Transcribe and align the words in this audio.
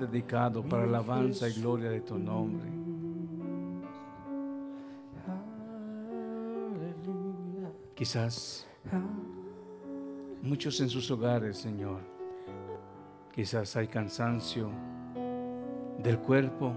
dedicado 0.00 0.62
para 0.62 0.84
alabanza 0.84 1.48
y 1.48 1.52
gloria 1.52 1.90
de 1.90 2.00
tu 2.00 2.18
nombre. 2.18 2.68
Quizás 7.94 8.66
muchos 10.42 10.80
en 10.80 10.88
sus 10.88 11.10
hogares, 11.10 11.58
Señor, 11.58 12.00
quizás 13.30 13.76
hay 13.76 13.88
cansancio 13.88 14.70
del 16.02 16.18
cuerpo 16.18 16.72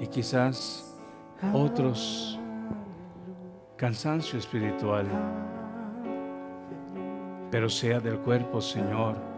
y 0.00 0.08
quizás 0.08 0.98
otros 1.52 2.38
cansancio 3.76 4.38
espiritual, 4.38 5.06
pero 7.50 7.68
sea 7.68 8.00
del 8.00 8.18
cuerpo, 8.18 8.60
Señor, 8.60 9.35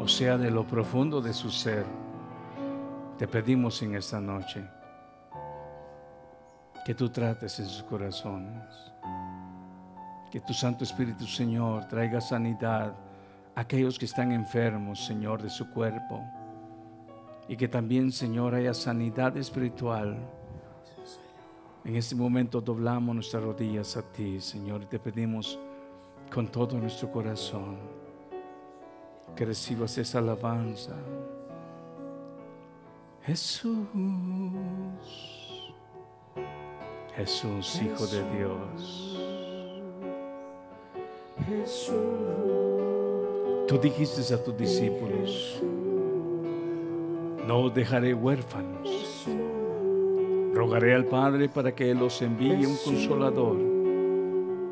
o 0.00 0.08
sea 0.08 0.38
de 0.38 0.50
lo 0.50 0.66
profundo 0.66 1.20
de 1.20 1.34
su 1.34 1.50
ser, 1.50 1.84
te 3.18 3.28
pedimos 3.28 3.82
en 3.82 3.96
esta 3.96 4.18
noche 4.18 4.64
que 6.86 6.94
tú 6.94 7.10
trates 7.10 7.60
en 7.60 7.66
sus 7.66 7.82
corazones, 7.82 8.64
que 10.30 10.40
tu 10.40 10.54
Santo 10.54 10.84
Espíritu, 10.84 11.26
Señor, 11.26 11.86
traiga 11.86 12.18
sanidad 12.18 12.94
a 13.54 13.60
aquellos 13.60 13.98
que 13.98 14.06
están 14.06 14.32
enfermos, 14.32 15.04
Señor, 15.04 15.42
de 15.42 15.50
su 15.50 15.68
cuerpo, 15.70 16.24
y 17.46 17.54
que 17.54 17.68
también, 17.68 18.10
Señor, 18.10 18.54
haya 18.54 18.72
sanidad 18.72 19.36
espiritual. 19.36 20.16
En 21.84 21.96
este 21.96 22.14
momento 22.14 22.62
doblamos 22.62 23.14
nuestras 23.14 23.42
rodillas 23.42 23.98
a 23.98 24.02
ti, 24.02 24.40
Señor, 24.40 24.82
y 24.82 24.86
te 24.86 24.98
pedimos 24.98 25.58
con 26.32 26.48
todo 26.48 26.78
nuestro 26.78 27.10
corazón 27.10 27.99
que 29.36 29.44
recibas 29.44 29.96
esa 29.98 30.18
alabanza. 30.18 30.94
Jesús, 33.24 33.86
Jesús, 37.16 37.80
Hijo 37.82 38.06
de 38.06 38.36
Dios. 38.36 39.16
Tú 43.66 43.78
dijiste 43.78 44.34
a 44.34 44.42
tus 44.42 44.56
discípulos, 44.56 45.60
no 47.46 47.60
os 47.60 47.74
dejaré 47.74 48.14
huérfanos. 48.14 49.26
Rogaré 50.54 50.94
al 50.94 51.04
Padre 51.04 51.48
para 51.48 51.74
que 51.74 51.94
los 51.94 52.20
envíe 52.22 52.66
un 52.66 52.76
consolador 52.84 53.56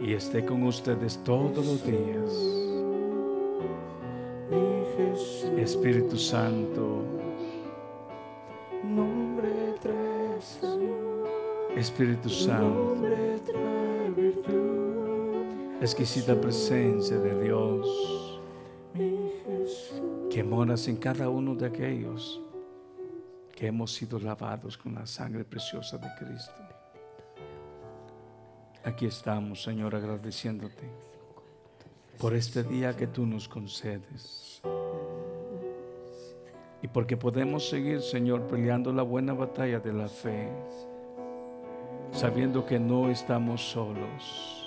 y 0.01 0.13
esté 0.13 0.45
con 0.45 0.65
ustedes 0.65 1.19
todos 1.25 1.65
los 1.65 1.85
días. 1.85 2.58
Espíritu 4.99 6.17
Santo, 6.17 7.05
Espíritu 11.77 12.29
Santo, 12.29 12.97
exquisita 15.81 16.35
presencia 16.41 17.17
de 17.19 17.45
Dios. 17.45 18.41
Que 20.31 20.43
moras 20.43 20.89
en 20.89 20.97
cada 20.97 21.29
uno 21.29 21.55
de 21.55 21.67
aquellos 21.67 22.41
que 23.55 23.69
hemos 23.69 23.93
sido 23.93 24.19
lavados 24.19 24.77
con 24.77 24.95
la 24.95 25.07
sangre 25.07 25.45
preciosa 25.45 25.97
de 25.99 26.09
Cristo. 26.19 26.63
Aquí 28.85 29.07
estamos, 29.07 29.63
Señor, 29.63 29.95
agradeciéndote 29.95 31.08
por 32.19 32.35
este 32.35 32.65
día 32.65 32.97
que 32.97 33.07
tú 33.07 33.25
nos 33.27 33.49
concedes. 33.49 34.61
Y 36.83 36.89
porque 36.89 37.17
podemos 37.17 37.69
seguir, 37.69 38.03
Señor, 38.03 38.43
peleando 38.43 38.93
la 38.93 39.03
buena 39.03 39.35
batalla 39.35 39.79
de 39.79 39.93
la 39.93 40.09
fe, 40.09 40.49
sabiendo 42.11 42.67
que 42.67 42.79
no 42.79 43.09
estamos 43.09 43.71
solos. 43.71 44.67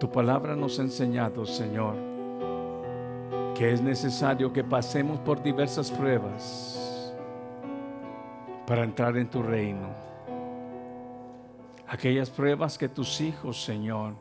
Tu 0.00 0.10
palabra 0.10 0.56
nos 0.56 0.78
ha 0.78 0.82
enseñado, 0.82 1.46
Señor, 1.46 1.94
que 3.54 3.72
es 3.72 3.80
necesario 3.80 4.52
que 4.52 4.64
pasemos 4.64 5.20
por 5.20 5.42
diversas 5.42 5.90
pruebas 5.90 7.14
para 8.66 8.82
entrar 8.82 9.16
en 9.16 9.28
tu 9.28 9.42
reino. 9.42 10.13
Aquellas 11.94 12.28
pruebas 12.28 12.76
que 12.76 12.88
tus 12.88 13.20
hijos, 13.20 13.62
Señor, 13.62 14.14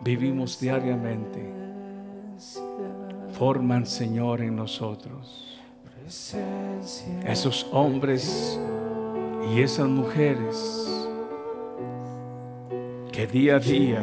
vivimos 0.00 0.60
diariamente, 0.60 1.52
forman, 3.32 3.84
Señor, 3.84 4.40
en 4.40 4.54
nosotros. 4.54 5.58
Esos 7.26 7.66
hombres 7.72 8.60
y 9.52 9.60
esas 9.60 9.88
mujeres 9.88 10.88
que 13.10 13.26
día 13.26 13.56
a 13.56 13.58
día 13.58 14.00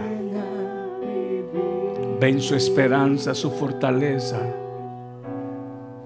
ven 2.19 2.41
su 2.41 2.56
esperanza, 2.56 3.33
su 3.33 3.50
fortaleza, 3.51 4.41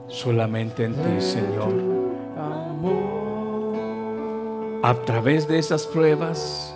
solamente 0.07 0.83
en 0.83 0.93
ti, 0.93 1.19
Señor. 1.19 1.98
A 4.89 4.95
través 4.95 5.47
de 5.47 5.59
esas 5.59 5.85
pruebas, 5.85 6.73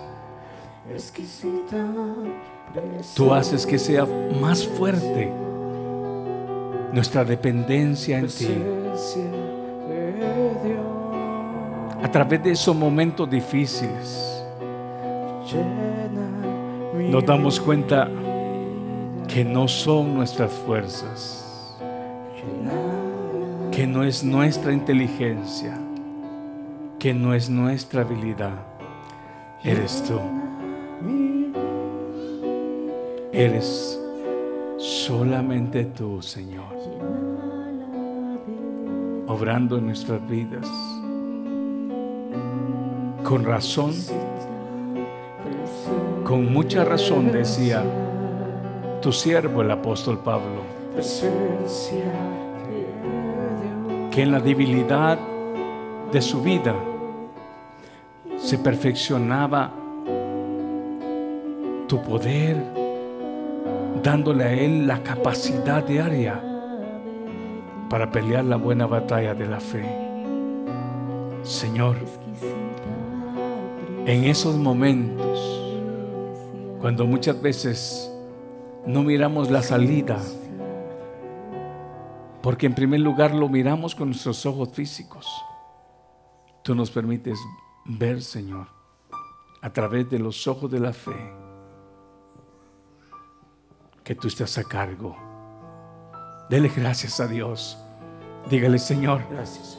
tú 3.16 3.34
haces 3.34 3.66
que 3.66 3.76
sea 3.76 4.06
más 4.40 4.64
fuerte 4.64 5.32
nuestra 6.92 7.24
dependencia 7.24 8.20
en 8.20 8.28
ti. 8.28 8.54
A 12.04 12.08
través 12.12 12.44
de 12.44 12.52
esos 12.52 12.76
momentos 12.76 13.28
difíciles, 13.28 14.44
nos 17.10 17.26
damos 17.26 17.58
cuenta 17.58 18.08
que 19.26 19.44
no 19.44 19.66
son 19.66 20.14
nuestras 20.14 20.52
fuerzas, 20.52 21.76
que 23.72 23.88
no 23.88 24.04
es 24.04 24.22
nuestra 24.22 24.72
inteligencia, 24.72 25.80
que 27.04 27.12
no 27.12 27.34
es 27.34 27.50
nuestra 27.50 28.00
habilidad, 28.00 28.54
eres 29.62 30.02
tú. 30.04 30.18
Eres 33.30 34.00
solamente 34.78 35.84
tú, 35.84 36.22
Señor, 36.22 36.64
obrando 39.26 39.76
en 39.76 39.84
nuestras 39.84 40.26
vidas. 40.26 40.66
Con 43.22 43.44
razón, 43.44 43.92
con 46.24 46.50
mucha 46.50 46.86
razón 46.86 47.30
decía 47.30 47.84
tu 49.02 49.12
siervo 49.12 49.60
el 49.60 49.70
apóstol 49.72 50.20
Pablo, 50.20 50.62
que 54.10 54.22
en 54.22 54.32
la 54.32 54.40
debilidad 54.40 55.18
de 56.10 56.22
su 56.22 56.40
vida 56.40 56.74
se 58.44 58.58
perfeccionaba 58.58 59.72
tu 61.88 62.02
poder, 62.02 62.62
dándole 64.02 64.44
a 64.44 64.52
él 64.52 64.86
la 64.86 65.02
capacidad 65.02 65.82
diaria 65.82 66.42
para 67.88 68.10
pelear 68.10 68.44
la 68.44 68.56
buena 68.56 68.86
batalla 68.86 69.34
de 69.34 69.46
la 69.46 69.60
fe. 69.60 69.86
Señor, 71.42 71.96
en 74.04 74.24
esos 74.24 74.56
momentos, 74.56 75.40
cuando 76.82 77.06
muchas 77.06 77.40
veces 77.40 78.12
no 78.84 79.04
miramos 79.04 79.50
la 79.50 79.62
salida, 79.62 80.18
porque 82.42 82.66
en 82.66 82.74
primer 82.74 83.00
lugar 83.00 83.34
lo 83.34 83.48
miramos 83.48 83.94
con 83.94 84.08
nuestros 84.08 84.44
ojos 84.44 84.68
físicos, 84.68 85.26
tú 86.62 86.74
nos 86.74 86.90
permites 86.90 87.38
ver, 87.84 88.22
Señor, 88.22 88.66
a 89.60 89.72
través 89.72 90.08
de 90.10 90.18
los 90.18 90.46
ojos 90.46 90.70
de 90.70 90.80
la 90.80 90.92
fe, 90.92 91.32
que 94.02 94.14
tú 94.14 94.28
estás 94.28 94.58
a 94.58 94.64
cargo. 94.64 95.16
Dele 96.50 96.70
gracias 96.74 97.20
a 97.20 97.26
Dios. 97.26 97.78
Dígale, 98.50 98.78
Señor, 98.78 99.22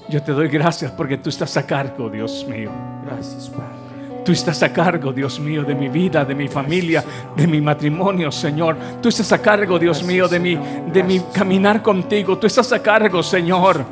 yo 0.09 0.23
te 0.23 0.31
doy 0.31 0.47
gracias 0.47 0.91
porque 0.91 1.17
tú 1.17 1.29
estás 1.29 1.55
a 1.55 1.67
cargo, 1.67 2.09
Dios 2.09 2.45
mío. 2.49 2.71
Gracias, 3.05 3.49
Padre. 3.49 3.85
Tú 4.25 4.31
estás 4.31 4.63
a 4.63 4.73
cargo, 4.73 5.13
Dios 5.13 5.39
mío, 5.39 5.63
de 5.63 5.75
mi 5.75 5.87
vida, 5.87 6.25
de 6.25 6.33
mi 6.33 6.47
familia, 6.47 7.03
de 7.35 7.45
mi 7.45 7.61
matrimonio, 7.61 8.31
Señor. 8.31 8.75
Tú 8.99 9.09
estás 9.09 9.31
a 9.31 9.39
cargo, 9.39 9.77
Dios 9.77 10.01
mío, 10.01 10.27
de 10.27 10.39
mi, 10.39 10.55
de 10.55 11.03
mi 11.03 11.19
caminar 11.31 11.83
contigo. 11.83 12.35
Tú 12.39 12.47
estás 12.47 12.71
a 12.71 12.81
cargo, 12.81 13.21
Señor, 13.21 13.85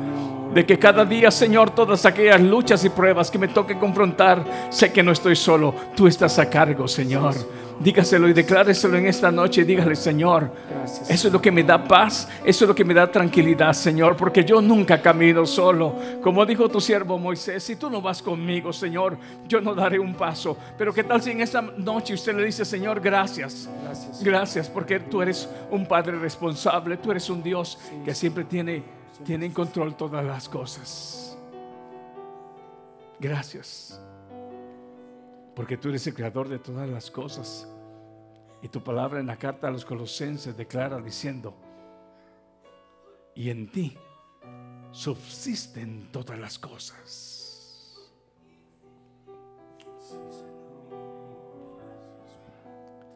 de 0.54 0.64
que 0.64 0.78
cada 0.78 1.04
día, 1.04 1.30
Señor, 1.30 1.74
todas 1.74 2.06
aquellas 2.06 2.40
luchas 2.40 2.84
y 2.84 2.88
pruebas 2.88 3.30
que 3.30 3.38
me 3.38 3.48
toque 3.48 3.76
confrontar, 3.76 4.44
sé 4.70 4.92
que 4.92 5.02
no 5.02 5.10
estoy 5.10 5.34
solo. 5.34 5.74
Tú 5.96 6.06
estás 6.06 6.38
a 6.38 6.48
cargo, 6.48 6.86
Señor. 6.86 7.34
Dígaselo 7.80 8.28
y 8.28 8.32
decláreselo 8.32 8.96
en 8.96 9.06
esta 9.06 9.32
noche. 9.32 9.64
Dígale, 9.64 9.96
Señor, 9.96 10.52
eso 11.08 11.26
es 11.26 11.32
lo 11.32 11.42
que 11.42 11.50
me 11.50 11.64
da 11.64 11.82
paz, 11.82 12.28
eso 12.44 12.64
es 12.64 12.68
lo 12.68 12.74
que 12.74 12.84
me 12.84 12.94
da 12.94 13.10
tranquilidad, 13.10 13.72
Señor, 13.72 14.16
porque 14.16 14.44
yo 14.44 14.60
nunca 14.60 15.02
camino 15.02 15.44
solo. 15.44 15.96
Como 16.22 16.46
dijo 16.46 16.68
tu 16.68 16.80
siervo 16.80 17.18
Moisés, 17.18 17.64
si 17.64 17.74
tú 17.74 17.90
no 17.90 18.00
vas 18.00 18.22
conmigo, 18.22 18.72
Señor, 18.72 19.18
yo 19.48 19.60
no 19.60 19.74
daré 19.74 19.98
un 19.98 20.14
paso. 20.14 20.56
Pero 20.78 20.94
qué 20.94 21.02
tal 21.02 21.20
si 21.20 21.32
en 21.32 21.40
esta 21.40 21.62
noche 21.62 22.14
usted 22.14 22.36
le 22.36 22.44
dice, 22.44 22.64
Señor, 22.64 23.00
gracias. 23.00 23.68
Gracias, 23.82 24.22
gracias 24.22 24.68
porque 24.68 25.00
tú 25.00 25.20
eres 25.20 25.48
un 25.70 25.84
Padre 25.84 26.16
responsable, 26.16 26.96
tú 26.96 27.10
eres 27.10 27.28
un 27.28 27.42
Dios 27.42 27.78
que 28.04 28.14
siempre 28.14 28.44
tiene, 28.44 28.84
tiene 29.22 29.46
en 29.46 29.52
control 29.52 29.96
todas 29.96 30.24
las 30.24 30.48
cosas. 30.48 31.38
Gracias 33.20 34.00
porque 35.54 35.76
tú 35.76 35.88
eres 35.88 36.06
el 36.06 36.14
creador 36.14 36.48
de 36.48 36.58
todas 36.58 36.88
las 36.88 37.10
cosas. 37.10 37.68
Y 38.62 38.68
tu 38.68 38.82
palabra 38.82 39.20
en 39.20 39.26
la 39.26 39.36
carta 39.36 39.68
a 39.68 39.70
los 39.70 39.84
colosenses 39.84 40.56
declara 40.56 41.00
diciendo, 41.00 41.54
y 43.34 43.50
en 43.50 43.70
ti 43.70 43.96
subsisten 44.90 46.10
todas 46.10 46.38
las 46.38 46.58
cosas. 46.58 47.40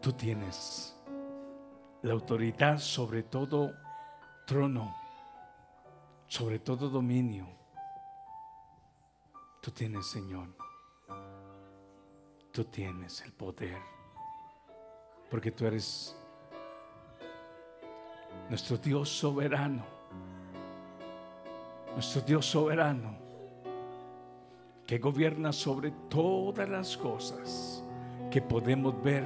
Tú 0.01 0.13
tienes 0.13 0.95
la 2.03 2.13
autoridad 2.13 2.79
sobre 2.79 3.23
todo 3.23 3.73
trono, 4.47 4.95
sobre 6.29 6.59
todo 6.59 6.89
dominio. 6.89 7.47
Tú 9.61 9.71
tienes, 9.73 10.07
Señor 10.07 10.59
tú 12.59 12.65
tienes 12.65 13.21
el 13.21 13.31
poder. 13.31 13.79
Porque 15.31 15.53
tú 15.53 15.65
eres 15.65 16.17
nuestro 18.49 18.77
Dios 18.77 19.09
soberano. 19.09 19.85
Nuestro 21.93 22.21
Dios 22.23 22.47
soberano 22.47 23.15
que 24.85 24.99
gobierna 24.99 25.53
sobre 25.53 25.93
todas 26.09 26.69
las 26.69 26.97
cosas 26.97 27.85
que 28.29 28.43
podemos 28.43 29.01
ver 29.05 29.23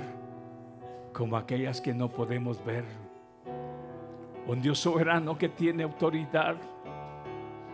como 1.14 1.38
aquellas 1.38 1.80
que 1.80 1.94
no 1.94 2.10
podemos 2.10 2.62
ver. 2.62 2.84
Un 4.46 4.60
Dios 4.60 4.78
soberano 4.78 5.38
que 5.38 5.48
tiene 5.48 5.84
autoridad 5.84 6.56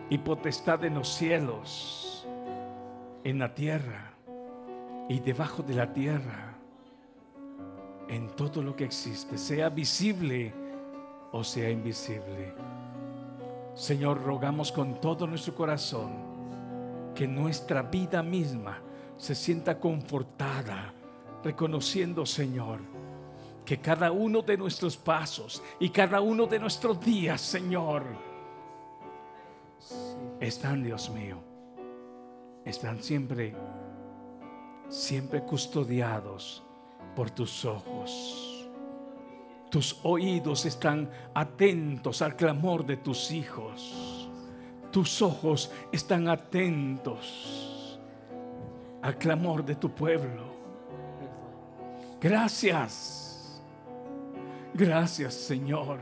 y 0.09 0.17
potestad 0.17 0.83
en 0.85 0.95
los 0.95 1.07
cielos, 1.09 2.27
en 3.23 3.39
la 3.39 3.53
tierra 3.53 4.13
y 5.07 5.19
debajo 5.19 5.63
de 5.63 5.73
la 5.75 5.93
tierra, 5.93 6.55
en 8.07 8.27
todo 8.35 8.63
lo 8.63 8.75
que 8.75 8.85
existe, 8.85 9.37
sea 9.37 9.69
visible 9.69 10.53
o 11.31 11.43
sea 11.43 11.69
invisible. 11.69 12.53
Señor, 13.75 14.23
rogamos 14.23 14.71
con 14.71 14.99
todo 14.99 15.27
nuestro 15.27 15.53
corazón 15.55 16.11
que 17.13 17.27
nuestra 17.27 17.83
vida 17.83 18.23
misma 18.23 18.81
se 19.15 19.35
sienta 19.35 19.79
confortada, 19.79 20.93
reconociendo, 21.43 22.25
Señor, 22.25 22.79
que 23.63 23.79
cada 23.79 24.11
uno 24.11 24.41
de 24.41 24.57
nuestros 24.57 24.97
pasos 24.97 25.61
y 25.79 25.89
cada 25.89 26.19
uno 26.21 26.47
de 26.47 26.59
nuestros 26.59 26.99
días, 26.99 27.41
Señor, 27.41 28.28
están, 30.39 30.83
Dios 30.83 31.09
mío, 31.09 31.37
están 32.65 33.01
siempre 33.01 33.55
siempre 34.89 35.41
custodiados 35.43 36.63
por 37.15 37.29
tus 37.29 37.63
ojos. 37.63 38.67
Tus 39.69 39.99
oídos 40.03 40.65
están 40.65 41.09
atentos 41.33 42.21
al 42.21 42.35
clamor 42.35 42.85
de 42.85 42.97
tus 42.97 43.31
hijos. 43.31 44.29
Tus 44.91 45.21
ojos 45.21 45.71
están 45.91 46.27
atentos 46.27 47.99
al 49.01 49.17
clamor 49.17 49.63
de 49.63 49.75
tu 49.75 49.91
pueblo. 49.91 50.49
Gracias. 52.19 53.61
Gracias 54.73 55.35
Señor. 55.35 55.99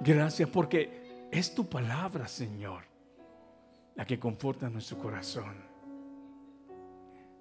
Gracias 0.00 0.48
porque 0.50 1.03
es 1.38 1.52
tu 1.52 1.68
palabra, 1.68 2.28
Señor, 2.28 2.84
la 3.96 4.04
que 4.04 4.20
conforta 4.20 4.70
nuestro 4.70 4.98
corazón. 4.98 5.56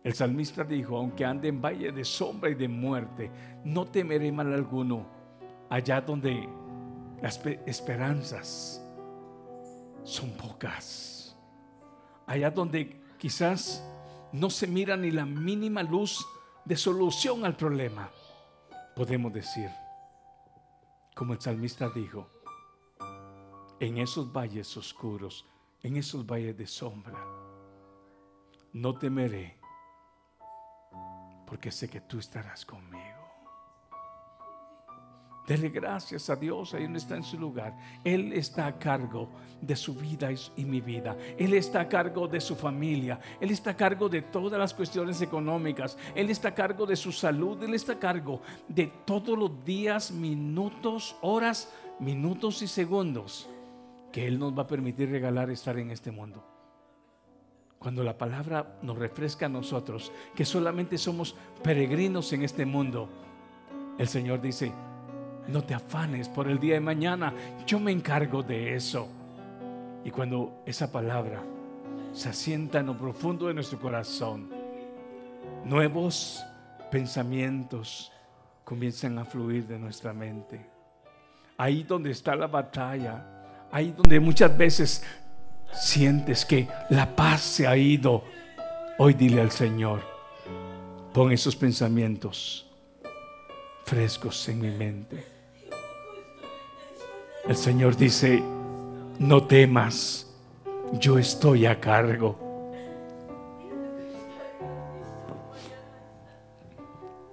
El 0.04 0.13
salmista 0.16 0.63
dijo, 0.63 0.98
aunque 0.98 1.24
ande 1.24 1.48
en 1.48 1.62
valle 1.62 1.92
de 1.92 2.04
sombra 2.04 2.50
y 2.50 2.56
de 2.56 2.68
muerte, 2.68 3.31
no 3.63 3.86
temeré 3.86 4.31
mal 4.31 4.51
alguno, 4.51 5.06
allá 5.69 6.01
donde 6.01 6.50
las 7.22 7.40
esperanzas 7.68 8.84
son 10.04 10.31
pocas, 10.31 11.38
allá 12.25 12.50
donde 12.50 13.00
quizás 13.19 13.88
no 14.31 14.50
se 14.50 14.66
mira 14.66 14.98
ni 14.98 15.12
la 15.12 15.25
mínima 15.25 15.84
luz 15.84 16.25
de 16.66 16.75
solución 16.75 17.45
al 17.45 17.56
problema, 17.56 18.10
podemos 18.95 19.31
decir, 19.31 19.69
como 21.16 21.34
el 21.34 21.40
salmista 21.40 21.90
dijo, 21.90 22.28
en 23.83 23.97
esos 23.97 24.31
valles 24.31 24.77
oscuros, 24.77 25.45
en 25.81 25.97
esos 25.97 26.25
valles 26.25 26.57
de 26.57 26.65
sombra, 26.65 27.19
no 28.71 28.97
temeré 28.97 29.57
porque 31.45 31.69
sé 31.69 31.89
que 31.89 32.00
tú 32.00 32.18
estarás 32.18 32.65
conmigo. 32.65 33.03
Dele 35.45 35.68
gracias 35.68 36.30
a 36.30 36.38
Dios 36.38 36.74
ahí 36.74 36.83
donde 36.83 37.00
está 37.00 37.18
en 37.18 37.25
su 37.25 37.38
lugar. 37.38 37.77
Él 38.06 38.31
está 38.31 38.68
a 38.68 38.80
cargo 38.80 39.30
de 39.59 39.75
su 39.75 39.94
vida 39.94 40.30
y 40.56 40.63
mi 40.63 40.80
vida. 40.80 41.18
Él 41.38 41.53
está 41.53 41.81
a 41.81 41.89
cargo 41.89 42.30
de 42.30 42.39
su 42.39 42.56
familia. 42.56 43.19
Él 43.41 43.51
está 43.51 43.71
a 43.71 43.75
cargo 43.75 44.07
de 44.07 44.21
todas 44.21 44.57
las 44.57 44.74
cuestiones 44.74 45.21
económicas. 45.21 45.97
Él 46.15 46.30
está 46.30 46.47
a 46.47 46.56
cargo 46.56 46.85
de 46.85 46.95
su 46.95 47.12
salud. 47.12 47.62
Él 47.62 47.74
está 47.74 47.94
a 47.94 48.00
cargo 48.00 48.41
de 48.69 48.88
todos 49.06 49.38
los 49.38 49.65
días, 49.65 50.12
minutos, 50.12 51.18
horas, 51.21 51.69
minutos 52.00 52.62
y 52.62 52.68
segundos 52.68 53.50
que 54.13 54.27
Él 54.27 54.38
nos 54.38 54.56
va 54.56 54.62
a 54.62 54.68
permitir 54.68 55.10
regalar 55.10 55.50
estar 55.50 55.77
en 55.80 55.89
este 55.89 56.12
mundo. 56.12 56.45
Cuando 57.80 58.04
la 58.04 58.15
palabra 58.15 58.77
nos 58.83 58.95
refresca 58.98 59.48
a 59.48 59.50
nosotros, 59.50 60.12
que 60.36 60.45
solamente 60.45 61.00
somos 61.00 61.36
peregrinos 61.63 62.31
en 62.31 62.44
este 62.44 62.63
mundo, 62.63 63.10
el 63.98 64.07
Señor 64.07 64.39
dice, 64.39 64.71
no 65.48 65.63
te 65.63 65.74
afanes 65.74 66.30
por 66.30 66.48
el 66.48 66.60
día 66.60 66.75
de 66.75 66.80
mañana, 66.80 67.33
yo 67.65 67.80
me 67.80 67.92
encargo 67.92 68.44
de 68.44 68.75
eso. 68.75 69.07
Y 70.06 70.11
cuando 70.11 70.61
esa 70.68 70.92
palabra 70.92 71.44
se 72.14 72.30
asienta 72.30 72.80
en 72.81 72.85
lo 72.85 72.97
profundo 72.97 73.47
de 73.47 73.56
nuestro 73.56 73.80
corazón, 73.80 74.52
nuevos 75.66 76.45
pensamientos 76.92 78.11
comienzan 78.64 79.18
a 79.18 79.26
fluir 79.26 79.66
de 79.66 79.80
nuestra 79.80 80.14
mente. 80.14 80.69
Ahí 81.57 81.81
donde 81.81 82.11
está 82.11 82.35
la 82.35 82.47
batalla, 82.47 83.32
ahí 83.73 83.92
donde 83.97 84.19
muchas 84.19 84.56
veces 84.56 85.03
sientes 85.73 86.45
que 86.45 86.68
la 86.92 87.15
paz 87.15 87.42
se 87.42 87.68
ha 87.68 87.75
ido, 87.75 88.23
hoy 88.99 89.15
dile 89.15 89.42
al 89.42 89.49
Señor, 89.49 90.01
pon 91.11 91.31
esos 91.31 91.56
pensamientos 91.56 92.68
frescos 93.83 94.47
en 94.47 94.61
mi 94.61 94.69
mente. 94.69 95.25
El 97.47 97.56
Señor 97.56 97.97
dice, 97.97 98.44
no 99.18 99.44
temas, 99.47 100.27
yo 100.94 101.18
estoy 101.18 101.65
a 101.65 101.80
cargo. 101.80 102.71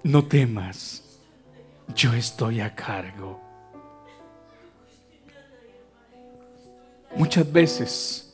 No 0.02 0.25
temas, 0.25 1.20
yo 1.94 2.14
estoy 2.14 2.62
a 2.62 2.75
cargo. 2.75 3.50
Muchas 7.17 7.50
veces 7.52 8.26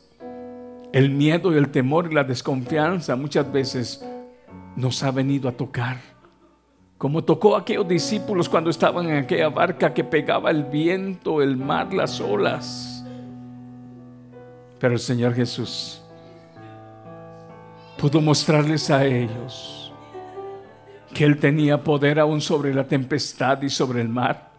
el 0.93 1.11
miedo 1.11 1.53
y 1.53 1.59
el 1.59 1.71
temor 1.71 2.11
y 2.11 2.15
la 2.15 2.25
desconfianza 2.25 3.17
muchas 3.17 3.51
veces 3.53 4.05
nos 4.77 5.03
ha 5.03 5.11
venido 5.11 5.49
a 5.49 5.53
tocar. 5.53 5.99
Como 6.99 7.23
tocó 7.25 7.57
a 7.57 7.61
aquellos 7.61 7.87
discípulos 7.87 8.49
cuando 8.49 8.71
estaban 8.71 9.07
en 9.09 9.19
aquella 9.19 9.49
barca 9.51 9.93
que 9.93 10.05
pegaba 10.05 10.51
el 10.51 10.65
viento, 10.65 11.43
el 11.43 11.57
mar, 11.57 11.93
las 11.93 12.21
olas. 12.21 13.05
Pero 14.79 14.95
el 14.95 15.01
Señor 15.01 15.35
Jesús 15.35 16.03
pudo 17.99 18.21
mostrarles 18.21 18.91
a 18.91 19.05
ellos 19.05 19.93
que 21.15 21.25
Él 21.25 21.39
tenía 21.39 21.83
poder 21.83 22.19
aún 22.19 22.41
sobre 22.41 22.75
la 22.75 22.87
tempestad 22.87 23.61
y 23.63 23.71
sobre 23.71 24.03
el 24.03 24.09
mar. 24.09 24.51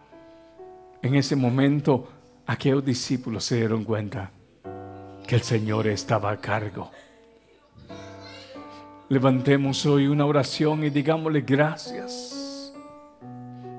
En 1.02 1.14
ese 1.14 1.36
momento 1.36 2.08
aquellos 2.48 2.82
discípulos 2.82 3.44
se 3.44 3.56
dieron 3.56 3.84
cuenta 3.84 4.32
que 5.26 5.36
el 5.36 5.42
Señor 5.42 5.86
estaba 5.86 6.32
a 6.32 6.40
cargo. 6.40 6.90
Levantemos 9.10 9.84
hoy 9.84 10.06
una 10.06 10.24
oración 10.24 10.82
y 10.82 10.90
digámosle 10.90 11.42
gracias. 11.42 12.72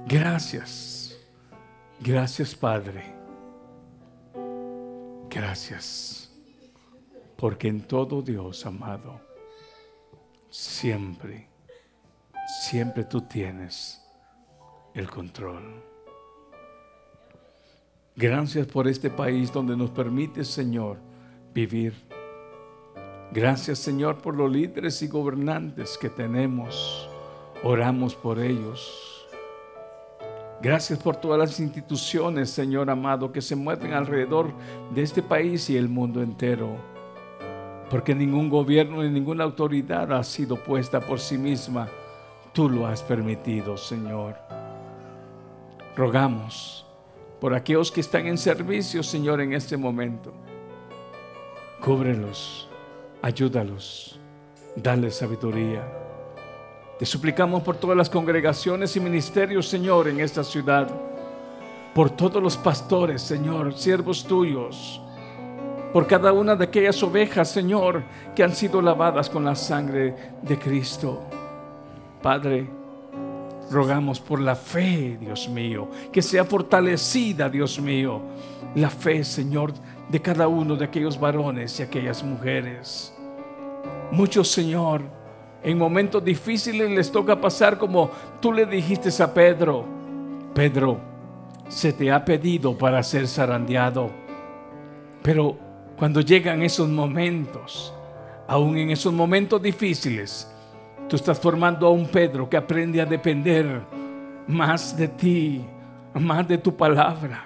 Gracias. 0.08 1.18
Gracias 2.00 2.56
Padre. 2.56 3.16
Gracias. 5.30 6.32
Porque 7.36 7.70
en 7.70 7.82
todo 7.82 8.22
Dios, 8.22 8.66
amado, 8.66 9.20
siempre, 10.50 11.48
siempre 12.70 13.04
tú 13.04 13.22
tienes 13.22 14.04
el 14.94 15.10
control. 15.10 15.89
Gracias 18.20 18.68
por 18.68 18.88
este 18.88 19.10
país 19.10 19.52
donde 19.52 19.78
nos 19.78 19.92
permite, 19.92 20.44
Señor, 20.44 20.98
vivir 21.54 21.94
Gracias 23.32 23.78
Señor 23.78 24.18
por 24.18 24.36
los 24.36 24.52
líderes 24.52 25.04
y 25.04 25.08
gobernantes 25.08 26.00
que 26.00 26.10
tenemos. 26.10 27.08
Oramos 27.64 28.16
por 28.16 28.40
ellos. 28.40 29.28
Gracias 30.64 30.98
por 30.98 31.18
todas 31.18 31.38
las 31.38 31.60
instituciones, 31.60 32.50
Señor 32.50 32.90
amado, 32.90 33.32
que 33.32 33.42
se 33.42 33.56
mueven 33.56 33.94
alrededor 33.94 34.52
de 34.96 35.04
este 35.04 35.22
país 35.22 35.70
y 35.70 35.78
el 35.78 35.90
mundo 35.90 36.24
entero. 36.24 36.76
Porque 37.92 38.16
ningún 38.16 38.50
gobierno 38.50 39.04
ni 39.04 39.10
ninguna 39.10 39.44
autoridad 39.44 40.12
ha 40.12 40.24
sido 40.24 40.56
puesta 40.56 41.00
por 41.00 41.20
sí 41.20 41.38
misma. 41.38 41.88
Tú 42.52 42.68
lo 42.68 42.88
has 42.88 43.04
permitido, 43.04 43.78
Señor. 43.78 44.36
Rogamos 45.96 46.89
por 47.40 47.54
aquellos 47.54 47.92
que 47.92 48.02
están 48.02 48.28
en 48.28 48.38
servicio, 48.38 49.04
Señor, 49.04 49.42
en 49.42 49.54
este 49.54 49.78
momento. 49.78 50.34
Cúbrelos 51.82 52.70
ayúdalos, 53.22 54.20
dale 54.76 55.12
sabiduría. 55.12 55.84
Te 56.98 57.06
suplicamos 57.06 57.64
por 57.64 57.78
todas 57.78 57.98
las 57.98 58.10
congregaciones 58.10 58.96
y 58.96 59.00
ministerios, 59.00 59.68
Señor, 59.68 60.08
en 60.08 60.20
esta 60.20 60.44
ciudad, 60.44 60.90
por 61.94 62.10
todos 62.10 62.42
los 62.42 62.58
pastores, 62.58 63.22
Señor, 63.22 63.74
siervos 63.74 64.26
tuyos, 64.26 65.02
por 65.94 66.08
cada 66.08 66.34
una 66.34 66.56
de 66.56 66.66
aquellas 66.66 67.02
ovejas, 67.02 67.52
Señor, 67.52 68.04
que 68.36 68.44
han 68.44 68.54
sido 68.54 68.82
lavadas 68.82 69.30
con 69.30 69.46
la 69.46 69.56
sangre 69.56 70.16
de 70.42 70.60
Cristo. 70.60 71.22
Padre, 72.22 72.70
rogamos 73.72 74.20
por 74.20 74.40
la 74.40 74.56
fe, 74.56 75.18
Dios 75.20 75.48
mío, 75.48 75.90
que 76.12 76.22
sea 76.22 76.44
fortalecida, 76.46 77.50
Dios 77.50 77.80
mío, 77.80 78.22
la 78.76 78.90
fe, 78.90 79.24
Señor, 79.24 79.74
de 80.10 80.22
cada 80.22 80.48
uno 80.48 80.76
de 80.76 80.86
aquellos 80.86 81.20
varones 81.20 81.80
y 81.80 81.84
aquellas 81.84 82.24
mujeres. 82.24 83.14
Muchos, 84.12 84.50
Señor, 84.50 85.02
en 85.64 85.78
momentos 85.78 86.24
difíciles 86.24 86.90
les 86.90 87.12
toca 87.12 87.40
pasar 87.40 87.78
como 87.78 88.10
tú 88.42 88.52
le 88.52 88.66
dijiste 88.66 89.10
a 89.22 89.34
Pedro, 89.34 89.86
Pedro, 90.54 91.00
se 91.68 91.94
te 91.94 92.12
ha 92.12 92.26
pedido 92.26 92.78
para 92.78 93.04
ser 93.04 93.28
zarandeado, 93.28 94.10
pero 95.22 95.58
cuando 95.98 96.22
llegan 96.22 96.64
esos 96.64 96.90
momentos, 96.90 97.94
aún 98.48 98.78
en 98.78 98.90
esos 98.90 99.14
momentos 99.14 99.62
difíciles, 99.62 100.49
tú 101.10 101.16
estás 101.16 101.40
formando 101.40 101.88
a 101.88 101.90
un 101.90 102.08
Pedro 102.08 102.48
que 102.48 102.56
aprende 102.56 103.02
a 103.02 103.06
depender 103.06 103.82
más 104.48 104.96
de 104.96 105.08
ti, 105.08 105.66
más 106.14 106.48
de 106.48 106.60
tu 106.60 106.76
palabra 106.76 107.46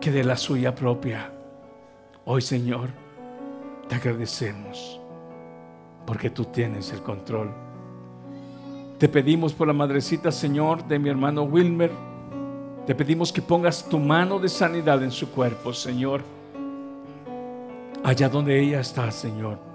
que 0.00 0.10
de 0.10 0.24
la 0.24 0.36
suya 0.36 0.74
propia. 0.74 1.30
Hoy, 2.24 2.40
Señor, 2.40 2.88
te 3.88 3.94
agradecemos 3.94 4.98
porque 6.06 6.30
tú 6.30 6.46
tienes 6.46 6.90
el 6.92 7.02
control. 7.02 7.50
Te 8.96 9.08
pedimos 9.08 9.52
por 9.52 9.66
la 9.66 9.74
madrecita, 9.74 10.32
Señor, 10.32 10.88
de 10.88 10.98
mi 10.98 11.10
hermano 11.10 11.42
Wilmer. 11.42 11.92
Te 12.86 12.94
pedimos 12.94 13.30
que 13.30 13.42
pongas 13.42 13.86
tu 13.86 13.98
mano 13.98 14.38
de 14.38 14.48
sanidad 14.48 15.02
en 15.02 15.10
su 15.10 15.30
cuerpo, 15.30 15.74
Señor. 15.74 16.22
Allá 18.02 18.30
donde 18.30 18.58
ella 18.58 18.80
está, 18.80 19.10
Señor. 19.10 19.67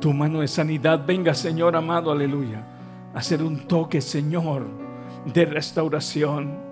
Tu 0.00 0.12
mano 0.12 0.40
de 0.40 0.48
sanidad 0.48 1.04
venga, 1.06 1.34
Señor 1.34 1.76
amado, 1.76 2.10
aleluya. 2.10 2.64
Hacer 3.14 3.42
un 3.42 3.66
toque, 3.66 4.00
Señor, 4.00 4.66
de 5.24 5.44
restauración 5.44 6.68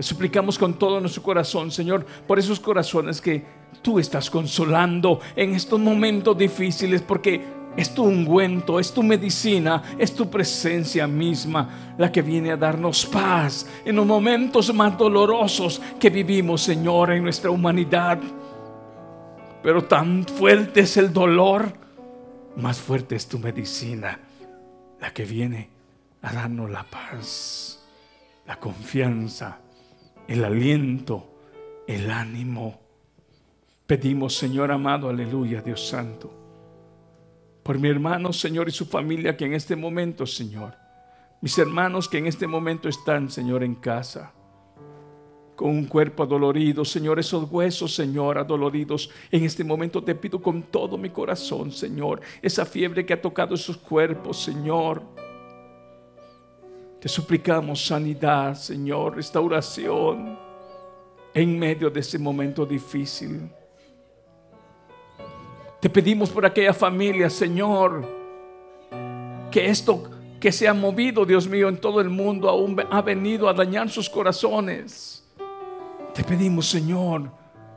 suplicamos 0.00 0.58
con 0.58 0.74
todo 0.74 1.00
nuestro 1.00 1.22
corazón, 1.22 1.70
Señor, 1.70 2.04
por 2.26 2.38
esos 2.38 2.60
corazones 2.60 3.20
que 3.20 3.44
tú 3.82 3.98
estás 3.98 4.30
consolando 4.30 5.20
en 5.34 5.54
estos 5.54 5.78
momentos 5.80 6.36
difíciles, 6.36 7.02
porque 7.02 7.42
es 7.76 7.94
tu 7.94 8.04
ungüento, 8.04 8.78
es 8.78 8.92
tu 8.92 9.02
medicina, 9.02 9.82
es 9.98 10.14
tu 10.14 10.28
presencia 10.28 11.06
misma 11.06 11.94
la 11.96 12.10
que 12.10 12.22
viene 12.22 12.50
a 12.52 12.56
darnos 12.56 13.06
paz 13.06 13.68
en 13.84 13.96
los 13.96 14.06
momentos 14.06 14.72
más 14.74 14.96
dolorosos 14.96 15.80
que 15.98 16.10
vivimos, 16.10 16.62
Señor, 16.62 17.12
en 17.12 17.22
nuestra 17.22 17.50
humanidad. 17.50 18.18
Pero 19.62 19.84
tan 19.84 20.24
fuerte 20.24 20.80
es 20.80 20.96
el 20.96 21.12
dolor, 21.12 21.72
más 22.56 22.80
fuerte 22.80 23.16
es 23.16 23.28
tu 23.28 23.38
medicina, 23.38 24.20
la 25.00 25.12
que 25.12 25.24
viene 25.24 25.70
a 26.22 26.32
darnos 26.32 26.70
la 26.70 26.84
paz, 26.84 27.86
la 28.46 28.58
confianza 28.58 29.60
el 30.28 30.44
aliento, 30.44 31.26
el 31.86 32.10
ánimo. 32.10 32.78
Pedimos, 33.86 34.36
Señor 34.36 34.70
amado, 34.70 35.08
aleluya, 35.08 35.62
Dios 35.62 35.88
Santo, 35.88 36.30
por 37.62 37.78
mi 37.78 37.88
hermano, 37.88 38.32
Señor, 38.32 38.68
y 38.68 38.72
su 38.72 38.86
familia 38.86 39.36
que 39.36 39.46
en 39.46 39.54
este 39.54 39.74
momento, 39.74 40.26
Señor, 40.26 40.76
mis 41.40 41.56
hermanos 41.58 42.08
que 42.08 42.18
en 42.18 42.26
este 42.26 42.46
momento 42.46 42.88
están, 42.88 43.30
Señor, 43.30 43.64
en 43.64 43.74
casa, 43.74 44.32
con 45.58 45.70
un 45.70 45.86
cuerpo 45.86 46.22
adolorido, 46.22 46.84
Señor, 46.84 47.18
esos 47.18 47.50
huesos, 47.50 47.92
Señor, 47.92 48.38
adoloridos, 48.38 49.10
en 49.28 49.42
este 49.42 49.64
momento 49.64 50.04
te 50.04 50.14
pido 50.14 50.40
con 50.40 50.62
todo 50.62 50.96
mi 50.96 51.10
corazón, 51.10 51.72
Señor, 51.72 52.20
esa 52.40 52.64
fiebre 52.64 53.04
que 53.04 53.14
ha 53.14 53.20
tocado 53.20 53.56
esos 53.56 53.76
cuerpos, 53.76 54.40
Señor 54.40 55.02
te 57.00 57.08
suplicamos 57.08 57.86
sanidad, 57.86 58.54
Señor, 58.54 59.14
restauración 59.14 60.36
en 61.32 61.58
medio 61.58 61.90
de 61.90 62.00
ese 62.00 62.18
momento 62.18 62.66
difícil. 62.66 63.48
Te 65.80 65.88
pedimos 65.88 66.30
por 66.30 66.44
aquella 66.44 66.72
familia, 66.72 67.30
Señor, 67.30 68.04
que 69.50 69.66
esto 69.66 70.10
que 70.40 70.50
se 70.50 70.66
ha 70.66 70.74
movido, 70.74 71.24
Dios 71.24 71.46
mío, 71.46 71.68
en 71.68 71.78
todo 71.78 72.00
el 72.00 72.10
mundo 72.10 72.48
aún 72.48 72.80
ha 72.90 73.00
venido 73.00 73.48
a 73.48 73.54
dañar 73.54 73.88
sus 73.88 74.10
corazones. 74.10 75.17
Te 76.14 76.24
pedimos, 76.24 76.68
Señor, 76.68 77.30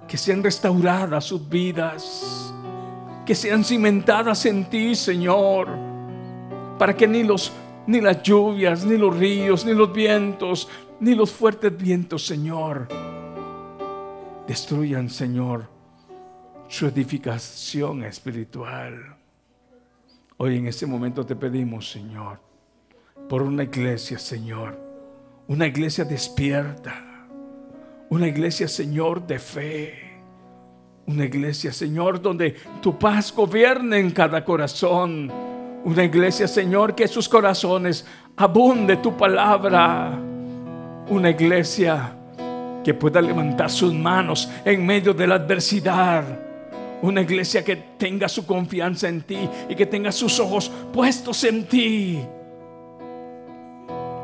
que 0.07 0.17
sean 0.17 0.43
restauradas 0.43 1.25
sus 1.25 1.47
vidas, 1.47 2.53
que 3.25 3.35
sean 3.35 3.63
cimentadas 3.63 4.45
en 4.45 4.65
ti, 4.65 4.95
Señor, 4.95 5.67
para 6.77 6.95
que 6.95 7.07
ni 7.07 7.23
los 7.23 7.51
ni 7.87 8.01
las 8.01 8.21
lluvias, 8.23 8.85
ni 8.85 8.97
los 8.97 9.17
ríos, 9.17 9.65
ni 9.65 9.73
los 9.73 9.91
vientos, 9.91 10.67
ni 10.99 11.15
los 11.15 11.31
fuertes 11.31 11.75
vientos, 11.75 12.25
Señor. 12.25 12.87
Destruyan, 14.47 15.09
Señor, 15.09 15.67
su 16.67 16.87
edificación 16.87 18.03
espiritual. 18.03 19.17
Hoy 20.37 20.57
en 20.57 20.67
este 20.67 20.85
momento 20.85 21.25
te 21.25 21.35
pedimos, 21.35 21.89
Señor, 21.89 22.39
por 23.27 23.41
una 23.41 23.63
iglesia, 23.63 24.17
Señor, 24.17 24.79
una 25.47 25.67
iglesia 25.67 26.03
despierta, 26.05 27.10
una 28.11 28.27
iglesia, 28.27 28.67
Señor, 28.67 29.25
de 29.25 29.39
fe, 29.39 29.93
una 31.07 31.25
iglesia, 31.25 31.73
Señor, 31.73 32.21
donde 32.21 32.55
tu 32.81 32.99
paz 32.99 33.33
gobierne 33.33 33.99
en 33.99 34.11
cada 34.11 34.45
corazón 34.45 35.31
una 35.83 36.03
iglesia, 36.03 36.47
Señor, 36.47 36.93
que 36.93 37.07
sus 37.07 37.27
corazones 37.27 38.05
abunde 38.35 38.97
tu 38.97 39.15
palabra. 39.17 40.19
Una 41.09 41.29
iglesia 41.29 42.13
que 42.83 42.93
pueda 42.93 43.21
levantar 43.21 43.69
sus 43.69 43.93
manos 43.93 44.49
en 44.63 44.85
medio 44.85 45.13
de 45.13 45.25
la 45.25 45.35
adversidad. 45.35 46.23
Una 47.01 47.21
iglesia 47.21 47.63
que 47.63 47.75
tenga 47.97 48.29
su 48.29 48.45
confianza 48.45 49.07
en 49.07 49.21
ti 49.21 49.49
y 49.69 49.75
que 49.75 49.87
tenga 49.87 50.11
sus 50.11 50.39
ojos 50.39 50.69
puestos 50.93 51.43
en 51.45 51.65
ti. 51.65 52.19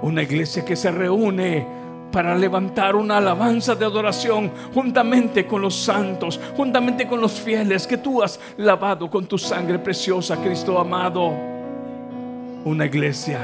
Una 0.04 0.22
iglesia 0.22 0.64
que 0.64 0.76
se 0.76 0.92
reúne 0.92 1.66
para 2.12 2.36
levantar 2.36 2.96
una 2.96 3.18
alabanza 3.18 3.76
de 3.76 3.86
adoración 3.86 4.52
juntamente 4.74 5.46
con 5.46 5.62
los 5.62 5.76
santos, 5.76 6.40
juntamente 6.56 7.08
con 7.08 7.22
los 7.22 7.34
fieles 7.34 7.86
que 7.86 7.98
tú 7.98 8.24
has 8.24 8.40
lavado 8.58 9.10
con 9.10 9.26
tu 9.26 9.38
sangre 9.38 9.80
preciosa, 9.80 10.38
Cristo 10.38 10.80
amado. 10.80 11.34
Una 12.66 12.86
iglesia 12.86 13.40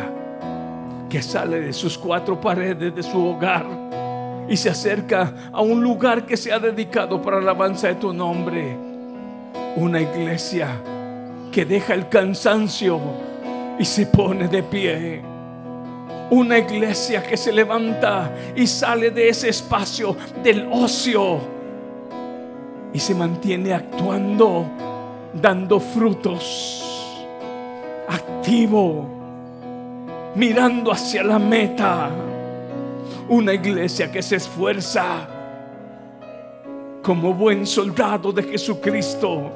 que 1.10 1.22
sale 1.22 1.62
de 1.62 1.74
sus 1.74 1.98
cuatro 1.98 2.40
paredes 2.40 2.96
de 2.96 3.04
su 3.04 3.24
hogar 3.26 3.66
y 4.50 4.58
se 4.58 4.70
acerca 4.70 5.34
a 5.52 5.62
un 5.62 5.82
lugar 5.82 6.26
que 6.26 6.36
se 6.36 6.52
ha 6.52 6.60
dedicado 6.60 7.22
para 7.22 7.38
la 7.38 7.52
alabanza 7.52 7.88
de 7.88 7.96
tu 7.96 8.14
nombre. 8.14 8.76
Una 9.76 10.02
iglesia 10.02 10.70
que 11.52 11.66
deja 11.66 11.94
el 11.94 12.10
cansancio 12.10 13.00
y 13.80 13.86
se 13.86 14.08
pone 14.08 14.48
de 14.48 14.64
pie. 14.64 15.33
Una 16.34 16.58
iglesia 16.58 17.22
que 17.22 17.38
se 17.38 17.52
levanta 17.52 18.34
y 18.56 18.66
sale 18.66 19.12
de 19.12 19.30
ese 19.30 19.50
espacio 19.50 20.18
del 20.44 20.68
ocio 20.72 21.38
y 22.92 22.98
se 22.98 23.14
mantiene 23.14 23.72
actuando, 23.72 24.66
dando 25.32 25.80
frutos, 25.80 27.06
activo, 28.10 29.08
mirando 30.34 30.92
hacia 30.92 31.24
la 31.24 31.38
meta. 31.38 32.10
Una 33.30 33.54
iglesia 33.54 34.12
que 34.12 34.24
se 34.24 34.38
esfuerza 34.38 35.28
como 37.04 37.36
buen 37.36 37.68
soldado 37.68 38.32
de 38.32 38.42
Jesucristo. 38.42 39.52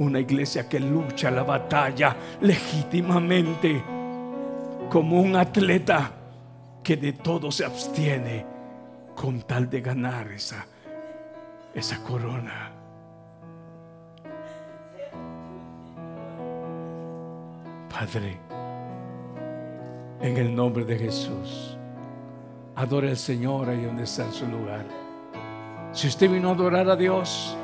Una 0.00 0.20
iglesia 0.20 0.68
que 0.68 0.78
lucha 0.80 1.30
la 1.30 1.44
batalla 1.44 2.14
legítimamente 2.42 3.93
como 4.90 5.20
un 5.20 5.36
atleta 5.36 6.10
que 6.82 6.96
de 6.96 7.12
todo 7.12 7.50
se 7.50 7.64
abstiene 7.64 8.46
con 9.14 9.42
tal 9.42 9.70
de 9.70 9.80
ganar 9.80 10.28
esa, 10.28 10.66
esa 11.74 11.98
corona. 12.02 12.70
Padre, 17.88 18.36
en 20.20 20.36
el 20.36 20.54
nombre 20.54 20.84
de 20.84 20.98
Jesús, 20.98 21.78
adore 22.74 23.10
al 23.10 23.16
Señor 23.16 23.68
ahí 23.68 23.84
donde 23.84 24.04
está 24.04 24.24
en 24.24 24.32
su 24.32 24.46
lugar. 24.46 24.84
Si 25.92 26.08
usted 26.08 26.28
vino 26.28 26.48
a 26.48 26.52
adorar 26.52 26.90
a 26.90 26.96
Dios, 26.96 27.56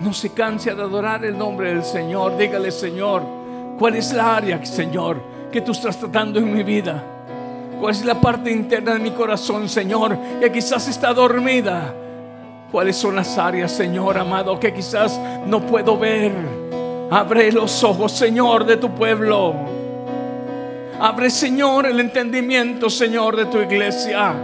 no 0.00 0.12
se 0.12 0.30
canse 0.32 0.74
de 0.74 0.82
adorar 0.82 1.24
el 1.24 1.36
nombre 1.36 1.70
del 1.70 1.82
Señor. 1.82 2.36
Dígale, 2.36 2.70
Señor, 2.70 3.22
¿cuál 3.78 3.96
es 3.96 4.12
la 4.12 4.36
área, 4.36 4.64
Señor, 4.64 5.20
que 5.50 5.60
tú 5.60 5.72
estás 5.72 5.98
tratando 5.98 6.38
en 6.38 6.52
mi 6.52 6.62
vida? 6.62 7.02
¿Cuál 7.80 7.92
es 7.92 8.04
la 8.04 8.20
parte 8.20 8.50
interna 8.50 8.94
de 8.94 8.98
mi 9.00 9.10
corazón, 9.10 9.68
Señor, 9.68 10.16
que 10.40 10.50
quizás 10.50 10.88
está 10.88 11.12
dormida? 11.12 11.92
¿Cuáles 12.72 12.96
son 12.96 13.16
las 13.16 13.36
áreas, 13.38 13.70
Señor 13.72 14.18
amado, 14.18 14.58
que 14.58 14.72
quizás 14.72 15.20
no 15.46 15.60
puedo 15.60 15.98
ver? 15.98 16.32
Abre 17.10 17.52
los 17.52 17.84
ojos, 17.84 18.12
Señor, 18.12 18.64
de 18.64 18.78
tu 18.78 18.90
pueblo. 18.90 19.54
Abre, 20.98 21.28
Señor, 21.28 21.86
el 21.86 22.00
entendimiento, 22.00 22.88
Señor, 22.88 23.36
de 23.36 23.46
tu 23.46 23.58
iglesia. 23.58 24.34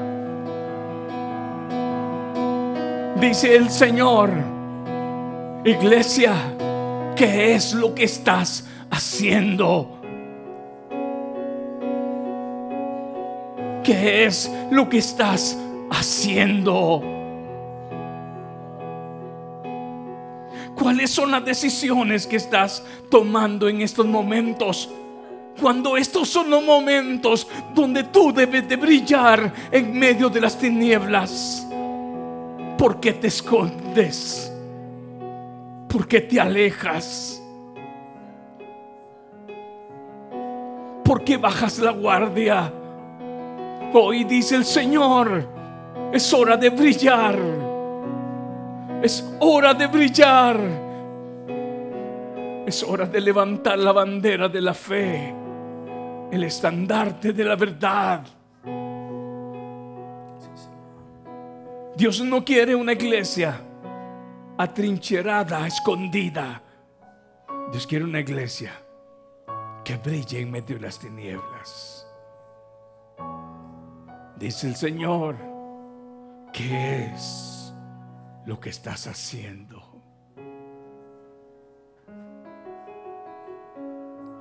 Dice 3.18 3.56
el 3.56 3.70
Señor, 3.70 4.30
iglesia, 5.64 6.34
¿qué 7.16 7.54
es 7.54 7.72
lo 7.72 7.94
que 7.94 8.04
estás 8.04 8.66
haciendo? 8.90 10.01
¿Qué 13.82 14.26
es 14.26 14.50
lo 14.70 14.88
que 14.88 14.98
estás 14.98 15.58
haciendo? 15.90 17.02
¿Cuáles 20.76 21.10
son 21.10 21.30
las 21.30 21.44
decisiones 21.44 22.26
que 22.26 22.36
estás 22.36 22.84
tomando 23.10 23.68
en 23.68 23.80
estos 23.80 24.06
momentos? 24.06 24.88
Cuando 25.60 25.96
estos 25.96 26.28
son 26.28 26.48
los 26.48 26.62
momentos 26.62 27.46
donde 27.74 28.04
tú 28.04 28.32
debes 28.32 28.68
de 28.68 28.76
brillar 28.76 29.52
en 29.70 29.98
medio 29.98 30.28
de 30.28 30.40
las 30.40 30.58
tinieblas. 30.58 31.66
¿Por 32.78 33.00
qué 33.00 33.12
te 33.12 33.28
escondes? 33.28 34.52
¿Por 35.88 36.08
qué 36.08 36.20
te 36.20 36.40
alejas? 36.40 37.42
¿Por 41.04 41.22
qué 41.22 41.36
bajas 41.36 41.78
la 41.78 41.90
guardia? 41.90 42.72
Hoy 43.94 44.24
dice 44.24 44.56
el 44.56 44.64
Señor, 44.64 45.46
es 46.12 46.32
hora 46.32 46.56
de 46.56 46.70
brillar. 46.70 47.38
Es 49.02 49.36
hora 49.40 49.74
de 49.74 49.86
brillar. 49.86 50.56
Es 52.66 52.82
hora 52.82 53.06
de 53.06 53.20
levantar 53.20 53.78
la 53.78 53.92
bandera 53.92 54.48
de 54.48 54.60
la 54.62 54.72
fe, 54.72 55.34
el 56.30 56.44
estandarte 56.44 57.32
de 57.32 57.44
la 57.44 57.56
verdad. 57.56 58.22
Dios 61.94 62.22
no 62.22 62.42
quiere 62.42 62.74
una 62.74 62.92
iglesia 62.92 63.60
atrincherada, 64.56 65.66
escondida. 65.66 66.62
Dios 67.70 67.86
quiere 67.86 68.06
una 68.06 68.20
iglesia 68.20 68.72
que 69.84 69.96
brille 69.96 70.40
en 70.40 70.50
medio 70.50 70.76
de 70.76 70.82
las 70.82 70.98
tinieblas. 70.98 71.91
Dice 74.42 74.66
el 74.66 74.74
Señor, 74.74 75.36
¿qué 76.52 77.04
es 77.04 77.72
lo 78.44 78.58
que 78.58 78.70
estás 78.70 79.06
haciendo? 79.06 79.80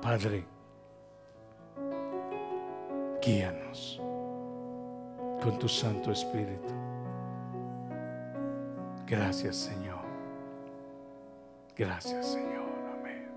Padre, 0.02 0.44
guíanos 3.24 4.02
con 5.40 5.56
tu 5.60 5.68
Santo 5.68 6.10
Espíritu. 6.10 6.74
Gracias 9.06 9.54
Señor. 9.54 10.02
Gracias 11.76 12.32
Señor. 12.32 12.72
Amén. 12.98 13.30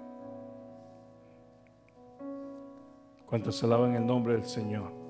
¿Cuántos 3.28 3.64
alaban 3.64 3.94
el 3.94 4.04
nombre 4.08 4.34
del 4.34 4.46
Señor? 4.46 5.05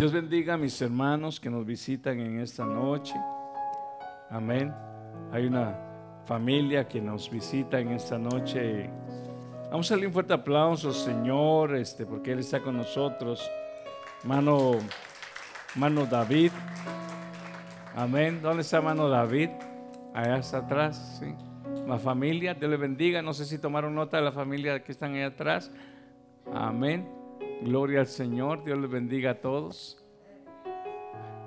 Dios 0.00 0.12
bendiga 0.12 0.54
a 0.54 0.56
mis 0.56 0.80
hermanos 0.80 1.38
que 1.38 1.50
nos 1.50 1.66
visitan 1.66 2.18
en 2.20 2.40
esta 2.40 2.64
noche. 2.64 3.12
Amén. 4.30 4.72
Hay 5.30 5.44
una 5.44 5.76
familia 6.24 6.88
que 6.88 7.02
nos 7.02 7.30
visita 7.30 7.78
en 7.78 7.90
esta 7.90 8.16
noche. 8.18 8.88
Vamos 9.70 9.90
a 9.90 9.94
darle 9.94 10.06
un 10.06 10.14
fuerte 10.14 10.32
aplauso, 10.32 10.90
Señor, 10.94 11.76
este, 11.76 12.06
porque 12.06 12.32
Él 12.32 12.38
está 12.38 12.62
con 12.62 12.78
nosotros. 12.78 13.46
Mano 14.24 14.78
Mano 15.74 16.06
David. 16.06 16.52
Amén. 17.94 18.40
¿Dónde 18.40 18.62
está 18.62 18.80
mano 18.80 19.06
David? 19.06 19.50
Allá 20.14 20.38
está 20.38 20.58
atrás, 20.60 21.18
sí. 21.20 21.34
La 21.86 21.98
familia, 21.98 22.54
Dios 22.54 22.70
le 22.70 22.78
bendiga. 22.78 23.20
No 23.20 23.34
sé 23.34 23.44
si 23.44 23.58
tomaron 23.58 23.94
nota 23.94 24.16
de 24.16 24.22
la 24.22 24.32
familia 24.32 24.82
que 24.82 24.92
están 24.92 25.12
ahí 25.12 25.24
atrás. 25.24 25.70
Amén. 26.54 27.19
Gloria 27.62 28.00
al 28.00 28.06
Señor. 28.06 28.64
Dios 28.64 28.78
les 28.78 28.90
bendiga 28.90 29.32
a 29.32 29.40
todos. 29.40 30.02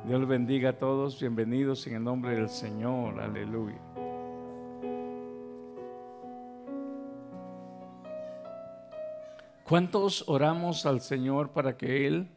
Dios 0.05 0.19
les 0.19 0.29
bendiga 0.29 0.69
a 0.69 0.73
todos. 0.73 1.19
Bienvenidos 1.19 1.87
en 1.87 1.95
el 1.95 2.03
nombre 2.03 2.35
del 2.35 2.49
Señor. 2.49 3.19
Aleluya. 3.19 3.79
¿Cuántos 9.63 10.29
oramos 10.29 10.85
al 10.85 11.01
Señor 11.01 11.49
para 11.49 11.77
que 11.77 12.05
Él 12.05 12.27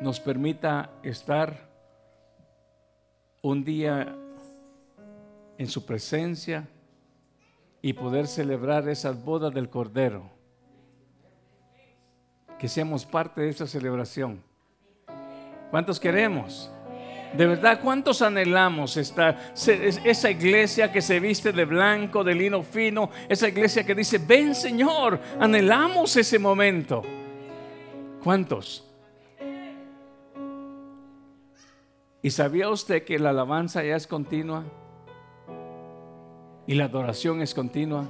nos 0.00 0.18
permita 0.18 0.90
estar 1.02 1.68
un 3.42 3.64
día 3.64 4.16
en 5.58 5.66
su 5.66 5.84
presencia 5.84 6.68
y 7.82 7.92
poder 7.92 8.26
celebrar 8.26 8.88
esas 8.88 9.22
bodas 9.22 9.52
del 9.52 9.68
Cordero. 9.68 10.37
Que 12.58 12.68
seamos 12.68 13.06
parte 13.06 13.40
de 13.40 13.50
esa 13.50 13.66
celebración. 13.66 14.42
¿Cuántos 15.70 16.00
queremos? 16.00 16.70
De 17.36 17.46
verdad, 17.46 17.80
¿cuántos 17.82 18.22
anhelamos? 18.22 18.96
Esa 18.96 20.30
iglesia 20.30 20.90
que 20.90 21.02
se 21.02 21.20
viste 21.20 21.52
de 21.52 21.64
blanco, 21.66 22.24
de 22.24 22.34
lino 22.34 22.62
fino, 22.62 23.10
esa 23.28 23.48
iglesia 23.48 23.84
que 23.84 23.94
dice, 23.94 24.18
ven 24.18 24.54
Señor, 24.54 25.20
anhelamos 25.38 26.16
ese 26.16 26.38
momento. 26.38 27.02
¿Cuántos? 28.24 28.84
¿Y 32.22 32.30
sabía 32.30 32.70
usted 32.70 33.04
que 33.04 33.18
la 33.18 33.30
alabanza 33.30 33.84
ya 33.84 33.94
es 33.94 34.06
continua? 34.06 34.64
Y 36.66 36.74
la 36.74 36.86
adoración 36.86 37.40
es 37.42 37.54
continua. 37.54 38.08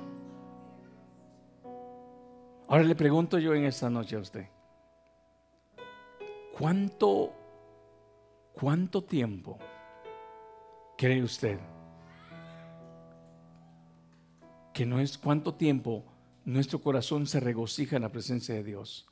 Ahora 2.68 2.85
le 2.85 2.94
pregunto 2.94 3.38
yo 3.38 3.54
en 3.54 3.64
esta 3.64 3.88
noche 3.88 4.16
a 4.16 4.20
usted, 4.20 4.46
¿cuánto, 6.57 7.33
cuánto 8.52 9.02
tiempo 9.02 9.59
cree 10.96 11.22
usted 11.22 11.59
que 14.72 14.85
no 14.85 15.00
es 15.00 15.18
cuánto 15.18 15.54
tiempo 15.54 16.04
nuestro 16.44 16.81
corazón 16.81 17.26
se 17.26 17.40
regocija 17.40 17.96
en 17.96 18.02
la 18.02 18.12
presencia 18.12 18.54
de 18.54 18.62
Dios? 18.62 19.07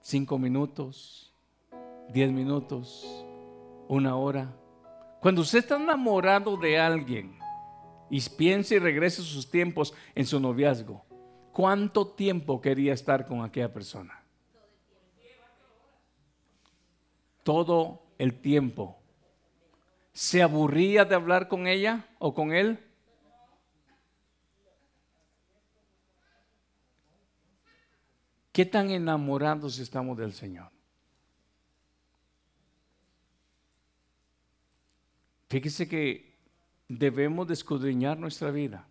¿Cinco 0.00 0.38
minutos? 0.38 1.32
¿Diez 2.12 2.30
minutos? 2.30 3.24
una 3.88 4.16
hora. 4.16 4.54
Cuando 5.20 5.42
usted 5.42 5.60
está 5.60 5.76
enamorado 5.76 6.56
de 6.56 6.78
alguien 6.78 7.38
Y 8.10 8.20
piense 8.20 8.76
y 8.76 8.78
regrese 8.78 9.22
sus 9.22 9.50
tiempos 9.50 9.94
en 10.14 10.26
su 10.26 10.38
noviazgo. 10.38 11.04
¿Cuánto 11.54 12.08
tiempo 12.08 12.60
quería 12.60 12.92
estar 12.92 13.26
con 13.26 13.44
aquella 13.44 13.72
persona? 13.72 14.20
Todo 17.44 18.02
el 18.18 18.40
tiempo. 18.40 18.98
¿Se 20.12 20.42
aburría 20.42 21.04
de 21.04 21.14
hablar 21.14 21.46
con 21.46 21.68
ella 21.68 22.08
o 22.18 22.34
con 22.34 22.52
él? 22.52 22.84
¿Qué 28.50 28.66
tan 28.66 28.90
enamorados 28.90 29.78
estamos 29.78 30.18
del 30.18 30.32
Señor? 30.32 30.72
Fíjese 35.48 35.88
que 35.88 36.36
debemos 36.88 37.46
de 37.46 37.54
escudriñar 37.54 38.18
nuestra 38.18 38.50
vida. 38.50 38.88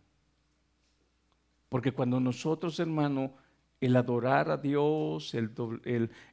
Porque 1.74 1.92
cuando 1.92 2.20
nosotros, 2.20 2.80
hermano, 2.80 3.34
el 3.82 3.96
adorar 3.96 4.52
a 4.52 4.58
Dios, 4.58 5.34
el, 5.34 5.52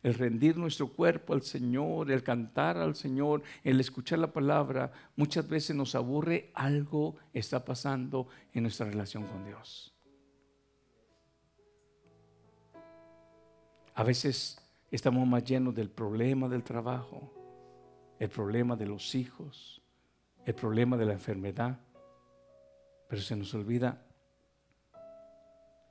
el, 0.03 0.15
rendir 0.15 0.59
nuestro 0.59 0.89
cuerpo 0.89 1.33
al 1.33 1.41
Señor, 1.41 2.11
el 2.11 2.23
cantar 2.23 2.77
al 2.77 2.95
Señor, 2.95 3.43
el 3.65 3.81
escuchar 3.81 4.19
la 4.19 4.35
palabra, 4.35 4.93
muchas 5.17 5.49
veces 5.49 5.75
nos 5.75 5.95
aburre, 5.95 6.51
algo 6.53 7.17
está 7.33 7.65
pasando 7.65 8.29
en 8.53 8.65
nuestra 8.65 8.85
relación 8.85 9.25
con 9.25 9.47
Dios. 9.47 9.95
A 13.95 14.03
veces 14.03 14.61
estamos 14.91 15.27
más 15.27 15.43
llenos 15.43 15.75
del 15.75 15.89
problema 15.89 16.51
del 16.51 16.65
trabajo, 16.65 17.33
el 18.19 18.29
problema 18.29 18.77
de 18.77 18.85
los 18.85 19.15
hijos, 19.15 19.81
el 20.45 20.55
problema 20.55 20.99
de 20.99 21.07
la 21.07 21.15
enfermedad, 21.15 21.81
pero 23.09 23.23
se 23.23 23.35
nos 23.37 23.55
olvida 23.55 24.05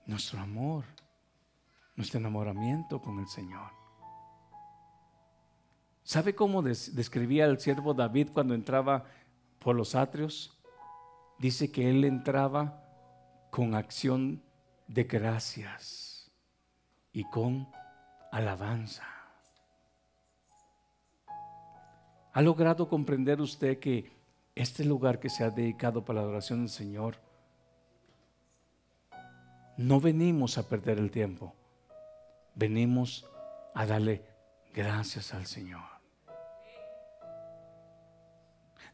nuestro 0.10 0.40
amor, 0.40 0.86
nuestro 1.96 2.20
enamoramiento 2.20 3.00
con 3.00 3.20
el 3.20 3.28
Señor. 3.28 3.72
¿Sabe 6.04 6.34
cómo 6.34 6.64
describía 6.64 7.46
el 7.46 7.60
siervo 7.60 7.94
David 7.94 8.30
cuando 8.34 8.56
entraba 8.56 9.06
por 9.60 9.76
los 9.76 9.94
atrios? 9.94 10.60
Dice 11.38 11.72
que 11.72 11.92
él 11.92 12.04
entraba 12.04 12.84
con 13.52 13.76
acción 13.76 14.42
de 14.88 15.04
gracias 15.04 16.32
y 17.14 17.24
con 17.30 17.70
alabanza. 18.32 19.08
¿Ha 22.34 22.42
logrado 22.42 22.90
comprender 22.90 23.42
usted 23.42 23.78
que 23.80 24.12
este 24.56 24.84
lugar 24.84 25.20
que 25.20 25.30
se 25.30 25.44
ha 25.44 25.52
dedicado 25.52 26.04
para 26.04 26.22
la 26.22 26.26
adoración 26.26 26.62
del 26.62 26.70
Señor, 26.70 27.29
no 29.80 30.02
venimos 30.02 30.58
a 30.58 30.68
perder 30.68 30.98
el 30.98 31.10
tiempo, 31.10 31.56
venimos 32.54 33.26
a 33.74 33.86
darle 33.86 34.26
gracias 34.74 35.34
al 35.34 35.46
Señor. 35.46 35.80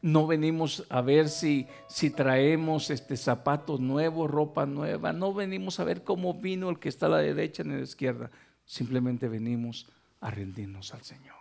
No 0.00 0.28
venimos 0.28 0.86
a 0.88 1.00
ver 1.00 1.28
si, 1.28 1.66
si 1.88 2.10
traemos 2.10 2.90
este 2.90 3.16
zapatos 3.16 3.80
nuevos, 3.80 4.30
ropa 4.30 4.64
nueva. 4.64 5.12
No 5.12 5.34
venimos 5.34 5.80
a 5.80 5.84
ver 5.84 6.04
cómo 6.04 6.34
vino 6.34 6.70
el 6.70 6.78
que 6.78 6.88
está 6.88 7.06
a 7.06 7.08
la 7.08 7.18
derecha 7.18 7.64
ni 7.64 7.74
a 7.74 7.78
la 7.78 7.82
izquierda. 7.82 8.30
Simplemente 8.64 9.26
venimos 9.26 9.90
a 10.20 10.30
rendirnos 10.30 10.94
al 10.94 11.02
Señor. 11.02 11.34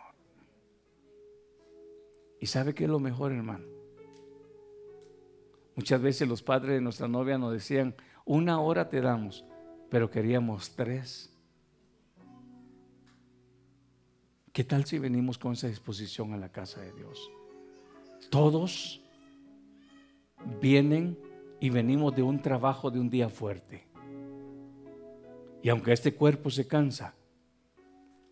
¿Y 2.40 2.48
sabe 2.48 2.74
qué 2.74 2.86
es 2.86 2.90
lo 2.90 3.00
mejor, 3.00 3.32
hermano? 3.32 3.66
Muchas 5.76 6.02
veces 6.02 6.28
los 6.28 6.42
padres 6.42 6.76
de 6.76 6.82
nuestra 6.82 7.08
novia 7.08 7.38
nos 7.38 7.54
decían, 7.54 7.96
una 8.26 8.60
hora 8.60 8.90
te 8.90 9.00
damos, 9.00 9.46
pero 9.90 10.10
queríamos 10.10 10.76
tres. 10.76 11.32
¿Qué 14.52 14.64
tal 14.64 14.86
si 14.86 15.00
venimos 15.00 15.38
con 15.38 15.54
esa 15.54 15.68
disposición 15.68 16.34
a 16.34 16.38
la 16.38 16.50
casa 16.50 16.82
de 16.82 16.92
Dios? 16.94 17.32
Todos 18.30 19.02
vienen 20.60 21.18
y 21.60 21.70
venimos 21.70 22.16
de 22.16 22.24
un 22.24 22.42
trabajo 22.42 22.90
de 22.90 23.00
un 23.00 23.10
día 23.10 23.30
fuerte. 23.30 23.86
Y 25.62 25.70
aunque 25.70 25.94
este 25.94 26.14
cuerpo 26.16 26.50
se 26.50 26.68
cansa, 26.68 27.16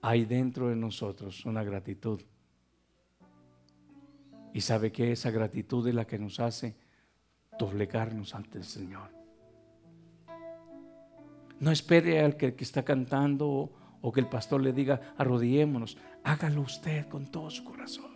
hay 0.02 0.26
dentro 0.26 0.70
de 0.70 0.76
nosotros 0.76 1.46
una 1.46 1.64
gratitud. 1.64 2.22
Y 4.54 4.62
sabe 4.62 4.92
que 4.92 5.12
esa 5.12 5.32
gratitud 5.32 5.88
es 5.88 5.96
la 5.96 6.06
que 6.06 6.20
nos 6.20 6.40
hace 6.40 6.76
doblegarnos 7.58 8.36
ante 8.36 8.60
el 8.60 8.64
Señor. 8.64 9.23
No 11.64 11.72
espere 11.72 12.20
al 12.20 12.36
que, 12.36 12.54
está 12.60 12.84
cantando 12.84 13.72
o, 14.02 14.12
que 14.12 14.20
el 14.20 14.28
pastor 14.28 14.62
le 14.62 14.74
diga 14.74 15.00
arrodillémonos. 15.18 15.98
Hágalo 16.22 16.60
usted 16.60 17.08
con 17.08 17.32
todo 17.32 17.50
su 17.50 17.64
corazón. 17.64 18.12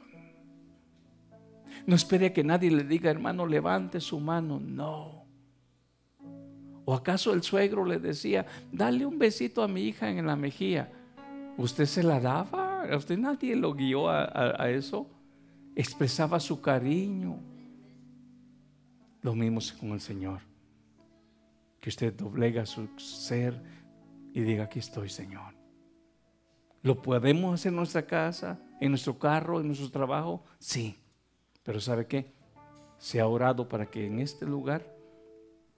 No 1.85 1.95
espere 1.95 2.25
a 2.25 2.33
que 2.33 2.43
nadie 2.43 2.69
le 2.69 2.83
diga, 2.83 3.09
hermano, 3.09 3.45
levante 3.45 4.01
su 4.01 4.19
mano. 4.19 4.59
No. 4.59 5.23
¿O 6.83 6.93
acaso 6.93 7.33
el 7.33 7.41
suegro 7.41 7.85
le 7.85 7.99
decía, 7.99 8.45
dale 8.69 9.05
un 9.05 9.17
besito 9.17 9.63
a 9.63 9.69
mi 9.69 9.83
hija 9.83 10.09
en 10.09 10.25
la 10.25 10.35
mejilla? 10.35 10.91
¿Usted 11.55 11.85
se 11.85 12.03
la 12.03 12.19
daba? 12.19 12.83
¿A 12.83 12.97
usted 12.97 13.17
nadie 13.17 13.55
lo 13.55 13.73
guió 13.73 14.09
a, 14.09 14.69
eso? 14.69 15.09
Expresaba 15.73 16.41
su 16.41 16.59
cariño. 16.59 17.39
Lo 19.21 19.33
mismo 19.35 19.61
con 19.79 19.91
el 19.91 20.01
Señor. 20.01 20.46
Que 21.87 21.91
usted 21.91 22.13
doblega 22.13 22.65
su 22.65 22.89
ser 22.97 23.63
y 24.33 24.41
diga, 24.41 24.65
aquí 24.65 24.79
estoy, 24.79 25.07
Señor. 25.07 25.53
¿Lo 26.81 27.01
podemos 27.01 27.53
hacer 27.53 27.69
en 27.69 27.77
nuestra 27.77 28.05
casa, 28.05 28.59
en 28.81 28.89
nuestro 28.89 29.17
carro, 29.17 29.61
en 29.61 29.67
nuestro 29.67 29.89
trabajo? 29.89 30.43
Sí. 30.59 30.97
Pero 31.63 31.79
¿sabe 31.79 32.05
qué? 32.05 32.33
Se 32.97 33.21
ha 33.21 33.27
orado 33.29 33.69
para 33.69 33.85
que 33.85 34.05
en 34.05 34.19
este 34.19 34.45
lugar 34.45 34.85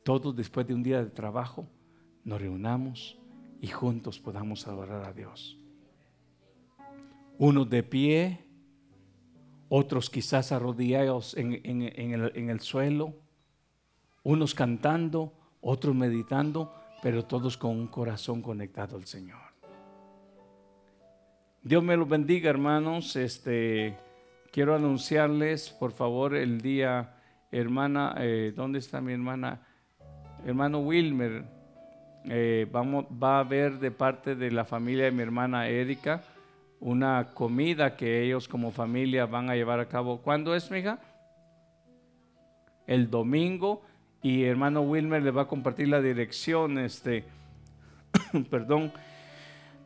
todos 0.04 0.36
después 0.36 0.66
de 0.66 0.74
un 0.74 0.82
día 0.82 1.04
de 1.04 1.12
trabajo 1.12 1.68
nos 2.24 2.42
reunamos 2.42 3.20
y 3.62 3.68
juntos 3.68 4.18
podamos 4.18 4.66
adorar 4.68 5.06
a 5.06 5.14
Dios. 5.14 5.60
Unos 7.38 7.70
de 7.70 7.84
pie, 7.84 8.48
otros 9.68 10.10
quizás 10.10 10.52
arrodillados 10.52 11.38
en, 11.38 11.62
en 11.64 12.50
el 12.50 12.60
suelo, 12.62 13.14
unos 14.24 14.56
cantando, 14.56 15.39
otros 15.62 15.96
meditando, 15.96 16.74
pero 17.02 17.26
todos 17.26 17.58
con 17.58 17.72
un 17.72 17.88
corazón 17.88 18.42
conectado 18.42 18.98
al 18.98 19.06
Señor. 19.06 19.40
Dios 21.62 21.84
me 21.84 21.98
los 21.98 22.08
bendiga, 22.08 22.50
hermanos. 22.50 23.16
Este, 23.16 23.98
quiero 24.52 24.76
anunciarles, 24.76 25.70
por 25.70 25.92
favor, 25.92 26.36
el 26.36 26.62
día, 26.62 27.16
hermana, 27.52 28.16
eh, 28.20 28.54
¿dónde 28.56 28.80
está 28.80 29.02
mi 29.02 29.14
hermana? 29.14 29.66
hermano 30.46 30.80
Wilmer, 30.80 31.44
eh, 32.26 32.68
vamos, 32.72 33.06
va 33.06 33.38
a 33.38 33.40
haber 33.42 33.80
de 33.80 33.92
parte 33.92 34.36
de 34.36 34.52
la 34.52 34.66
familia 34.66 35.06
de 35.06 35.12
mi 35.12 35.22
hermana 35.22 35.68
Erika 35.68 36.24
una 36.80 37.32
comida 37.34 37.96
que 37.96 38.24
ellos 38.24 38.48
como 38.48 38.72
familia 38.72 39.26
van 39.26 39.50
a 39.50 39.56
llevar 39.56 39.80
a 39.80 39.88
cabo. 39.88 40.22
¿Cuándo 40.22 40.56
es, 40.56 40.72
mija? 40.72 41.00
El 42.88 43.10
domingo. 43.10 43.82
Y 44.22 44.44
hermano 44.44 44.82
Wilmer 44.82 45.24
le 45.24 45.32
va 45.32 45.44
a 45.44 45.48
compartir 45.48 45.88
la 45.88 46.02
dirección, 46.02 46.78
este, 46.78 47.24
perdón, 48.50 48.92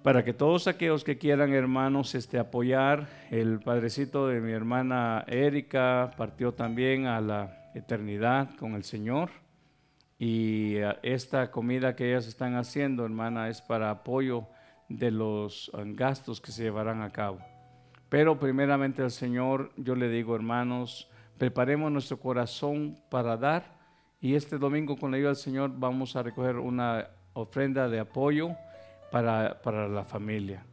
para 0.01 0.25
que 0.25 0.33
todos 0.33 0.67
aquellos 0.67 1.03
que 1.03 1.17
quieran, 1.17 1.53
hermanos, 1.53 2.15
este, 2.15 2.39
apoyar. 2.39 3.07
El 3.31 3.59
padrecito 3.59 4.27
de 4.27 4.41
mi 4.41 4.51
hermana 4.51 5.23
Erika 5.27 6.11
partió 6.17 6.53
también 6.53 7.05
a 7.05 7.21
la 7.21 7.71
eternidad 7.73 8.55
con 8.57 8.73
el 8.73 8.83
Señor. 8.83 9.29
Y 10.19 10.75
eh, 10.75 10.95
esta 11.03 11.51
comida 11.51 11.95
que 11.95 12.09
ellas 12.09 12.27
están 12.27 12.55
haciendo, 12.55 13.05
hermana, 13.05 13.49
es 13.49 13.61
para 13.61 13.89
apoyo 13.89 14.47
de 14.89 15.11
los 15.11 15.71
eh, 15.73 15.83
gastos 15.87 16.41
que 16.41 16.51
se 16.51 16.63
llevarán 16.63 17.01
a 17.01 17.11
cabo. 17.11 17.39
Pero 18.09 18.39
primeramente 18.39 19.01
al 19.01 19.11
Señor, 19.11 19.71
yo 19.75 19.95
le 19.95 20.09
digo, 20.09 20.35
hermanos, 20.35 21.09
preparemos 21.37 21.91
nuestro 21.91 22.19
corazón 22.19 22.99
para 23.09 23.37
dar. 23.37 23.82
Y 24.23 24.35
este 24.35 24.57
domingo, 24.57 24.95
con 24.95 25.11
la 25.11 25.17
ayuda 25.17 25.31
del 25.31 25.35
Señor, 25.35 25.73
vamos 25.75 26.15
a 26.15 26.23
recoger 26.23 26.55
una 26.55 27.09
ofrenda 27.33 27.89
de 27.89 27.99
apoyo 27.99 28.51
para, 29.11 29.61
para 29.61 29.89
la 29.89 30.05
familia. 30.05 30.63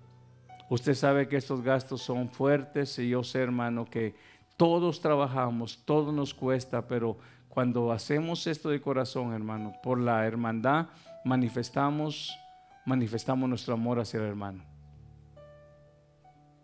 Usted 0.69 0.95
sabe 0.95 1.27
que 1.27 1.37
estos 1.37 1.61
gastos 1.61 2.01
son 2.01 2.29
fuertes 2.29 2.97
y 3.01 3.09
yo 3.09 3.25
sé, 3.25 3.41
hermano, 3.41 3.87
que 3.87 4.15
todos 4.57 5.01
trabajamos, 5.01 5.83
todo 5.85 6.13
nos 6.13 6.33
cuesta, 6.33 6.87
pero 6.87 7.19
cuando 7.49 7.91
hacemos 7.91 8.47
esto 8.47 8.69
de 8.69 8.81
corazón, 8.81 9.33
hermano, 9.33 9.75
por 9.83 9.99
la 9.99 10.25
hermandad, 10.25 10.87
manifestamos, 11.25 12.33
manifestamos 12.87 13.49
nuestro 13.49 13.75
amor 13.75 13.99
hacia 13.99 14.21
el 14.21 14.27
hermano. 14.27 14.63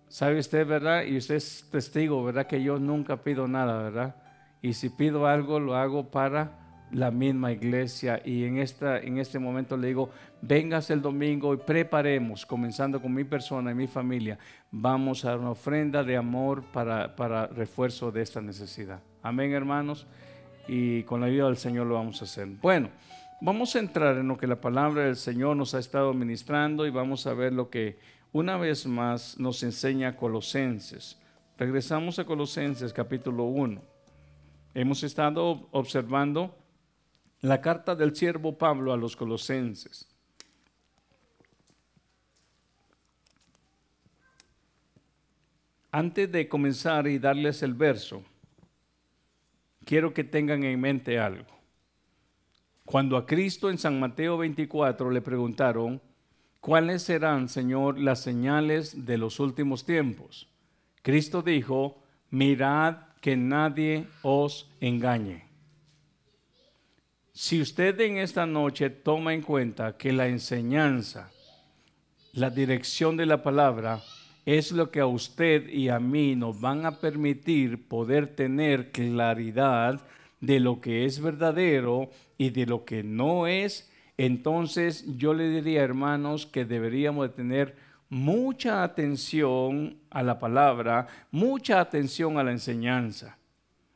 ¿Sabe 0.06 0.38
usted, 0.38 0.64
verdad? 0.64 1.02
Y 1.02 1.16
usted 1.16 1.34
es 1.34 1.68
testigo, 1.68 2.22
¿verdad? 2.22 2.46
Que 2.46 2.62
yo 2.62 2.78
nunca 2.78 3.24
pido 3.24 3.48
nada, 3.48 3.82
¿verdad? 3.82 4.14
Y 4.62 4.74
si 4.74 4.88
pido 4.88 5.26
algo, 5.26 5.58
lo 5.58 5.74
hago 5.74 6.12
para 6.12 6.65
la 6.92 7.10
misma 7.10 7.52
iglesia 7.52 8.20
y 8.24 8.44
en, 8.44 8.58
esta, 8.58 8.98
en 8.98 9.18
este 9.18 9.38
momento 9.38 9.76
le 9.76 9.88
digo, 9.88 10.10
vengas 10.40 10.90
el 10.90 11.02
domingo 11.02 11.52
y 11.54 11.56
preparemos, 11.56 12.46
comenzando 12.46 13.00
con 13.00 13.12
mi 13.12 13.24
persona 13.24 13.72
y 13.72 13.74
mi 13.74 13.86
familia, 13.86 14.38
vamos 14.70 15.24
a 15.24 15.30
dar 15.30 15.38
una 15.38 15.50
ofrenda 15.50 16.04
de 16.04 16.16
amor 16.16 16.62
para, 16.72 17.14
para 17.16 17.46
refuerzo 17.48 18.12
de 18.12 18.22
esta 18.22 18.40
necesidad. 18.40 19.00
Amén, 19.22 19.52
hermanos, 19.52 20.06
y 20.68 21.02
con 21.02 21.20
la 21.20 21.26
ayuda 21.26 21.46
del 21.46 21.56
Señor 21.56 21.86
lo 21.86 21.94
vamos 21.94 22.20
a 22.22 22.24
hacer. 22.24 22.46
Bueno, 22.46 22.90
vamos 23.40 23.74
a 23.74 23.80
entrar 23.80 24.16
en 24.16 24.28
lo 24.28 24.36
que 24.36 24.46
la 24.46 24.60
palabra 24.60 25.04
del 25.04 25.16
Señor 25.16 25.56
nos 25.56 25.74
ha 25.74 25.80
estado 25.80 26.14
ministrando 26.14 26.86
y 26.86 26.90
vamos 26.90 27.26
a 27.26 27.34
ver 27.34 27.52
lo 27.52 27.68
que 27.68 27.98
una 28.32 28.56
vez 28.56 28.86
más 28.86 29.38
nos 29.38 29.62
enseña 29.62 30.16
Colosenses. 30.16 31.20
Regresamos 31.58 32.18
a 32.18 32.24
Colosenses 32.24 32.92
capítulo 32.92 33.44
1. 33.44 33.80
Hemos 34.74 35.02
estado 35.02 35.68
observando 35.72 36.54
la 37.48 37.60
carta 37.60 37.94
del 37.94 38.14
siervo 38.16 38.58
Pablo 38.58 38.92
a 38.92 38.96
los 38.96 39.14
colosenses. 39.14 40.08
Antes 45.92 46.30
de 46.30 46.48
comenzar 46.48 47.06
y 47.06 47.18
darles 47.18 47.62
el 47.62 47.74
verso, 47.74 48.22
quiero 49.84 50.12
que 50.12 50.24
tengan 50.24 50.64
en 50.64 50.80
mente 50.80 51.18
algo. 51.18 51.46
Cuando 52.84 53.16
a 53.16 53.26
Cristo 53.26 53.70
en 53.70 53.78
San 53.78 53.98
Mateo 53.98 54.36
24 54.38 55.10
le 55.10 55.22
preguntaron, 55.22 56.02
¿cuáles 56.60 57.02
serán, 57.02 57.48
Señor, 57.48 57.98
las 57.98 58.22
señales 58.22 59.06
de 59.06 59.18
los 59.18 59.40
últimos 59.40 59.86
tiempos? 59.86 60.48
Cristo 61.02 61.42
dijo, 61.42 62.02
mirad 62.30 62.98
que 63.20 63.36
nadie 63.36 64.06
os 64.22 64.68
engañe. 64.80 65.45
Si 67.38 67.60
usted 67.60 68.00
en 68.00 68.16
esta 68.16 68.46
noche 68.46 68.88
toma 68.88 69.34
en 69.34 69.42
cuenta 69.42 69.98
que 69.98 70.10
la 70.10 70.26
enseñanza, 70.26 71.30
la 72.32 72.48
dirección 72.48 73.14
de 73.18 73.26
la 73.26 73.42
palabra, 73.42 74.00
es 74.46 74.72
lo 74.72 74.90
que 74.90 75.00
a 75.00 75.06
usted 75.06 75.68
y 75.68 75.90
a 75.90 76.00
mí 76.00 76.34
nos 76.34 76.58
van 76.58 76.86
a 76.86 76.92
permitir 76.92 77.88
poder 77.88 78.34
tener 78.34 78.90
claridad 78.90 80.00
de 80.40 80.60
lo 80.60 80.80
que 80.80 81.04
es 81.04 81.20
verdadero 81.20 82.08
y 82.38 82.48
de 82.48 82.64
lo 82.64 82.86
que 82.86 83.02
no 83.02 83.46
es, 83.46 83.92
entonces 84.16 85.04
yo 85.18 85.34
le 85.34 85.50
diría, 85.50 85.82
hermanos, 85.82 86.46
que 86.46 86.64
deberíamos 86.64 87.28
de 87.28 87.34
tener 87.34 87.76
mucha 88.08 88.82
atención 88.82 89.98
a 90.08 90.22
la 90.22 90.38
palabra, 90.38 91.06
mucha 91.30 91.80
atención 91.80 92.38
a 92.38 92.44
la 92.44 92.52
enseñanza. 92.52 93.36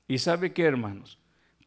¿Y 0.07 0.19
sabe 0.19 0.53
qué, 0.53 0.65
hermanos? 0.65 1.20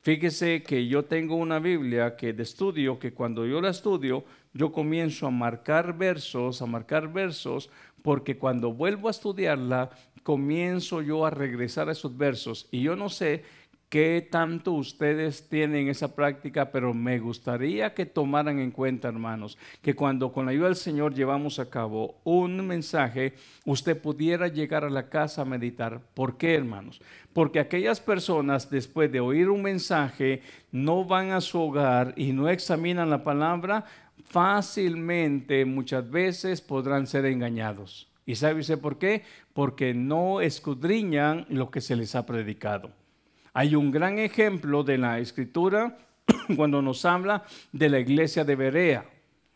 Fíjese 0.03 0.63
que 0.63 0.85
yo 0.85 1.05
tengo 1.05 1.37
una 1.37 1.59
Biblia 1.59 2.17
que 2.17 2.33
de 2.33 2.43
estudio, 2.43 2.99
que 2.99 3.13
cuando 3.13 3.45
yo 3.45 3.61
la 3.61 3.69
estudio, 3.69 4.25
yo 4.53 4.73
comienzo 4.73 5.27
a 5.27 5.31
marcar 5.31 5.97
versos, 5.97 6.61
a 6.61 6.65
marcar 6.65 7.13
versos, 7.13 7.69
porque 8.01 8.37
cuando 8.37 8.73
vuelvo 8.73 9.07
a 9.07 9.11
estudiarla, 9.11 9.91
comienzo 10.23 11.01
yo 11.01 11.25
a 11.25 11.29
regresar 11.29 11.87
a 11.87 11.93
esos 11.93 12.17
versos. 12.17 12.67
Y 12.69 12.81
yo 12.81 12.97
no 12.97 13.07
sé 13.07 13.45
qué 13.93 14.27
tanto 14.27 14.71
ustedes 14.71 15.47
tienen 15.47 15.87
esa 15.87 16.15
práctica, 16.15 16.71
pero 16.71 16.95
me 16.95 17.19
gustaría 17.19 17.93
que 17.93 18.07
tomaran 18.07 18.57
en 18.57 18.71
cuenta, 18.71 19.07
hermanos, 19.07 19.55
que 19.83 19.93
cuando 19.93 20.31
con 20.31 20.45
la 20.45 20.51
ayuda 20.51 20.65
del 20.65 20.75
Señor 20.75 21.13
llevamos 21.13 21.59
a 21.59 21.69
cabo 21.69 22.15
un 22.23 22.65
mensaje, 22.65 23.35
usted 23.65 23.95
pudiera 24.01 24.47
llegar 24.47 24.83
a 24.83 24.89
la 24.89 25.09
casa 25.09 25.43
a 25.43 25.45
meditar. 25.45 26.01
¿Por 26.15 26.37
qué, 26.37 26.55
hermanos? 26.55 27.03
Porque 27.33 27.59
aquellas 27.59 27.99
personas, 27.99 28.67
después 28.67 29.11
de 29.11 29.19
oír 29.19 29.47
un 29.47 29.61
mensaje, 29.61 30.41
no 30.71 31.05
van 31.05 31.29
a 31.29 31.39
su 31.39 31.61
hogar 31.61 32.15
y 32.17 32.33
no 32.33 32.49
examinan 32.49 33.11
la 33.11 33.23
palabra, 33.23 33.85
fácilmente, 34.25 35.65
muchas 35.65 36.09
veces, 36.09 36.61
podrán 36.61 37.05
ser 37.05 37.25
engañados. 37.27 38.07
¿Y 38.25 38.37
sabe 38.37 38.61
usted 38.61 38.79
por 38.79 38.97
qué? 38.97 39.21
Porque 39.53 39.93
no 39.93 40.41
escudriñan 40.41 41.45
lo 41.47 41.69
que 41.69 41.79
se 41.79 41.95
les 41.95 42.15
ha 42.15 42.25
predicado. 42.25 43.02
Hay 43.53 43.75
un 43.75 43.91
gran 43.91 44.17
ejemplo 44.17 44.83
de 44.83 44.97
la 44.97 45.19
escritura 45.19 45.95
cuando 46.55 46.81
nos 46.81 47.05
habla 47.05 47.43
de 47.71 47.87
la 47.87 47.99
iglesia 47.99 48.43
de 48.43 48.55
Berea. 48.55 49.05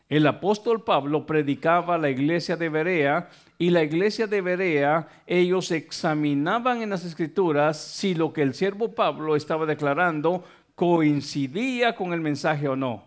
El 0.08 0.26
apóstol 0.26 0.84
Pablo 0.84 1.26
predicaba 1.26 1.96
a 1.96 1.98
la 1.98 2.08
iglesia 2.08 2.56
de 2.56 2.68
Berea 2.68 3.28
y 3.58 3.70
la 3.70 3.82
iglesia 3.82 4.28
de 4.28 4.40
Berea, 4.40 5.08
ellos 5.26 5.72
examinaban 5.72 6.80
en 6.80 6.90
las 6.90 7.04
escrituras 7.04 7.76
si 7.76 8.14
lo 8.14 8.32
que 8.32 8.42
el 8.42 8.54
siervo 8.54 8.94
Pablo 8.94 9.34
estaba 9.34 9.66
declarando 9.66 10.44
coincidía 10.76 11.96
con 11.96 12.12
el 12.12 12.20
mensaje 12.20 12.68
o 12.68 12.76
no. 12.76 13.04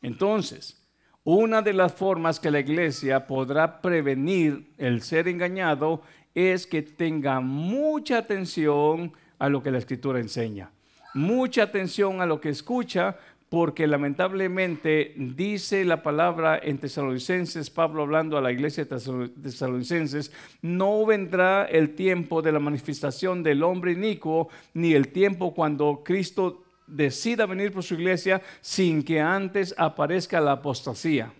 Entonces, 0.00 0.82
una 1.22 1.60
de 1.60 1.74
las 1.74 1.92
formas 1.92 2.40
que 2.40 2.50
la 2.50 2.60
iglesia 2.60 3.26
podrá 3.26 3.82
prevenir 3.82 4.72
el 4.78 5.02
ser 5.02 5.28
engañado 5.28 6.02
es 6.34 6.66
que 6.66 6.82
tenga 6.82 7.40
mucha 7.40 8.18
atención 8.18 9.12
a 9.38 9.48
lo 9.48 9.62
que 9.62 9.70
la 9.70 9.78
escritura 9.78 10.20
enseña. 10.20 10.70
Mucha 11.14 11.62
atención 11.64 12.20
a 12.20 12.26
lo 12.26 12.40
que 12.40 12.48
escucha, 12.48 13.16
porque 13.48 13.86
lamentablemente 13.86 15.14
dice 15.16 15.84
la 15.84 16.02
palabra 16.02 16.58
en 16.60 16.78
Tesalonicenses, 16.78 17.70
Pablo 17.70 18.02
hablando 18.02 18.36
a 18.36 18.40
la 18.40 18.50
iglesia 18.50 18.84
de 18.84 19.28
Tesalonicenses, 19.42 20.32
no 20.60 21.06
vendrá 21.06 21.64
el 21.66 21.94
tiempo 21.94 22.42
de 22.42 22.50
la 22.50 22.58
manifestación 22.58 23.44
del 23.44 23.62
hombre 23.62 23.92
inicuo, 23.92 24.48
ni 24.72 24.94
el 24.94 25.08
tiempo 25.08 25.54
cuando 25.54 26.02
Cristo 26.04 26.64
decida 26.88 27.46
venir 27.46 27.72
por 27.72 27.84
su 27.84 27.94
iglesia 27.94 28.42
sin 28.60 29.04
que 29.04 29.20
antes 29.20 29.72
aparezca 29.78 30.40
la 30.40 30.52
apostasía. 30.52 31.32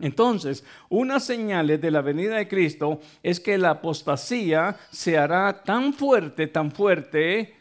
Entonces, 0.00 0.64
una 0.88 1.18
señal 1.18 1.80
de 1.80 1.90
la 1.90 2.02
venida 2.02 2.36
de 2.36 2.48
Cristo 2.48 3.00
es 3.22 3.40
que 3.40 3.58
la 3.58 3.70
apostasía 3.70 4.76
se 4.90 5.18
hará 5.18 5.62
tan 5.64 5.92
fuerte, 5.92 6.46
tan 6.46 6.70
fuerte, 6.70 7.54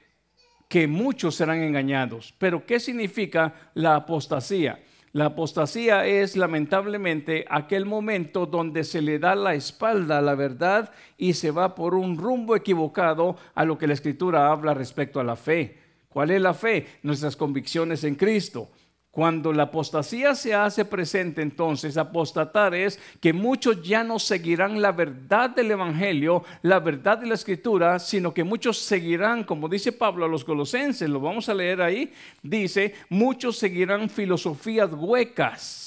que 0.67 0.88
muchos 0.88 1.36
serán 1.36 1.62
engañados. 1.62 2.34
Pero, 2.38 2.65
¿qué 2.65 2.80
significa 2.80 3.71
la 3.73 3.95
apostasía? 3.95 4.80
La 5.13 5.26
apostasía 5.26 6.06
es 6.06 6.36
lamentablemente 6.36 7.45
aquel 7.50 7.86
momento 7.86 8.45
donde 8.45 8.84
se 8.84 9.02
le 9.02 9.17
da 9.17 9.34
la 9.36 9.56
espalda 9.56 10.19
a 10.19 10.21
la 10.21 10.36
verdad 10.36 10.91
y 11.17 11.34
se 11.34 11.50
va 11.50 11.73
por 11.73 11.95
un 11.95 12.17
rumbo 12.17 12.56
equivocado 12.56 13.38
a 13.56 13.65
lo 13.65 13.78
que 13.78 13.88
la 13.88 13.93
escritura 13.93 14.52
habla 14.52 14.73
respecto 14.73 15.19
a 15.19 15.23
la 15.23 15.36
fe. 15.36 15.78
¿Cuál 16.10 16.32
es 16.32 16.41
la 16.41 16.54
fe? 16.54 16.86
Nuestras 17.04 17.36
convicciones 17.36 18.04
en 18.04 18.15
Cristo. 18.15 18.69
Cuando 19.12 19.52
la 19.52 19.63
apostasía 19.63 20.36
se 20.36 20.54
hace 20.54 20.86
presente, 20.86 21.41
entonces 21.41 21.98
apostatar 21.98 22.76
es 22.76 23.00
que 23.20 23.34
muchos 23.34 23.82
ya 23.82 24.04
no 24.04 24.20
seguirán 24.20 24.80
la 24.80 24.91
verdad 24.91 25.50
del 25.50 25.72
Evangelio, 25.72 26.43
la 26.62 26.80
verdad 26.80 27.17
de 27.17 27.28
la 27.28 27.34
Escritura, 27.34 27.98
sino 27.98 28.34
que 28.34 28.43
muchos 28.43 28.78
seguirán, 28.78 29.43
como 29.43 29.70
dice 29.70 29.91
Pablo 29.91 30.26
a 30.26 30.30
los 30.30 30.43
colosenses, 30.43 31.10
lo 31.10 31.20
vamos 31.20 31.50
a 31.50 31.56
leer 31.56 31.82
ahí, 31.82 32.13
dice, 32.43 32.93
muchos 33.10 33.58
seguirán 33.58 34.10
filosofías 34.10 34.91
huecas 34.93 35.87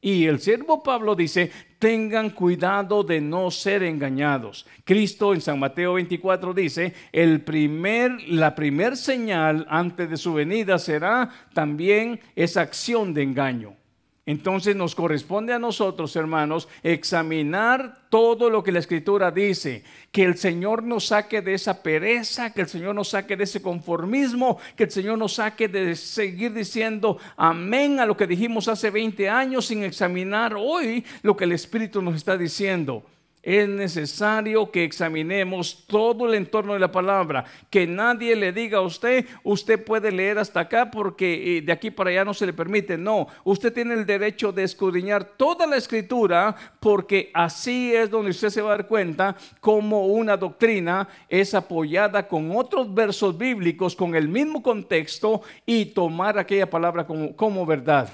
y 0.00 0.26
el 0.26 0.40
siervo 0.40 0.82
Pablo 0.82 1.14
dice, 1.14 1.50
tengan 1.78 2.30
cuidado 2.30 3.02
de 3.02 3.20
no 3.20 3.50
ser 3.50 3.82
engañados. 3.82 4.66
Cristo 4.84 5.34
en 5.34 5.40
San 5.40 5.58
Mateo 5.58 5.94
24 5.94 6.54
dice, 6.54 6.94
el 7.12 7.40
primer, 7.40 8.22
la 8.28 8.54
primer 8.54 8.96
señal 8.96 9.66
antes 9.68 10.08
de 10.08 10.16
su 10.16 10.34
venida 10.34 10.78
será 10.78 11.30
también 11.52 12.20
esa 12.36 12.60
acción 12.60 13.12
de 13.14 13.22
engaño. 13.22 13.77
Entonces 14.28 14.76
nos 14.76 14.94
corresponde 14.94 15.54
a 15.54 15.58
nosotros, 15.58 16.14
hermanos, 16.14 16.68
examinar 16.82 17.96
todo 18.10 18.50
lo 18.50 18.62
que 18.62 18.72
la 18.72 18.78
escritura 18.78 19.30
dice, 19.30 19.84
que 20.12 20.22
el 20.22 20.36
Señor 20.36 20.82
nos 20.82 21.06
saque 21.06 21.40
de 21.40 21.54
esa 21.54 21.82
pereza, 21.82 22.52
que 22.52 22.60
el 22.60 22.68
Señor 22.68 22.94
nos 22.94 23.08
saque 23.08 23.38
de 23.38 23.44
ese 23.44 23.62
conformismo, 23.62 24.58
que 24.76 24.84
el 24.84 24.90
Señor 24.90 25.16
nos 25.16 25.36
saque 25.36 25.66
de 25.66 25.96
seguir 25.96 26.52
diciendo 26.52 27.16
amén 27.38 28.00
a 28.00 28.04
lo 28.04 28.18
que 28.18 28.26
dijimos 28.26 28.68
hace 28.68 28.90
20 28.90 29.30
años 29.30 29.64
sin 29.64 29.82
examinar 29.82 30.52
hoy 30.58 31.06
lo 31.22 31.34
que 31.34 31.44
el 31.44 31.52
Espíritu 31.52 32.02
nos 32.02 32.14
está 32.14 32.36
diciendo 32.36 33.02
es 33.42 33.68
necesario 33.68 34.70
que 34.70 34.84
examinemos 34.84 35.84
todo 35.86 36.26
el 36.26 36.34
entorno 36.34 36.74
de 36.74 36.80
la 36.80 36.92
palabra, 36.92 37.44
que 37.70 37.86
nadie 37.86 38.36
le 38.36 38.52
diga 38.52 38.78
a 38.78 38.82
usted, 38.82 39.26
usted 39.42 39.82
puede 39.82 40.12
leer 40.12 40.38
hasta 40.38 40.60
acá 40.60 40.90
porque 40.90 41.58
eh, 41.58 41.62
de 41.62 41.72
aquí 41.72 41.90
para 41.90 42.10
allá 42.10 42.24
no 42.24 42.34
se 42.34 42.46
le 42.46 42.52
permite. 42.52 42.98
No, 42.98 43.28
usted 43.44 43.72
tiene 43.72 43.94
el 43.94 44.04
derecho 44.04 44.52
de 44.52 44.64
escudriñar 44.64 45.24
toda 45.24 45.66
la 45.66 45.76
escritura 45.76 46.54
porque 46.80 47.30
así 47.32 47.94
es 47.94 48.10
donde 48.10 48.30
usted 48.30 48.50
se 48.50 48.62
va 48.62 48.74
a 48.74 48.76
dar 48.76 48.86
cuenta 48.86 49.36
cómo 49.60 50.06
una 50.06 50.36
doctrina 50.36 51.08
es 51.28 51.54
apoyada 51.54 52.26
con 52.26 52.54
otros 52.56 52.92
versos 52.92 53.36
bíblicos, 53.36 53.96
con 53.96 54.14
el 54.14 54.28
mismo 54.28 54.62
contexto 54.62 55.42
y 55.64 55.86
tomar 55.86 56.38
aquella 56.38 56.68
palabra 56.68 57.06
como, 57.06 57.34
como 57.34 57.64
verdad. 57.64 58.08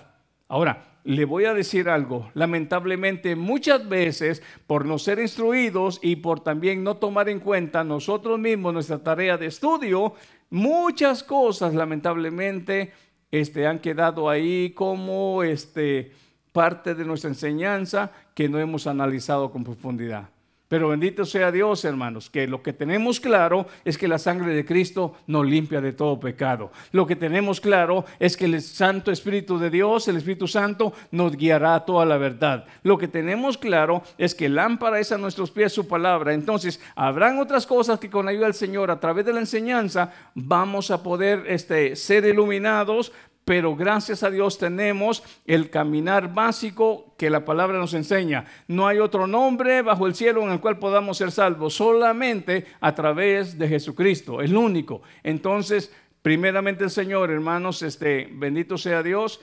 Ahora, 0.48 0.93
le 1.04 1.24
voy 1.26 1.44
a 1.44 1.54
decir 1.54 1.88
algo. 1.88 2.30
Lamentablemente, 2.34 3.36
muchas 3.36 3.88
veces, 3.88 4.42
por 4.66 4.86
no 4.86 4.98
ser 4.98 5.18
instruidos 5.18 6.00
y 6.02 6.16
por 6.16 6.40
también 6.40 6.82
no 6.82 6.96
tomar 6.96 7.28
en 7.28 7.40
cuenta 7.40 7.84
nosotros 7.84 8.38
mismos 8.38 8.72
nuestra 8.72 8.98
tarea 8.98 9.36
de 9.36 9.46
estudio, 9.46 10.14
muchas 10.50 11.22
cosas, 11.22 11.74
lamentablemente, 11.74 12.92
este, 13.30 13.66
han 13.66 13.80
quedado 13.80 14.30
ahí 14.30 14.70
como 14.70 15.42
este, 15.42 16.12
parte 16.52 16.94
de 16.94 17.04
nuestra 17.04 17.28
enseñanza 17.28 18.10
que 18.34 18.48
no 18.48 18.58
hemos 18.58 18.86
analizado 18.86 19.50
con 19.50 19.62
profundidad. 19.62 20.28
Pero 20.68 20.88
bendito 20.88 21.26
sea 21.26 21.52
Dios, 21.52 21.84
hermanos, 21.84 22.30
que 22.30 22.46
lo 22.46 22.62
que 22.62 22.72
tenemos 22.72 23.20
claro 23.20 23.66
es 23.84 23.98
que 23.98 24.08
la 24.08 24.18
sangre 24.18 24.54
de 24.54 24.64
Cristo 24.64 25.14
nos 25.26 25.46
limpia 25.46 25.82
de 25.82 25.92
todo 25.92 26.18
pecado. 26.18 26.72
Lo 26.90 27.06
que 27.06 27.16
tenemos 27.16 27.60
claro 27.60 28.06
es 28.18 28.36
que 28.36 28.46
el 28.46 28.60
Santo 28.62 29.12
Espíritu 29.12 29.58
de 29.58 29.68
Dios, 29.68 30.08
el 30.08 30.16
Espíritu 30.16 30.48
Santo, 30.48 30.94
nos 31.10 31.36
guiará 31.36 31.74
a 31.74 31.84
toda 31.84 32.06
la 32.06 32.16
verdad. 32.16 32.64
Lo 32.82 32.96
que 32.96 33.08
tenemos 33.08 33.58
claro 33.58 34.02
es 34.16 34.34
que 34.34 34.48
lámpara 34.48 35.00
es 35.00 35.12
a 35.12 35.18
nuestros 35.18 35.50
pies 35.50 35.72
su 35.72 35.86
palabra. 35.86 36.32
Entonces, 36.32 36.80
habrán 36.96 37.38
otras 37.38 37.66
cosas 37.66 38.00
que 38.00 38.08
con 38.08 38.26
ayuda 38.26 38.46
del 38.46 38.54
Señor, 38.54 38.90
a 38.90 39.00
través 39.00 39.26
de 39.26 39.34
la 39.34 39.40
enseñanza, 39.40 40.12
vamos 40.34 40.90
a 40.90 41.02
poder 41.02 41.44
este, 41.46 41.94
ser 41.94 42.24
iluminados 42.24 43.12
pero 43.44 43.76
gracias 43.76 44.22
a 44.22 44.30
Dios 44.30 44.58
tenemos 44.58 45.22
el 45.46 45.70
caminar 45.70 46.32
básico 46.32 47.14
que 47.18 47.30
la 47.30 47.44
palabra 47.44 47.78
nos 47.78 47.94
enseña. 47.94 48.46
No 48.68 48.86
hay 48.86 48.98
otro 48.98 49.26
nombre 49.26 49.82
bajo 49.82 50.06
el 50.06 50.14
cielo 50.14 50.42
en 50.42 50.50
el 50.50 50.60
cual 50.60 50.78
podamos 50.78 51.18
ser 51.18 51.30
salvos, 51.30 51.74
solamente 51.74 52.66
a 52.80 52.94
través 52.94 53.58
de 53.58 53.68
Jesucristo, 53.68 54.40
el 54.40 54.56
único. 54.56 55.02
Entonces, 55.22 55.92
primeramente 56.22 56.84
el 56.84 56.90
Señor, 56.90 57.30
hermanos, 57.30 57.82
este 57.82 58.28
bendito 58.32 58.78
sea 58.78 59.02
Dios. 59.02 59.40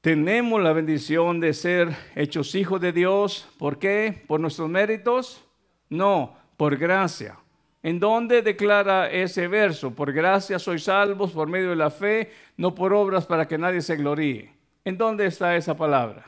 Tenemos 0.00 0.62
la 0.62 0.72
bendición 0.72 1.40
de 1.40 1.52
ser 1.54 1.96
hechos 2.14 2.54
hijos 2.54 2.80
de 2.80 2.92
Dios. 2.92 3.48
¿Por 3.58 3.80
qué? 3.80 4.22
¿Por 4.28 4.38
nuestros 4.38 4.68
méritos? 4.68 5.44
No, 5.88 6.36
por 6.56 6.76
gracia. 6.76 7.36
¿En 7.82 8.00
dónde 8.00 8.42
declara 8.42 9.10
ese 9.10 9.46
verso? 9.46 9.94
Por 9.94 10.12
gracia 10.12 10.58
sois 10.58 10.84
salvos 10.84 11.30
por 11.30 11.48
medio 11.48 11.70
de 11.70 11.76
la 11.76 11.90
fe, 11.90 12.32
no 12.56 12.74
por 12.74 12.92
obras 12.92 13.26
para 13.26 13.46
que 13.46 13.56
nadie 13.56 13.80
se 13.82 13.96
gloríe. 13.96 14.52
¿En 14.84 14.98
dónde 14.98 15.26
está 15.26 15.54
esa 15.56 15.76
palabra? 15.76 16.26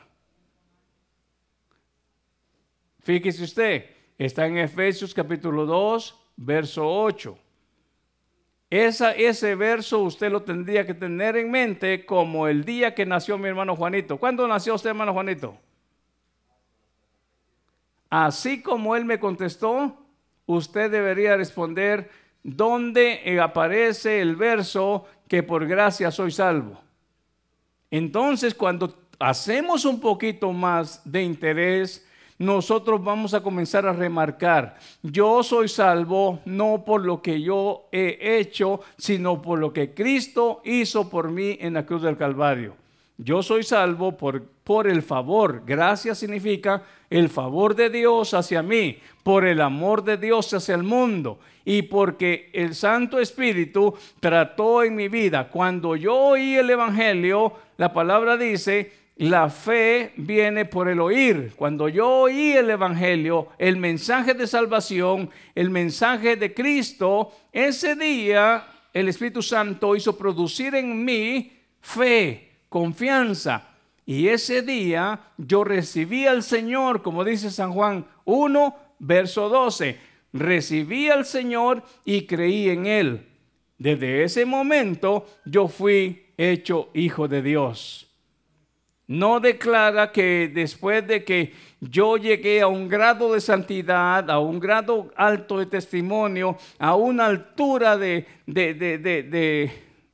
Fíjese 3.01 3.43
usted, 3.43 3.85
está 4.17 4.45
en 4.45 4.59
Efesios 4.59 5.13
capítulo 5.13 5.65
2, 5.65 6.19
verso 6.37 6.87
8. 6.87 7.37
Esa, 8.69 9.11
ese 9.11 9.55
verso 9.55 9.99
usted 9.99 10.31
lo 10.31 10.43
tendría 10.43 10.85
que 10.85 10.93
tener 10.93 11.35
en 11.35 11.51
mente 11.51 12.05
como 12.05 12.47
el 12.47 12.63
día 12.63 12.95
que 12.95 13.05
nació 13.05 13.37
mi 13.37 13.49
hermano 13.49 13.75
Juanito. 13.75 14.17
¿Cuándo 14.17 14.47
nació 14.47 14.75
usted, 14.75 14.91
hermano 14.91 15.11
Juanito? 15.11 15.57
Así 18.09 18.61
como 18.61 18.95
él 18.95 19.03
me 19.03 19.19
contestó, 19.19 20.00
usted 20.51 20.91
debería 20.91 21.37
responder 21.37 22.09
dónde 22.43 23.39
aparece 23.41 24.21
el 24.21 24.35
verso 24.35 25.05
que 25.27 25.43
por 25.43 25.67
gracia 25.67 26.11
soy 26.11 26.31
salvo. 26.31 26.79
Entonces, 27.89 28.53
cuando 28.53 28.93
hacemos 29.19 29.85
un 29.85 29.99
poquito 29.99 30.51
más 30.51 31.01
de 31.03 31.23
interés, 31.23 32.07
nosotros 32.37 33.03
vamos 33.03 33.35
a 33.35 33.43
comenzar 33.43 33.85
a 33.85 33.93
remarcar, 33.93 34.75
yo 35.03 35.43
soy 35.43 35.67
salvo 35.67 36.39
no 36.45 36.83
por 36.83 37.05
lo 37.05 37.21
que 37.21 37.39
yo 37.39 37.87
he 37.91 38.39
hecho, 38.39 38.81
sino 38.97 39.43
por 39.43 39.59
lo 39.59 39.71
que 39.71 39.93
Cristo 39.93 40.61
hizo 40.65 41.07
por 41.07 41.29
mí 41.29 41.57
en 41.61 41.75
la 41.75 41.85
cruz 41.85 42.01
del 42.01 42.17
Calvario. 42.17 42.80
Yo 43.17 43.43
soy 43.43 43.63
salvo 43.63 44.17
por, 44.17 44.43
por 44.63 44.87
el 44.87 45.01
favor. 45.03 45.63
Gracias 45.65 46.17
significa 46.17 46.83
el 47.09 47.29
favor 47.29 47.75
de 47.75 47.89
Dios 47.89 48.33
hacia 48.33 48.63
mí, 48.63 48.97
por 49.23 49.45
el 49.45 49.61
amor 49.61 50.03
de 50.03 50.17
Dios 50.17 50.53
hacia 50.53 50.75
el 50.75 50.83
mundo 50.83 51.39
y 51.65 51.83
porque 51.83 52.49
el 52.53 52.73
Santo 52.73 53.19
Espíritu 53.19 53.93
trató 54.19 54.83
en 54.83 54.95
mi 54.95 55.07
vida. 55.07 55.49
Cuando 55.49 55.95
yo 55.95 56.15
oí 56.15 56.55
el 56.55 56.69
Evangelio, 56.69 57.53
la 57.77 57.93
palabra 57.93 58.37
dice, 58.37 58.91
la 59.17 59.49
fe 59.49 60.13
viene 60.17 60.65
por 60.65 60.87
el 60.87 60.99
oír. 60.99 61.53
Cuando 61.55 61.87
yo 61.89 62.07
oí 62.07 62.53
el 62.53 62.69
Evangelio, 62.69 63.49
el 63.59 63.77
mensaje 63.77 64.33
de 64.33 64.47
salvación, 64.47 65.29
el 65.53 65.69
mensaje 65.69 66.35
de 66.35 66.53
Cristo, 66.53 67.31
ese 67.51 67.95
día 67.95 68.65
el 68.93 69.07
Espíritu 69.07 69.41
Santo 69.41 69.95
hizo 69.95 70.17
producir 70.17 70.75
en 70.75 71.05
mí 71.05 71.51
fe 71.79 72.50
confianza. 72.71 73.67
Y 74.05 74.29
ese 74.29 74.61
día 74.61 75.19
yo 75.37 75.65
recibí 75.65 76.25
al 76.25 76.41
Señor, 76.41 77.01
como 77.01 77.25
dice 77.25 77.51
San 77.51 77.73
Juan 77.73 78.05
1, 78.23 78.75
verso 78.97 79.49
12. 79.49 79.99
Recibí 80.31 81.09
al 81.09 81.25
Señor 81.25 81.83
y 82.05 82.25
creí 82.25 82.69
en 82.69 82.85
Él. 82.85 83.27
Desde 83.77 84.23
ese 84.23 84.45
momento 84.45 85.27
yo 85.43 85.67
fui 85.67 86.27
hecho 86.37 86.89
hijo 86.93 87.27
de 87.27 87.41
Dios. 87.41 88.07
No 89.05 89.41
declara 89.41 90.13
que 90.13 90.49
después 90.53 91.05
de 91.05 91.25
que 91.25 91.53
yo 91.81 92.15
llegué 92.15 92.61
a 92.61 92.67
un 92.67 92.87
grado 92.87 93.33
de 93.33 93.41
santidad, 93.41 94.29
a 94.31 94.39
un 94.39 94.61
grado 94.61 95.11
alto 95.17 95.59
de 95.59 95.65
testimonio, 95.65 96.57
a 96.79 96.95
una 96.95 97.25
altura 97.25 97.97
de, 97.97 98.25
de, 98.45 98.73
de, 98.73 98.97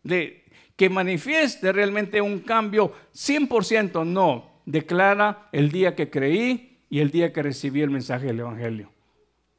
de 0.03 0.46
que 0.77 0.89
manifieste 0.89 1.73
realmente 1.73 2.21
un 2.21 2.39
cambio 2.39 2.93
100%, 3.13 4.05
no, 4.05 4.61
declara 4.65 5.49
el 5.51 5.71
día 5.71 5.95
que 5.95 6.09
creí 6.09 6.77
y 6.89 6.99
el 6.99 7.09
día 7.11 7.33
que 7.33 7.43
recibí 7.43 7.81
el 7.81 7.89
mensaje 7.89 8.27
del 8.27 8.39
Evangelio. 8.39 8.91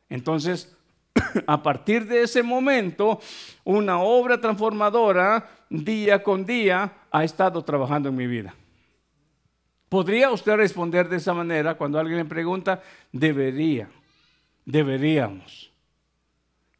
Entonces, 0.09 0.76
a 1.46 1.62
partir 1.62 2.07
de 2.07 2.22
ese 2.22 2.42
momento, 2.42 3.20
una 3.64 3.98
obra 3.98 4.40
transformadora 4.40 5.50
día 5.68 6.22
con 6.22 6.46
día 6.46 6.92
ha 7.11 7.24
estado 7.24 7.64
trabajando 7.64 8.09
en 8.09 8.16
mi 8.16 8.26
vida. 8.26 8.54
¿Podría 9.88 10.31
usted 10.31 10.54
responder 10.54 11.09
de 11.09 11.16
esa 11.16 11.35
manera 11.35 11.74
cuando 11.74 11.98
alguien 11.98 12.18
le 12.18 12.24
pregunta? 12.26 12.81
Debería, 13.11 13.88
deberíamos. 14.64 15.72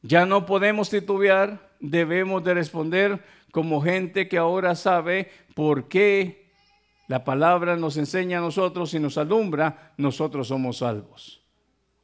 Ya 0.03 0.27
no 0.27 0.47
podemos 0.47 0.91
titubear, 0.91 1.71
debemos 1.81 2.45
de 2.45 2.55
responder 2.55 3.38
como 3.51 3.81
gente 3.81 4.29
que 4.29 4.39
ahora 4.39 4.75
sabe 4.75 5.31
por 5.55 5.89
qué 5.89 6.49
la 7.09 7.25
palabra 7.25 7.77
nos 7.77 7.97
enseña 7.97 8.39
a 8.39 8.43
nosotros 8.43 8.93
y 8.95 9.01
nos 9.01 9.17
alumbra, 9.19 9.93
nosotros 9.97 10.49
somos 10.49 10.79
salvos. 10.79 11.43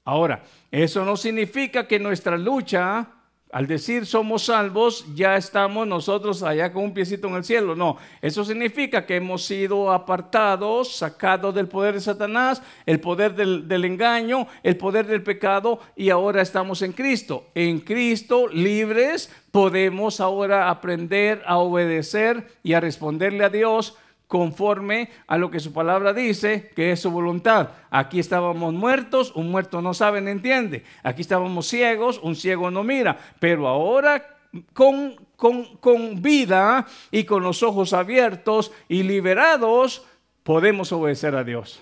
Ahora, 0.04 0.42
eso 0.70 1.04
no 1.04 1.16
significa 1.16 1.86
que 1.86 1.98
nuestra 1.98 2.36
lucha 2.36 3.13
al 3.54 3.68
decir 3.68 4.04
somos 4.04 4.46
salvos, 4.46 5.06
ya 5.14 5.36
estamos 5.36 5.86
nosotros 5.86 6.42
allá 6.42 6.72
con 6.72 6.82
un 6.82 6.92
piecito 6.92 7.28
en 7.28 7.36
el 7.36 7.44
cielo. 7.44 7.76
No, 7.76 7.98
eso 8.20 8.44
significa 8.44 9.06
que 9.06 9.14
hemos 9.14 9.44
sido 9.44 9.92
apartados, 9.92 10.96
sacados 10.96 11.54
del 11.54 11.68
poder 11.68 11.94
de 11.94 12.00
Satanás, 12.00 12.60
el 12.84 12.98
poder 12.98 13.36
del, 13.36 13.68
del, 13.68 13.84
engaño, 13.84 14.48
el 14.64 14.76
poder 14.76 15.06
del 15.06 15.22
pecado 15.22 15.78
y 15.94 16.10
ahora 16.10 16.42
estamos 16.42 16.82
en 16.82 16.94
Cristo. 16.94 17.46
En 17.54 17.78
Cristo, 17.78 18.48
libres, 18.48 19.30
podemos 19.52 20.18
ahora 20.18 20.68
aprender 20.68 21.40
a 21.46 21.58
obedecer 21.58 22.58
y 22.64 22.72
a 22.72 22.80
responderle 22.80 23.44
a 23.44 23.50
Dios 23.50 23.96
conforme 24.34 25.10
a 25.28 25.38
lo 25.38 25.48
que 25.48 25.60
su 25.60 25.72
palabra 25.72 26.12
dice, 26.12 26.72
que 26.74 26.90
es 26.90 26.98
su 26.98 27.12
voluntad. 27.12 27.68
Aquí 27.88 28.18
estábamos 28.18 28.74
muertos, 28.74 29.30
un 29.36 29.48
muerto 29.48 29.80
no 29.80 29.94
sabe 29.94 30.20
ni 30.20 30.32
entiende. 30.32 30.82
Aquí 31.04 31.22
estábamos 31.22 31.68
ciegos, 31.68 32.18
un 32.20 32.34
ciego 32.34 32.68
no 32.68 32.82
mira. 32.82 33.16
Pero 33.38 33.68
ahora 33.68 34.26
con, 34.72 35.14
con, 35.36 36.20
vida 36.20 36.84
y 37.12 37.22
con 37.22 37.44
los 37.44 37.62
ojos 37.62 37.92
abiertos 37.92 38.72
y 38.88 39.04
liberados, 39.04 40.04
podemos 40.42 40.90
obedecer 40.90 41.36
a 41.36 41.44
Dios. 41.44 41.80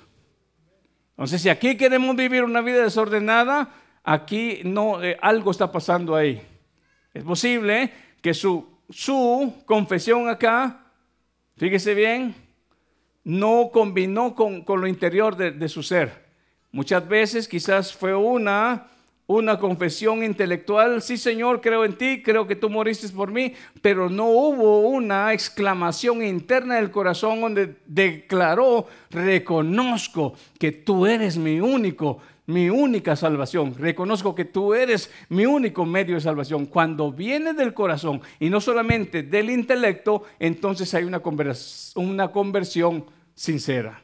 Entonces, 1.13 1.41
si 1.41 1.49
aquí 1.49 1.79
queremos 1.79 2.15
vivir 2.17 2.45
una 2.45 2.61
vida 2.61 2.83
desordenada, 2.83 3.71
aquí 4.05 4.61
no, 4.65 5.03
eh, 5.03 5.17
algo 5.23 5.53
está 5.53 5.73
pasando 5.73 6.15
ahí. 6.15 6.43
Es 7.15 7.25
posible 7.25 7.91
que 8.21 8.35
su, 8.35 8.69
su 8.91 9.55
confesión 9.65 10.29
acá 10.29 10.81
Fíjese 11.63 11.95
bien, 11.95 12.35
no 13.25 13.71
combinó 13.73 14.35
con, 14.35 14.65
lo 14.67 14.87
interior 14.87 15.37
de, 15.37 15.69
su 15.69 15.83
ser. 15.83 16.25
Muchas 16.71 17.07
veces 17.07 17.47
quizás 17.47 17.93
fue 17.93 18.15
una, 18.15 18.89
una 19.27 19.59
confesión 19.59 20.25
intelectual, 20.25 21.03
sí 21.03 21.17
Señor, 21.17 21.61
creo 21.61 21.85
en 21.85 21.97
ti, 21.97 22.23
creo 22.23 22.47
que 22.47 22.57
tú 22.57 22.71
moriste 22.71 23.09
por 23.11 23.31
mí, 23.31 23.55
pero 23.81 24.09
no 24.09 24.27
hubo 24.27 24.81
una 24.81 25.33
exclamación 25.33 26.23
interna 26.23 26.77
del 26.77 26.91
corazón 26.91 27.41
donde 27.41 27.77
declaró, 27.87 28.87
reconozco 29.11 30.35
que 30.59 30.73
tú 30.73 31.07
eres 31.07 31.37
mi 31.37 31.61
único 31.61 32.21
mi 32.47 32.71
única 32.71 33.17
salvación. 33.17 33.75
Reconozco 33.79 34.35
que 34.35 34.45
tú 34.45 34.75
eres 34.75 35.11
mi 35.29 35.47
único 35.47 35.87
medio 35.87 36.17
de 36.17 36.21
salvación. 36.21 36.67
Cuando 36.67 37.13
viene 37.13 37.53
del 37.55 37.75
corazón 37.75 38.21
y 38.41 38.51
no 38.51 38.61
solamente 38.61 39.23
del 39.23 39.51
intelecto, 39.51 40.25
entonces 40.39 40.93
hay 40.95 41.05
una, 41.05 41.23
una 41.95 42.29
conversión 42.33 43.05
sincera. 43.43 44.01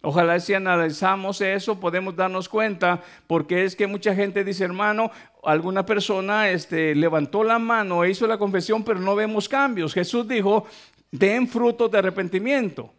Ojalá 0.00 0.40
si 0.40 0.54
analizamos 0.54 1.42
eso 1.42 1.78
podemos 1.78 2.16
darnos 2.16 2.48
cuenta, 2.48 3.02
porque 3.26 3.64
es 3.64 3.76
que 3.76 3.86
mucha 3.86 4.14
gente 4.14 4.42
dice, 4.42 4.64
hermano, 4.64 5.10
alguna 5.44 5.84
persona 5.84 6.48
este, 6.48 6.94
levantó 6.94 7.44
la 7.44 7.58
mano 7.58 8.02
e 8.02 8.10
hizo 8.10 8.26
la 8.26 8.38
confesión, 8.38 8.82
pero 8.82 8.98
no 8.98 9.14
vemos 9.14 9.46
cambios. 9.46 9.92
Jesús 9.92 10.26
dijo, 10.26 10.66
den 11.10 11.46
fruto 11.46 11.86
de 11.86 11.98
arrepentimiento. 11.98 12.90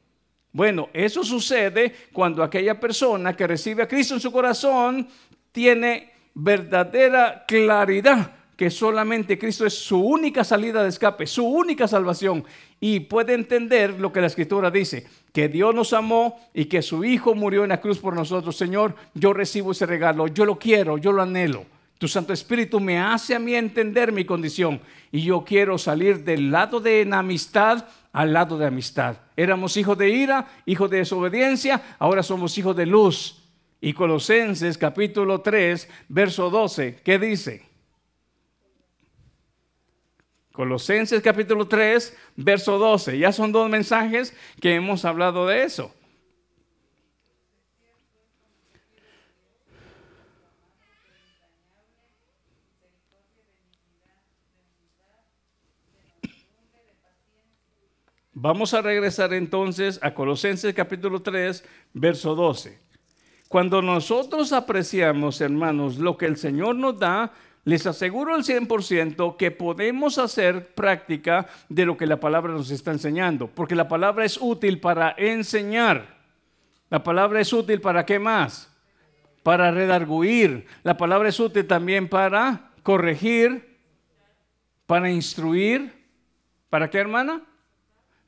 Bueno, 0.51 0.89
eso 0.93 1.23
sucede 1.23 1.91
cuando 2.13 2.43
aquella 2.43 2.79
persona 2.79 3.35
que 3.35 3.47
recibe 3.47 3.81
a 3.81 3.87
Cristo 3.87 4.13
en 4.13 4.21
su 4.21 4.31
corazón 4.31 5.07
tiene 5.51 6.11
verdadera 6.35 7.45
claridad 7.47 8.42
que 8.55 8.69
solamente 8.69 9.39
Cristo 9.39 9.65
es 9.65 9.73
su 9.73 9.99
única 9.99 10.43
salida 10.43 10.83
de 10.83 10.89
escape, 10.89 11.25
su 11.27 11.45
única 11.45 11.87
salvación. 11.87 12.43
Y 12.79 13.01
puede 13.01 13.33
entender 13.33 13.99
lo 13.99 14.11
que 14.11 14.21
la 14.21 14.27
escritura 14.27 14.69
dice, 14.69 15.07
que 15.31 15.49
Dios 15.49 15.73
nos 15.73 15.93
amó 15.93 16.39
y 16.53 16.65
que 16.65 16.81
su 16.81 17.03
Hijo 17.03 17.33
murió 17.35 17.63
en 17.63 17.69
la 17.69 17.81
cruz 17.81 17.99
por 17.99 18.15
nosotros. 18.15 18.55
Señor, 18.55 18.95
yo 19.13 19.33
recibo 19.33 19.71
ese 19.71 19.85
regalo, 19.85 20.27
yo 20.27 20.45
lo 20.45 20.59
quiero, 20.59 20.97
yo 20.97 21.11
lo 21.11 21.21
anhelo. 21.21 21.65
Tu 21.97 22.07
Santo 22.07 22.33
Espíritu 22.33 22.79
me 22.79 22.99
hace 22.99 23.33
a 23.33 23.39
mí 23.39 23.55
entender 23.55 24.11
mi 24.11 24.25
condición 24.25 24.81
y 25.11 25.21
yo 25.21 25.45
quiero 25.45 25.77
salir 25.77 26.23
del 26.23 26.51
lado 26.51 26.79
de 26.81 27.01
enemistad 27.01 27.85
al 28.11 28.33
lado 28.33 28.57
de 28.57 28.67
amistad. 28.67 29.17
Éramos 29.35 29.75
hijos 29.77 29.97
de 29.97 30.09
ira, 30.09 30.47
hijos 30.65 30.89
de 30.89 30.97
desobediencia, 30.97 31.81
ahora 31.99 32.21
somos 32.21 32.57
hijos 32.57 32.75
de 32.75 32.85
luz. 32.85 33.39
Y 33.81 33.93
Colosenses 33.93 34.77
capítulo 34.77 35.41
3, 35.41 35.89
verso 36.07 36.49
12, 36.49 37.01
¿qué 37.03 37.19
dice? 37.19 37.72
Colosenses 40.53 41.19
capítulo 41.23 41.67
3, 41.67 42.15
verso 42.35 42.77
12. 42.77 43.17
Ya 43.17 43.31
son 43.31 43.51
dos 43.51 43.67
mensajes 43.71 44.37
que 44.61 44.75
hemos 44.75 45.03
hablado 45.03 45.47
de 45.47 45.63
eso. 45.63 45.91
Vamos 58.35 58.75
a 58.75 58.81
regresar 58.83 59.33
entonces 59.33 59.99
a 60.03 60.13
Colosenses 60.13 60.71
capítulo 60.75 61.19
3, 61.23 61.63
verso 61.93 62.35
12. 62.35 62.79
Cuando 63.47 63.81
nosotros 63.81 64.53
apreciamos, 64.53 65.41
hermanos, 65.41 65.97
lo 65.97 66.15
que 66.15 66.27
el 66.27 66.37
Señor 66.37 66.75
nos 66.75 66.99
da, 66.99 67.33
les 67.65 67.87
aseguro 67.87 68.35
al 68.35 68.43
100% 68.43 69.37
que 69.37 69.51
podemos 69.51 70.17
hacer 70.17 70.73
práctica 70.73 71.47
de 71.69 71.85
lo 71.85 71.95
que 71.95 72.05
la 72.05 72.19
palabra 72.19 72.51
nos 72.51 72.71
está 72.71 72.91
enseñando, 72.91 73.47
porque 73.47 73.75
la 73.75 73.87
palabra 73.87 74.25
es 74.25 74.37
útil 74.39 74.79
para 74.79 75.15
enseñar. 75.17 76.17
La 76.89 77.03
palabra 77.03 77.39
es 77.39 77.53
útil 77.53 77.79
para 77.79 78.05
qué 78.05 78.19
más? 78.19 78.69
Para 79.43 79.71
redarguir. 79.71 80.67
La 80.83 80.97
palabra 80.97 81.29
es 81.29 81.39
útil 81.39 81.65
también 81.65 82.09
para 82.09 82.71
corregir, 82.83 83.79
para 84.85 85.09
instruir. 85.09 86.03
¿Para 86.69 86.89
qué, 86.89 86.97
hermana? 86.97 87.41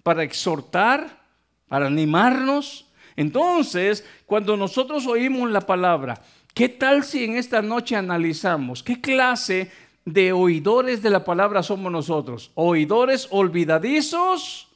Para 0.01 0.23
exhortar, 0.23 1.25
para 1.67 1.87
animarnos. 1.87 2.89
Entonces, 3.17 4.05
cuando 4.25 4.55
nosotros 4.55 5.05
oímos 5.07 5.51
la 5.51 5.61
palabra 5.61 6.21
¿Qué 6.55 6.69
tal 6.69 7.03
si 7.03 7.25
en 7.25 7.35
esta 7.35 7.61
noche 7.61 7.97
analizamos 7.97 8.81
qué 8.81 9.01
clase 9.01 9.69
de 10.05 10.31
oidores 10.31 11.01
de 11.01 11.09
la 11.09 11.25
palabra 11.25 11.61
somos 11.61 11.91
nosotros? 11.91 12.51
¿Oidores 12.55 13.27
olvidadizos? 13.29 14.69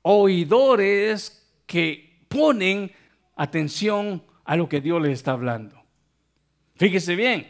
¿Oidores 0.00 1.46
que 1.66 2.24
ponen 2.28 2.90
atención 3.36 4.22
a 4.46 4.56
lo 4.56 4.70
que 4.70 4.80
Dios 4.80 5.02
les 5.02 5.12
está 5.12 5.32
hablando? 5.32 5.76
Fíjese 6.76 7.14
bien, 7.14 7.46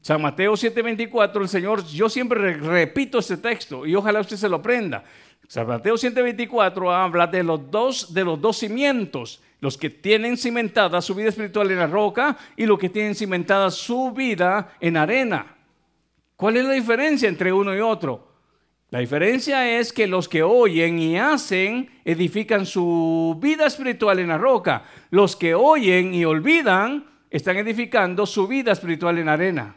San 0.00 0.20
Mateo 0.20 0.54
7:24, 0.54 1.42
el 1.42 1.48
Señor, 1.48 1.86
yo 1.86 2.08
siempre 2.08 2.54
repito 2.54 3.20
este 3.20 3.36
texto 3.36 3.86
y 3.86 3.94
ojalá 3.94 4.18
usted 4.18 4.38
se 4.38 4.48
lo 4.48 4.56
aprenda. 4.56 5.04
San 5.50 5.66
Mateo 5.66 5.96
7:24 5.96 6.94
habla 6.94 7.26
de 7.26 7.42
los 7.42 7.72
dos 7.72 8.14
de 8.14 8.22
los 8.22 8.40
dos 8.40 8.58
cimientos, 8.58 9.42
los 9.58 9.76
que 9.76 9.90
tienen 9.90 10.36
cimentada 10.36 11.02
su 11.02 11.12
vida 11.12 11.30
espiritual 11.30 11.68
en 11.72 11.78
la 11.78 11.88
roca 11.88 12.38
y 12.56 12.66
los 12.66 12.78
que 12.78 12.88
tienen 12.88 13.16
cimentada 13.16 13.68
su 13.72 14.12
vida 14.12 14.76
en 14.78 14.96
arena. 14.96 15.56
¿Cuál 16.36 16.56
es 16.56 16.64
la 16.64 16.74
diferencia 16.74 17.28
entre 17.28 17.52
uno 17.52 17.74
y 17.74 17.80
otro? 17.80 18.28
La 18.90 19.00
diferencia 19.00 19.76
es 19.76 19.92
que 19.92 20.06
los 20.06 20.28
que 20.28 20.44
oyen 20.44 21.00
y 21.00 21.18
hacen 21.18 21.90
edifican 22.04 22.64
su 22.64 23.36
vida 23.42 23.66
espiritual 23.66 24.20
en 24.20 24.28
la 24.28 24.38
roca. 24.38 24.84
Los 25.10 25.34
que 25.34 25.56
oyen 25.56 26.14
y 26.14 26.24
olvidan 26.24 27.10
están 27.28 27.56
edificando 27.56 28.24
su 28.24 28.46
vida 28.46 28.70
espiritual 28.70 29.18
en 29.18 29.28
arena. 29.28 29.74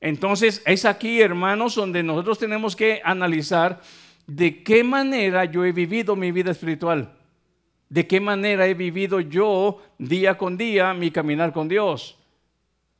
Entonces 0.00 0.62
es 0.64 0.84
aquí, 0.84 1.20
hermanos, 1.20 1.74
donde 1.74 2.04
nosotros 2.04 2.38
tenemos 2.38 2.76
que 2.76 3.00
analizar 3.02 3.80
de 4.26 4.62
qué 4.62 4.84
manera 4.84 5.44
yo 5.44 5.64
he 5.64 5.72
vivido 5.72 6.16
mi 6.16 6.32
vida 6.32 6.50
espiritual 6.50 7.14
de 7.94 8.08
qué 8.08 8.20
manera 8.20 8.66
he 8.66 8.74
vivido 8.74 9.20
yo 9.20 9.80
día 9.98 10.36
con 10.36 10.56
día 10.56 10.92
mi 10.94 11.12
caminar 11.12 11.52
con 11.52 11.68
Dios. 11.68 12.18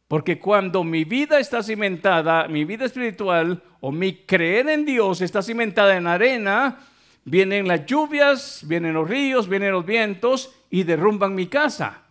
Porque 0.06 0.38
cuando 0.38 0.84
mi 0.84 1.02
vida 1.02 1.40
está 1.40 1.64
cimentada, 1.64 2.46
mi 2.46 2.64
vida 2.64 2.84
espiritual 2.84 3.60
o 3.80 3.90
mi 3.90 4.14
creer 4.14 4.68
en 4.68 4.84
Dios 4.84 5.20
está 5.20 5.42
cimentada 5.42 5.96
en 5.96 6.06
arena, 6.06 6.78
vienen 7.24 7.66
las 7.66 7.86
lluvias, 7.86 8.62
vienen 8.68 8.94
los 8.94 9.08
ríos, 9.08 9.48
vienen 9.48 9.72
los 9.72 9.84
vientos 9.84 10.54
y 10.70 10.84
derrumban 10.84 11.34
mi 11.34 11.46
casa. 11.46 12.02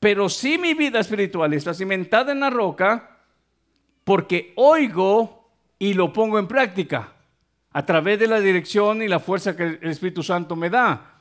Pero 0.00 0.28
si 0.28 0.58
mi 0.58 0.74
vida 0.74 0.98
espiritual 0.98 1.52
está 1.52 1.72
cimentada 1.72 2.32
en 2.32 2.40
la 2.40 2.50
roca, 2.50 3.18
porque 4.02 4.52
oigo 4.56 5.52
y 5.78 5.94
lo 5.94 6.12
pongo 6.12 6.38
en 6.38 6.48
práctica 6.48 7.15
a 7.76 7.84
través 7.84 8.18
de 8.18 8.26
la 8.26 8.40
dirección 8.40 9.02
y 9.02 9.06
la 9.06 9.20
fuerza 9.20 9.54
que 9.54 9.78
el 9.82 9.90
Espíritu 9.90 10.22
Santo 10.22 10.56
me 10.56 10.70
da. 10.70 11.20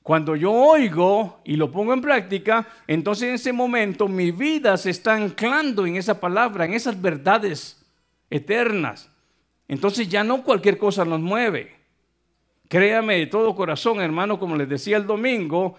Cuando 0.00 0.36
yo 0.36 0.52
oigo 0.52 1.40
y 1.42 1.56
lo 1.56 1.68
pongo 1.68 1.92
en 1.92 2.00
práctica, 2.00 2.68
entonces 2.86 3.28
en 3.28 3.34
ese 3.34 3.52
momento 3.52 4.06
mi 4.06 4.30
vida 4.30 4.76
se 4.76 4.90
está 4.90 5.14
anclando 5.14 5.84
en 5.84 5.96
esa 5.96 6.20
palabra, 6.20 6.64
en 6.64 6.74
esas 6.74 7.02
verdades 7.02 7.84
eternas. 8.30 9.10
Entonces 9.66 10.08
ya 10.08 10.22
no 10.22 10.44
cualquier 10.44 10.78
cosa 10.78 11.04
nos 11.04 11.18
mueve. 11.18 11.74
Créame 12.68 13.16
de 13.16 13.26
todo 13.26 13.56
corazón, 13.56 14.00
hermano, 14.00 14.38
como 14.38 14.54
les 14.54 14.68
decía 14.68 14.96
el 14.96 15.08
domingo, 15.08 15.74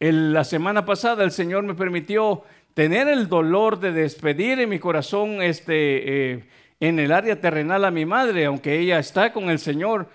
la 0.00 0.44
semana 0.44 0.86
pasada 0.86 1.24
el 1.24 1.30
Señor 1.30 1.62
me 1.64 1.74
permitió 1.74 2.42
tener 2.72 3.06
el 3.08 3.28
dolor 3.28 3.78
de 3.80 3.92
despedir 3.92 4.60
en 4.60 4.70
mi 4.70 4.78
corazón 4.78 5.42
este, 5.42 6.32
eh, 6.32 6.44
en 6.82 6.98
el 6.98 7.12
área 7.12 7.40
terrenal 7.40 7.84
a 7.84 7.92
mi 7.92 8.04
madre, 8.04 8.44
aunque 8.44 8.76
ella 8.76 8.98
está 8.98 9.32
con 9.32 9.50
el 9.50 9.60
Señor 9.60 10.08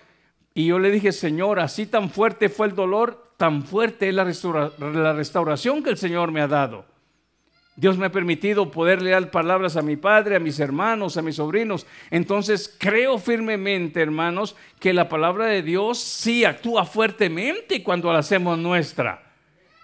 y 0.53 0.65
yo 0.65 0.79
le 0.79 0.91
dije, 0.91 1.13
Señor, 1.13 1.61
así 1.61 1.85
tan 1.85 2.09
fuerte 2.09 2.49
fue 2.49 2.67
el 2.67 2.75
dolor, 2.75 3.31
tan 3.37 3.63
fuerte 3.63 4.09
es 4.09 4.13
la, 4.13 4.25
la 4.77 5.13
restauración 5.13 5.81
que 5.81 5.91
el 5.91 5.97
Señor 5.97 6.33
me 6.33 6.41
ha 6.41 6.47
dado. 6.47 6.83
Dios 7.77 7.97
me 7.97 8.07
ha 8.07 8.11
permitido 8.11 8.69
poder 8.69 9.01
leer 9.01 9.31
palabras 9.31 9.77
a 9.77 9.81
mi 9.81 9.95
padre, 9.95 10.35
a 10.35 10.41
mis 10.41 10.59
hermanos, 10.59 11.15
a 11.15 11.21
mis 11.21 11.37
sobrinos. 11.37 11.87
Entonces 12.11 12.75
creo 12.77 13.17
firmemente, 13.17 14.01
hermanos, 14.01 14.57
que 14.77 14.93
la 14.93 15.07
palabra 15.07 15.45
de 15.45 15.61
Dios 15.61 15.99
sí 15.99 16.43
actúa 16.43 16.83
fuertemente 16.83 17.81
cuando 17.81 18.11
la 18.11 18.19
hacemos 18.19 18.57
nuestra. 18.57 19.23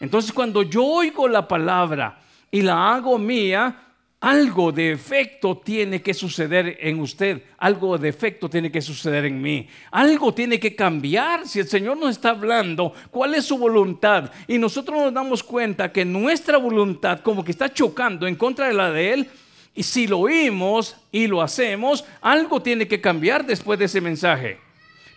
Entonces 0.02 0.34
cuando 0.34 0.64
yo 0.64 0.84
oigo 0.84 1.30
la 1.30 1.48
palabra 1.48 2.20
y 2.52 2.62
la 2.62 2.94
hago 2.94 3.18
mía, 3.18 3.83
algo 4.24 4.72
de 4.72 4.94
efecto 4.94 5.58
tiene 5.58 6.02
que 6.02 6.14
suceder 6.14 6.78
en 6.80 7.02
usted, 7.02 7.44
algo 7.58 7.98
de 7.98 8.08
efecto 8.08 8.50
tiene 8.50 8.72
que 8.72 8.82
suceder 8.82 9.26
en 9.26 9.42
mí, 9.42 9.68
algo 9.92 10.34
tiene 10.34 10.62
que 10.62 10.78
cambiar. 10.78 11.46
Si 11.46 11.60
el 11.60 11.68
Señor 11.68 11.98
nos 11.98 12.12
está 12.12 12.30
hablando, 12.30 12.94
¿cuál 13.12 13.36
es 13.36 13.44
su 13.44 13.58
voluntad? 13.58 14.32
Y 14.48 14.58
nosotros 14.58 14.98
nos 14.98 15.14
damos 15.14 15.44
cuenta 15.44 15.92
que 15.92 16.06
nuestra 16.06 16.58
voluntad 16.58 17.20
como 17.20 17.44
que 17.44 17.52
está 17.52 17.74
chocando 17.74 18.26
en 18.26 18.38
contra 18.38 18.68
de 18.68 18.74
la 18.74 18.94
de 18.94 19.12
Él. 19.12 19.30
Y 19.76 19.84
si 19.84 20.08
lo 20.08 20.20
oímos 20.20 20.96
y 21.12 21.28
lo 21.28 21.42
hacemos, 21.42 22.06
algo 22.22 22.62
tiene 22.62 22.88
que 22.88 23.02
cambiar 23.02 23.46
después 23.46 23.78
de 23.78 23.86
ese 23.86 24.00
mensaje. 24.00 24.58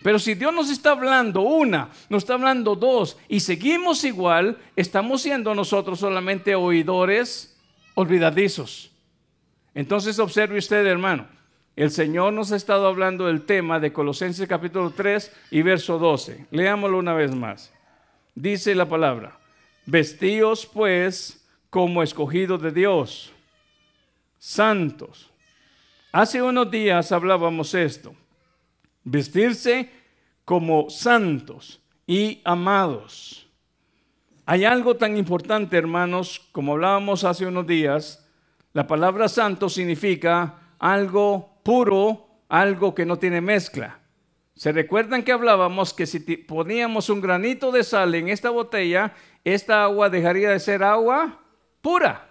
Pero 0.03 0.19
si 0.19 0.33
Dios 0.33 0.53
nos 0.53 0.69
está 0.69 0.91
hablando 0.91 1.43
una, 1.43 1.91
nos 2.09 2.23
está 2.23 2.33
hablando 2.33 2.75
dos, 2.75 3.15
y 3.29 3.39
seguimos 3.39 4.03
igual, 4.03 4.57
estamos 4.75 5.21
siendo 5.21 5.55
nosotros 5.55 5.97
solamente 5.97 6.55
oidores 6.55 7.57
olvidadizos. 7.95 8.91
Entonces 9.77 10.17
observe 10.17 10.57
usted, 10.57 10.87
hermano, 10.87 11.27
el 11.75 11.91
Señor 11.91 12.33
nos 12.33 12.51
ha 12.51 12.55
estado 12.55 12.87
hablando 12.87 13.27
del 13.27 13.43
tema 13.43 13.79
de 13.79 13.93
Colosenses 13.93 14.47
capítulo 14.47 14.89
3 14.89 15.31
y 15.51 15.61
verso 15.61 15.99
12. 15.99 16.47
Leámoslo 16.49 16.97
una 16.97 17.13
vez 17.13 17.35
más. 17.35 17.71
Dice 18.33 18.73
la 18.73 18.89
palabra, 18.89 19.37
vestíos 19.85 20.65
pues 20.65 21.47
como 21.69 22.01
escogidos 22.01 22.59
de 22.59 22.71
Dios, 22.71 23.31
santos. 24.39 25.29
Hace 26.11 26.41
unos 26.41 26.71
días 26.71 27.11
hablábamos 27.11 27.75
esto, 27.75 28.15
vestirse 29.03 29.91
como 30.43 30.89
santos 30.89 31.79
y 32.07 32.41
amados. 32.45 33.47
Hay 34.43 34.65
algo 34.65 34.95
tan 34.95 35.17
importante, 35.17 35.77
hermanos, 35.77 36.41
como 36.51 36.71
hablábamos 36.71 37.23
hace 37.23 37.45
unos 37.45 37.67
días, 37.67 38.26
la 38.73 38.85
palabra 38.87 39.27
santo 39.27 39.69
significa 39.69 40.75
algo 40.79 41.59
puro, 41.63 42.27
algo 42.49 42.93
que 42.93 43.05
no 43.05 43.17
tiene 43.17 43.41
mezcla. 43.41 43.99
¿Se 44.55 44.71
recuerdan 44.71 45.23
que 45.23 45.31
hablábamos 45.31 45.93
que 45.93 46.05
si 46.07 46.19
poníamos 46.19 47.09
un 47.09 47.21
granito 47.21 47.71
de 47.71 47.83
sal 47.83 48.15
en 48.15 48.29
esta 48.29 48.49
botella, 48.49 49.13
esta 49.43 49.83
agua 49.83 50.09
dejaría 50.09 50.49
de 50.49 50.59
ser 50.59 50.83
agua 50.83 51.41
pura? 51.81 52.29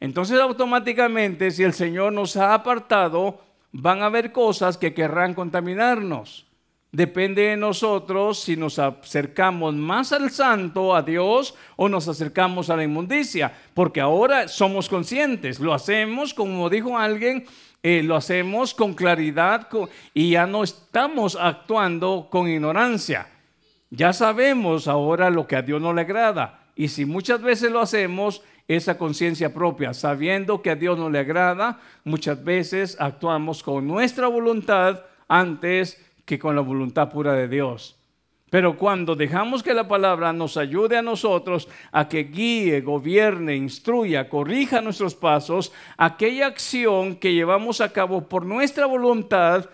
Entonces 0.00 0.40
automáticamente 0.40 1.50
si 1.50 1.62
el 1.62 1.74
Señor 1.74 2.12
nos 2.12 2.36
ha 2.36 2.54
apartado, 2.54 3.40
van 3.70 4.02
a 4.02 4.06
haber 4.06 4.32
cosas 4.32 4.78
que 4.78 4.94
querrán 4.94 5.34
contaminarnos. 5.34 6.49
Depende 6.92 7.42
de 7.42 7.56
nosotros 7.56 8.40
si 8.40 8.56
nos 8.56 8.80
acercamos 8.80 9.74
más 9.74 10.12
al 10.12 10.30
santo, 10.30 10.94
a 10.94 11.02
Dios, 11.02 11.54
o 11.76 11.88
nos 11.88 12.08
acercamos 12.08 12.68
a 12.68 12.76
la 12.76 12.82
inmundicia, 12.82 13.52
porque 13.74 14.00
ahora 14.00 14.48
somos 14.48 14.88
conscientes, 14.88 15.60
lo 15.60 15.72
hacemos, 15.72 16.34
como 16.34 16.68
dijo 16.68 16.98
alguien, 16.98 17.46
eh, 17.82 18.02
lo 18.02 18.16
hacemos 18.16 18.74
con 18.74 18.94
claridad 18.94 19.68
y 20.12 20.30
ya 20.30 20.46
no 20.46 20.64
estamos 20.64 21.36
actuando 21.36 22.28
con 22.28 22.48
ignorancia. 22.48 23.28
Ya 23.90 24.12
sabemos 24.12 24.88
ahora 24.88 25.30
lo 25.30 25.46
que 25.46 25.56
a 25.56 25.62
Dios 25.62 25.80
no 25.80 25.92
le 25.92 26.02
agrada. 26.02 26.66
Y 26.74 26.88
si 26.88 27.04
muchas 27.04 27.40
veces 27.40 27.70
lo 27.70 27.80
hacemos, 27.80 28.42
esa 28.68 28.98
conciencia 28.98 29.52
propia, 29.52 29.92
sabiendo 29.94 30.62
que 30.62 30.70
a 30.70 30.76
Dios 30.76 30.96
no 30.96 31.10
le 31.10 31.18
agrada, 31.18 31.80
muchas 32.04 32.44
veces 32.44 32.96
actuamos 33.00 33.64
con 33.64 33.86
nuestra 33.88 34.28
voluntad 34.28 35.00
antes 35.26 36.00
que 36.30 36.38
con 36.38 36.54
la 36.54 36.62
voluntad 36.62 37.10
pura 37.10 37.32
de 37.32 37.48
Dios. 37.48 37.96
Pero 38.50 38.76
cuando 38.76 39.16
dejamos 39.16 39.64
que 39.64 39.74
la 39.74 39.88
palabra 39.88 40.32
nos 40.32 40.56
ayude 40.56 40.96
a 40.96 41.02
nosotros 41.02 41.66
a 41.90 42.08
que 42.08 42.22
guíe, 42.22 42.82
gobierne, 42.82 43.56
instruya, 43.56 44.28
corrija 44.28 44.80
nuestros 44.80 45.16
pasos, 45.16 45.72
aquella 45.96 46.46
acción 46.46 47.16
que 47.16 47.34
llevamos 47.34 47.80
a 47.80 47.92
cabo 47.92 48.28
por 48.28 48.46
nuestra 48.46 48.86
voluntad 48.86 49.68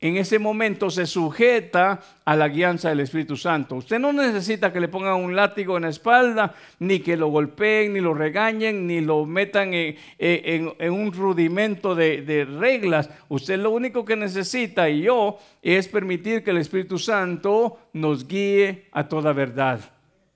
en 0.00 0.16
ese 0.16 0.38
momento 0.38 0.90
se 0.90 1.06
sujeta 1.06 2.00
a 2.24 2.36
la 2.36 2.46
guianza 2.46 2.88
del 2.88 3.00
Espíritu 3.00 3.36
Santo. 3.36 3.74
Usted 3.74 3.98
no 3.98 4.12
necesita 4.12 4.72
que 4.72 4.78
le 4.78 4.86
pongan 4.86 5.16
un 5.16 5.34
látigo 5.34 5.76
en 5.76 5.82
la 5.82 5.88
espalda, 5.88 6.54
ni 6.78 7.00
que 7.00 7.16
lo 7.16 7.28
golpeen, 7.28 7.94
ni 7.94 8.00
lo 8.00 8.14
regañen, 8.14 8.86
ni 8.86 9.00
lo 9.00 9.26
metan 9.26 9.70
en, 9.72 10.92
un 10.92 11.12
rudimento 11.12 11.96
de, 11.96 12.22
de, 12.22 12.44
reglas. 12.44 13.10
Usted 13.28 13.58
lo 13.58 13.72
único 13.72 14.04
que 14.04 14.14
necesita, 14.14 14.88
y 14.88 15.02
yo, 15.02 15.38
es 15.62 15.88
permitir 15.88 16.44
que 16.44 16.52
el 16.52 16.58
Espíritu 16.58 16.96
Santo 16.98 17.80
nos 17.92 18.28
guíe 18.28 18.86
a 18.92 19.08
toda 19.08 19.32
verdad. 19.32 19.80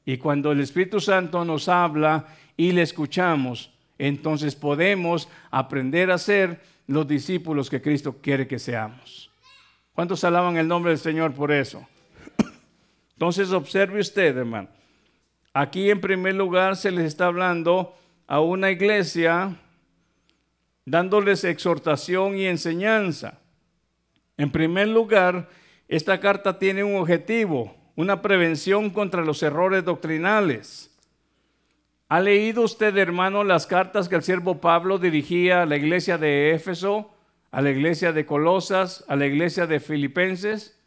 Y 0.04 0.16
cuando 0.16 0.50
el 0.50 0.60
Espíritu 0.60 0.98
Santo 0.98 1.44
nos 1.44 1.68
habla 1.68 2.26
y 2.56 2.72
le 2.72 2.82
escuchamos, 2.82 3.70
entonces 3.96 4.56
podemos 4.56 5.28
aprender 5.52 6.10
a 6.10 6.18
ser 6.18 6.60
los 6.88 7.06
discípulos 7.06 7.70
que 7.70 7.80
Cristo 7.80 8.16
quiere 8.20 8.48
que 8.48 8.58
seamos. 8.58 9.21
¿Cuántos 9.94 10.24
alaban 10.24 10.56
el 10.56 10.68
nombre 10.68 10.92
del 10.92 10.98
Señor 10.98 11.34
por 11.34 11.52
eso? 11.52 11.86
Entonces 13.12 13.52
observe 13.52 14.00
usted, 14.00 14.36
hermano. 14.36 14.68
Aquí 15.52 15.90
en 15.90 16.00
primer 16.00 16.34
lugar 16.34 16.76
se 16.76 16.90
les 16.90 17.04
está 17.04 17.26
hablando 17.26 17.94
a 18.26 18.40
una 18.40 18.70
iglesia 18.70 19.54
dándoles 20.86 21.44
exhortación 21.44 22.36
y 22.36 22.46
enseñanza. 22.46 23.38
En 24.38 24.50
primer 24.50 24.88
lugar, 24.88 25.50
esta 25.88 26.18
carta 26.20 26.58
tiene 26.58 26.82
un 26.82 26.96
objetivo, 26.96 27.76
una 27.94 28.22
prevención 28.22 28.88
contra 28.88 29.22
los 29.22 29.42
errores 29.42 29.84
doctrinales. 29.84 30.90
¿Ha 32.08 32.20
leído 32.20 32.62
usted, 32.62 32.96
hermano, 32.96 33.44
las 33.44 33.66
cartas 33.66 34.08
que 34.08 34.16
el 34.16 34.22
siervo 34.22 34.60
Pablo 34.60 34.98
dirigía 34.98 35.62
a 35.62 35.66
la 35.66 35.76
iglesia 35.76 36.16
de 36.16 36.52
Éfeso? 36.52 37.11
A 37.52 37.60
la 37.60 37.70
iglesia 37.70 38.12
de 38.12 38.26
Colosas, 38.26 39.04
a 39.08 39.14
la 39.14 39.26
iglesia 39.26 39.66
de 39.66 39.78
Filipenses. 39.78 40.78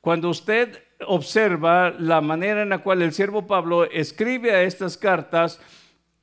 Cuando 0.00 0.28
usted 0.28 0.82
observa 1.06 1.94
la 1.96 2.20
manera 2.20 2.62
en 2.62 2.68
la 2.68 2.78
cual 2.78 3.02
el 3.02 3.12
siervo 3.12 3.46
Pablo 3.46 3.84
escribe 3.84 4.50
a 4.50 4.62
estas 4.64 4.98
cartas, 4.98 5.60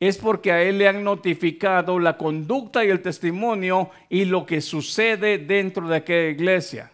es 0.01 0.17
porque 0.17 0.51
a 0.51 0.61
él 0.61 0.79
le 0.79 0.87
han 0.87 1.03
notificado 1.03 1.97
la 1.97 2.17
conducta 2.17 2.83
y 2.83 2.89
el 2.89 3.01
testimonio 3.01 3.89
y 4.09 4.25
lo 4.25 4.45
que 4.45 4.59
sucede 4.59 5.37
dentro 5.37 5.87
de 5.87 5.97
aquella 5.97 6.29
iglesia. 6.29 6.91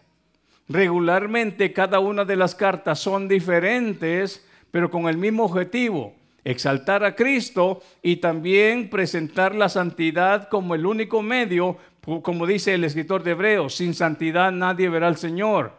Regularmente 0.68 1.72
cada 1.72 1.98
una 1.98 2.24
de 2.24 2.36
las 2.36 2.54
cartas 2.54 3.00
son 3.00 3.26
diferentes, 3.26 4.46
pero 4.70 4.90
con 4.90 5.08
el 5.08 5.16
mismo 5.16 5.44
objetivo, 5.44 6.14
exaltar 6.44 7.02
a 7.02 7.16
Cristo 7.16 7.82
y 8.02 8.16
también 8.16 8.90
presentar 8.90 9.54
la 9.54 9.68
santidad 9.68 10.48
como 10.48 10.74
el 10.74 10.86
único 10.86 11.22
medio 11.22 11.78
como 12.22 12.46
dice 12.46 12.74
el 12.74 12.84
escritor 12.84 13.22
de 13.22 13.32
Hebreos, 13.32 13.74
sin 13.74 13.94
santidad 13.94 14.50
nadie 14.50 14.88
verá 14.88 15.08
al 15.08 15.16
Señor. 15.16 15.72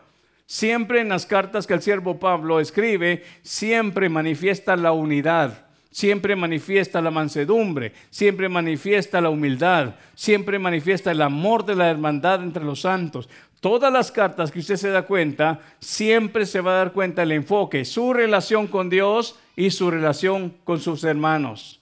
Siempre 0.45 1.01
en 1.01 1.09
las 1.09 1.25
cartas 1.25 1.67
que 1.67 1.73
el 1.73 1.81
siervo 1.81 2.19
Pablo 2.19 2.59
escribe, 2.59 3.23
siempre 3.41 4.09
manifiesta 4.09 4.75
la 4.75 4.91
unidad, 4.91 5.67
siempre 5.91 6.35
manifiesta 6.35 7.01
la 7.01 7.11
mansedumbre, 7.11 7.93
siempre 8.09 8.49
manifiesta 8.49 9.21
la 9.21 9.29
humildad, 9.29 9.95
siempre 10.15 10.59
manifiesta 10.59 11.11
el 11.11 11.21
amor 11.21 11.65
de 11.65 11.75
la 11.75 11.89
hermandad 11.89 12.43
entre 12.43 12.63
los 12.63 12.81
santos. 12.81 13.29
Todas 13.59 13.91
las 13.91 14.11
cartas 14.11 14.51
que 14.51 14.59
usted 14.59 14.77
se 14.77 14.89
da 14.89 15.03
cuenta, 15.03 15.59
siempre 15.79 16.45
se 16.45 16.61
va 16.61 16.71
a 16.71 16.77
dar 16.77 16.93
cuenta 16.93 17.23
el 17.23 17.31
enfoque, 17.31 17.85
su 17.85 18.13
relación 18.13 18.67
con 18.67 18.89
Dios 18.89 19.37
y 19.55 19.71
su 19.71 19.91
relación 19.91 20.55
con 20.63 20.79
sus 20.79 21.03
hermanos. 21.03 21.81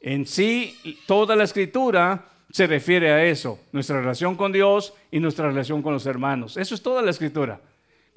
En 0.00 0.26
sí, 0.26 0.76
toda 1.06 1.36
la 1.36 1.44
escritura 1.44 2.24
se 2.50 2.66
refiere 2.66 3.10
a 3.10 3.24
eso, 3.24 3.58
nuestra 3.72 4.00
relación 4.00 4.36
con 4.36 4.52
Dios 4.52 4.94
y 5.10 5.20
nuestra 5.20 5.48
relación 5.48 5.82
con 5.82 5.92
los 5.92 6.06
hermanos. 6.06 6.56
Eso 6.56 6.74
es 6.74 6.82
toda 6.82 7.02
la 7.02 7.10
escritura. 7.10 7.60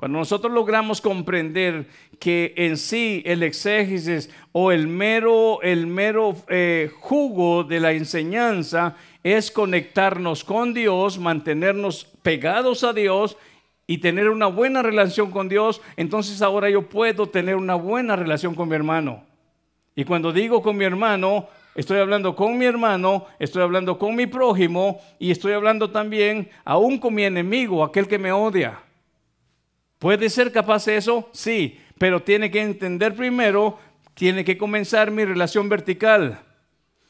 Cuando 0.02 0.18
nosotros 0.18 0.52
logramos 0.52 1.00
comprender 1.00 1.86
que 2.20 2.56
en 2.58 2.78
sí 2.78 3.22
el 3.24 3.44
exégesis 3.44 4.32
o 4.52 4.72
el 4.72 4.88
mero, 4.88 5.62
el 5.62 5.86
mero 5.86 6.36
eh, 6.48 6.90
jugo 7.00 7.64
de 7.64 7.80
la 7.80 7.92
enseñanza 7.92 8.96
es 9.24 9.52
conectarnos 9.52 10.44
con 10.44 10.74
Dios, 10.74 11.20
mantenernos 11.20 12.06
pegados 12.24 12.84
a 12.84 12.94
Dios 12.94 13.38
y 13.86 14.00
tener 14.00 14.30
una 14.30 14.48
buena 14.48 14.82
relación 14.82 15.30
con 15.30 15.50
Dios, 15.50 15.82
entonces 15.98 16.42
ahora 16.42 16.70
yo 16.70 16.90
puedo 16.90 17.30
tener 17.30 17.56
una 17.56 17.76
buena 17.76 18.16
relación 18.16 18.56
con 18.56 18.70
mi 18.70 18.76
hermano. 18.76 19.24
Y 19.96 20.06
cuando 20.06 20.32
digo 20.32 20.64
con 20.64 20.78
mi 20.78 20.86
hermano, 20.86 21.48
estoy 21.76 22.00
hablando 22.00 22.36
con 22.36 22.58
mi 22.58 22.66
hermano, 22.66 23.26
estoy 23.40 23.62
hablando 23.62 23.98
con 23.98 24.16
mi 24.16 24.28
prójimo 24.28 25.00
y 25.20 25.32
estoy 25.32 25.54
hablando 25.54 25.90
también 25.92 26.50
aún 26.66 26.98
con 26.98 27.14
mi 27.14 27.24
enemigo, 27.24 27.84
aquel 27.84 28.08
que 28.08 28.20
me 28.20 28.32
odia. 28.32 28.80
¿Puede 30.00 30.30
ser 30.30 30.52
capaz 30.52 30.86
de 30.86 30.98
eso? 30.98 31.30
Sí, 31.32 31.80
pero 31.98 32.24
tiene 32.24 32.50
que 32.50 32.62
entender 32.62 33.16
primero, 33.16 33.78
tiene 34.16 34.44
que 34.44 34.58
comenzar 34.58 35.12
mi 35.12 35.24
relación 35.24 35.70
vertical. 35.70 36.40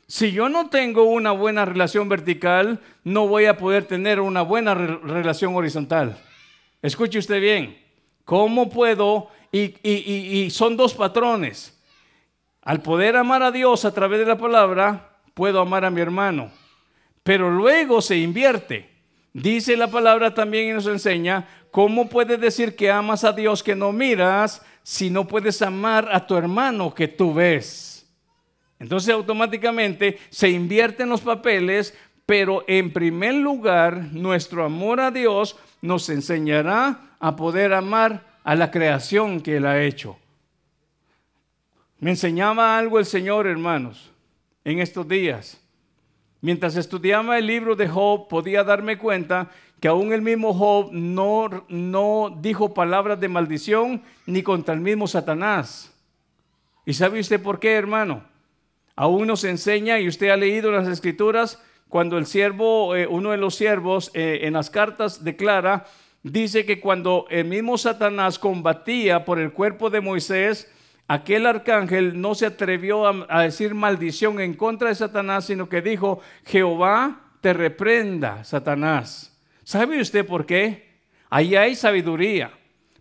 Si 0.08 0.34
yo 0.34 0.50
no 0.50 0.70
tengo 0.70 1.06
una 1.06 1.32
buena 1.32 1.64
relación 1.64 2.10
vertical, 2.10 2.82
no 3.06 3.28
voy 3.30 3.46
a 3.46 3.56
poder 3.56 3.86
tener 3.86 4.20
una 4.20 4.42
buena 4.42 4.76
relación 4.76 5.56
horizontal. 5.56 6.18
Escuche 6.82 7.20
usted 7.20 7.40
bien, 7.40 7.78
¿cómo 8.26 8.70
puedo? 8.70 9.30
Y, 9.54 9.76
y 9.88 10.50
son 10.50 10.76
dos 10.76 10.94
patrones. 10.94 11.81
Al 12.62 12.82
poder 12.82 13.16
amar 13.16 13.42
a 13.42 13.52
Dios 13.52 13.86
a 13.86 13.94
través 13.94 14.20
de 14.20 14.26
la 14.26 14.38
palabra, 14.38 15.18
puedo 15.34 15.60
amar 15.60 15.84
a 15.84 15.90
mi 15.90 16.02
hermano. 16.02 16.52
Pero 17.24 17.50
luego 17.50 18.02
se 18.02 18.18
invierte. 18.18 18.90
Dice 19.34 19.78
la 19.78 19.90
palabra 19.90 20.34
también 20.34 20.70
y 20.70 20.74
nos 20.74 20.88
enseña 20.88 21.48
cómo 21.72 22.10
puedes 22.10 22.40
decir 22.40 22.76
que 22.76 22.92
amas 22.92 23.24
a 23.24 23.32
Dios 23.32 23.64
que 23.64 23.76
no 23.76 23.92
miras 23.92 24.62
si 24.84 25.10
no 25.10 25.28
puedes 25.28 25.62
amar 25.62 26.10
a 26.12 26.28
tu 26.28 26.36
hermano 26.36 26.94
que 26.94 27.08
tú 27.08 27.34
ves. 27.34 28.08
Entonces 28.80 29.14
automáticamente 29.14 30.20
se 30.30 30.50
invierten 30.50 31.10
los 31.10 31.22
papeles, 31.22 31.98
pero 32.26 32.64
en 32.68 32.92
primer 32.92 33.36
lugar 33.36 34.10
nuestro 34.12 34.66
amor 34.66 35.00
a 35.00 35.12
Dios 35.12 35.56
nos 35.82 36.10
enseñará 36.10 37.16
a 37.20 37.36
poder 37.36 37.74
amar 37.74 38.26
a 38.44 38.56
la 38.56 38.72
creación 38.72 39.42
que 39.42 39.58
Él 39.58 39.66
ha 39.66 39.82
hecho. 39.82 40.18
Me 42.02 42.10
enseñaba 42.10 42.80
algo 42.80 42.98
el 42.98 43.06
Señor, 43.06 43.46
hermanos, 43.46 44.12
en 44.66 44.80
estos 44.80 45.08
días. 45.08 45.62
Mientras 46.42 46.76
estudiaba 46.76 47.38
el 47.38 47.46
libro 47.46 47.76
de 47.76 47.88
Job, 47.88 48.28
podía 48.28 48.64
darme 48.64 48.98
cuenta 48.98 49.52
que 49.80 49.88
aún 49.88 50.12
el 50.12 50.24
mismo 50.24 50.52
Job 50.52 50.90
no, 50.92 51.48
no 51.70 52.36
dijo 52.42 52.74
palabras 52.74 53.20
de 53.20 53.28
maldición 53.28 54.02
ni 54.26 54.42
contra 54.42 54.74
el 54.74 54.82
mismo 54.82 55.06
Satanás. 55.06 55.94
¿Y 56.88 56.94
sabe 56.94 57.20
usted 57.20 57.40
por 57.40 57.60
qué, 57.60 57.74
hermano? 57.74 58.24
Aún 58.96 59.28
nos 59.28 59.44
enseña, 59.44 60.00
y 60.00 60.08
usted 60.08 60.30
ha 60.30 60.38
leído 60.38 60.72
las 60.72 60.88
escrituras, 60.88 61.64
cuando 61.88 62.18
el 62.18 62.26
siervo, 62.26 62.96
eh, 62.96 63.06
uno 63.06 63.30
de 63.30 63.38
los 63.38 63.54
siervos 63.54 64.10
eh, 64.16 64.40
en 64.42 64.54
las 64.54 64.72
cartas 64.72 65.24
declara, 65.24 65.86
dice 66.24 66.66
que 66.66 66.80
cuando 66.80 67.28
el 67.30 67.46
mismo 67.46 67.78
Satanás 67.78 68.40
combatía 68.40 69.24
por 69.24 69.38
el 69.38 69.52
cuerpo 69.52 69.92
de 69.92 70.02
Moisés, 70.02 70.68
aquel 71.12 71.46
arcángel 71.46 72.22
no 72.22 72.36
se 72.36 72.46
atrevió 72.46 73.06
a, 73.06 73.44
decir 73.44 73.74
maldición 73.74 74.40
en 74.40 74.54
contra 74.54 74.88
de 74.88 74.96
Satanás, 74.96 75.46
sino 75.46 75.68
que 75.68 75.82
dijo, 75.82 76.22
Jehová 76.46 77.34
te 77.42 77.52
reprenda, 77.52 78.46
Satanás. 78.46 79.38
¿Sabe 79.66 80.00
usted 80.00 80.26
por 80.26 80.46
qué? 80.46 81.02
Ahí 81.30 81.58
hay 81.58 81.76
sabiduría, 81.76 82.52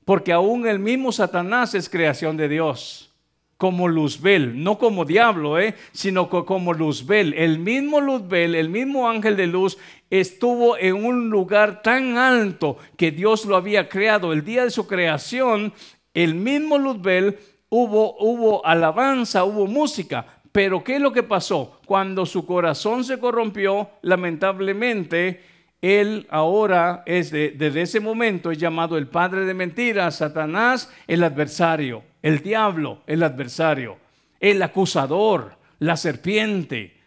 porque 0.05 0.33
aún 0.33 0.67
el 0.67 0.81
mismo 0.81 1.13
Satanás 1.13 1.75
es 1.75 1.89
creación 1.89 2.37
de 2.37 2.49
Dios 2.49 3.15
como 3.57 3.87
Luzbel, 3.87 4.61
no 4.61 4.77
como 4.77 5.05
diablo, 5.05 5.61
¿eh? 5.61 5.75
sino 5.93 6.29
como 6.29 6.73
Luzbel. 6.73 7.35
El 7.35 7.61
mismo 7.61 8.01
Luzbel, 8.01 8.57
el 8.57 8.71
mismo 8.71 9.09
ángel 9.09 9.37
de 9.37 9.47
luz, 9.47 9.79
estuvo 10.09 10.77
en 10.79 11.05
un 11.05 11.31
lugar 11.31 11.83
tan 11.83 12.17
alto 12.17 12.79
que 12.97 13.13
Dios 13.13 13.45
lo 13.45 13.57
había 13.57 13.89
creado. 13.89 14.33
El 14.33 14.45
día 14.45 14.65
de 14.65 14.71
su 14.71 14.89
creación, 14.89 15.75
el 16.15 16.35
mismo 16.35 16.79
Luzbel, 16.79 17.39
hubo, 17.71 18.67
alabanza, 18.67 19.45
hubo 19.45 19.67
música. 19.67 20.27
Pero 20.53 20.83
¿qué 20.83 20.97
es 20.97 21.01
lo 21.01 21.13
que 21.13 21.23
pasó? 21.23 21.81
Cuando 21.87 22.27
su 22.27 22.45
corazón 22.45 23.05
se 23.05 23.19
corrompió, 23.19 23.89
lamentablemente, 24.03 25.43
él 25.81 26.27
ahora 26.29 27.05
es 27.07 27.31
desde 27.31 27.83
ese 27.83 28.01
momento 28.01 28.51
es 28.51 28.59
llamado 28.59 28.99
el 28.99 29.07
padre 29.07 29.45
de 29.45 29.55
mentiras, 29.55 30.17
Satanás, 30.17 30.93
el 31.07 31.23
adversario, 31.23 32.03
el 32.21 32.41
diablo, 32.43 33.03
el 33.07 33.23
adversario, 33.23 33.97
el 34.41 34.61
acusador, 34.63 35.57
la 35.79 35.97
serpiente. 35.97 36.99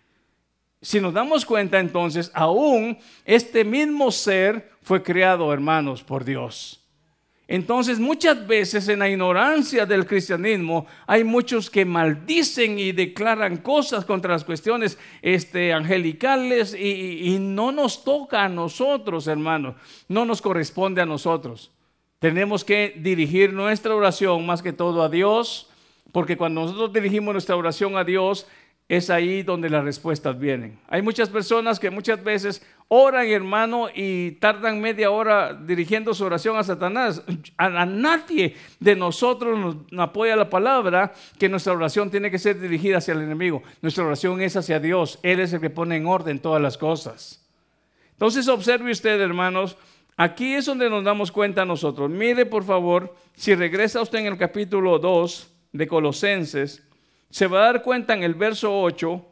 Si 0.82 1.00
nos 1.00 1.14
damos 1.14 1.46
cuenta 1.46 1.80
entonces, 1.80 2.32
aún 2.34 2.98
este 3.26 3.64
mismo 3.64 4.12
ser 4.12 4.72
fue 4.82 5.04
creado, 5.04 5.54
hermanos, 5.54 6.04
por 6.04 6.26
Dios. 6.26 6.83
Entonces 7.54 8.00
muchas 8.00 8.48
veces 8.48 8.88
en 8.88 8.98
la 8.98 9.08
ignorancia 9.08 9.86
del 9.86 10.08
cristianismo 10.08 10.88
hay 11.06 11.24
muchos 11.24 11.70
que 11.70 11.86
maldicen 11.86 12.80
y 12.80 12.94
declaran 12.94 13.58
cosas 13.58 14.06
contra 14.06 14.34
las 14.34 14.44
cuestiones 14.44 14.98
este, 15.22 15.72
angelicales 15.72 16.74
y, 16.74 17.32
y 17.32 17.38
no 17.38 17.72
nos 17.72 18.04
toca 18.04 18.44
a 18.44 18.50
nosotros, 18.50 19.28
hermanos, 19.28 19.76
no 20.08 20.26
nos 20.26 20.42
corresponde 20.42 21.04
a 21.04 21.06
nosotros. 21.06 21.70
Tenemos 22.18 22.64
que 22.66 22.96
dirigir 22.98 23.54
nuestra 23.54 23.94
oración 23.94 24.44
más 24.48 24.64
que 24.64 24.74
todo 24.74 25.04
a 25.04 25.10
Dios, 25.10 25.70
porque 26.12 26.38
cuando 26.38 26.62
nosotros 26.62 26.92
dirigimos 26.92 27.34
nuestra 27.34 27.56
oración 27.56 27.98
a 27.98 28.04
Dios, 28.04 28.48
es 28.90 29.10
ahí 29.10 29.44
donde 29.44 29.70
las 29.70 29.84
respuestas 29.84 30.38
vienen. 30.38 30.80
Hay 30.88 31.02
muchas 31.02 31.30
personas 31.30 31.80
que 31.80 31.90
muchas 31.90 32.24
veces 32.24 32.62
oran, 32.90 33.28
hermano, 33.28 33.88
y 33.94 34.32
tardan 34.34 34.82
media 34.82 35.10
hora 35.10 35.54
dirigiendo 35.54 36.14
su 36.14 36.26
oración 36.26 36.58
a 36.58 36.64
Satanás. 36.64 37.24
A, 37.58 37.86
nadie 37.86 38.56
de 38.80 38.96
nosotros 38.96 39.58
nos 39.90 40.00
apoya 40.00 40.36
la 40.36 40.50
palabra 40.50 41.14
que 41.40 41.50
nuestra 41.50 41.74
oración 41.74 42.12
tiene 42.12 42.30
que 42.30 42.38
ser 42.38 42.60
dirigida 42.60 42.98
hacia 42.98 43.14
el 43.14 43.22
enemigo. 43.22 43.64
Nuestra 43.82 44.04
oración 44.04 44.42
es 44.42 44.56
hacia 44.58 44.80
Dios. 44.80 45.18
Él 45.24 45.40
es 45.40 45.54
el 45.54 45.62
que 45.62 45.70
pone 45.70 45.96
en 45.96 46.06
orden 46.06 46.40
todas 46.40 46.62
las 46.62 46.78
cosas. 46.78 47.44
Entonces 48.12 48.48
observe 48.48 48.92
usted, 48.92 49.20
hermanos, 49.20 49.76
aquí 50.18 50.54
es 50.54 50.66
donde 50.66 50.90
nos 50.90 51.04
damos 51.04 51.32
cuenta 51.32 51.66
nosotros. 51.66 52.10
Mire, 52.10 52.46
por 52.46 52.64
favor, 52.64 53.16
si 53.34 53.56
regresa 53.56 54.02
usted 54.02 54.20
en 54.20 54.28
el 54.28 54.38
capítulo 54.38 55.00
2 55.00 55.52
de 55.72 55.88
Colosenses, 55.88 56.84
se 57.34 57.48
va 57.48 57.64
a 57.64 57.66
dar 57.66 57.82
cuenta 57.82 58.14
en 58.14 58.22
el 58.22 58.36
verso 58.36 58.80
8 58.80 59.26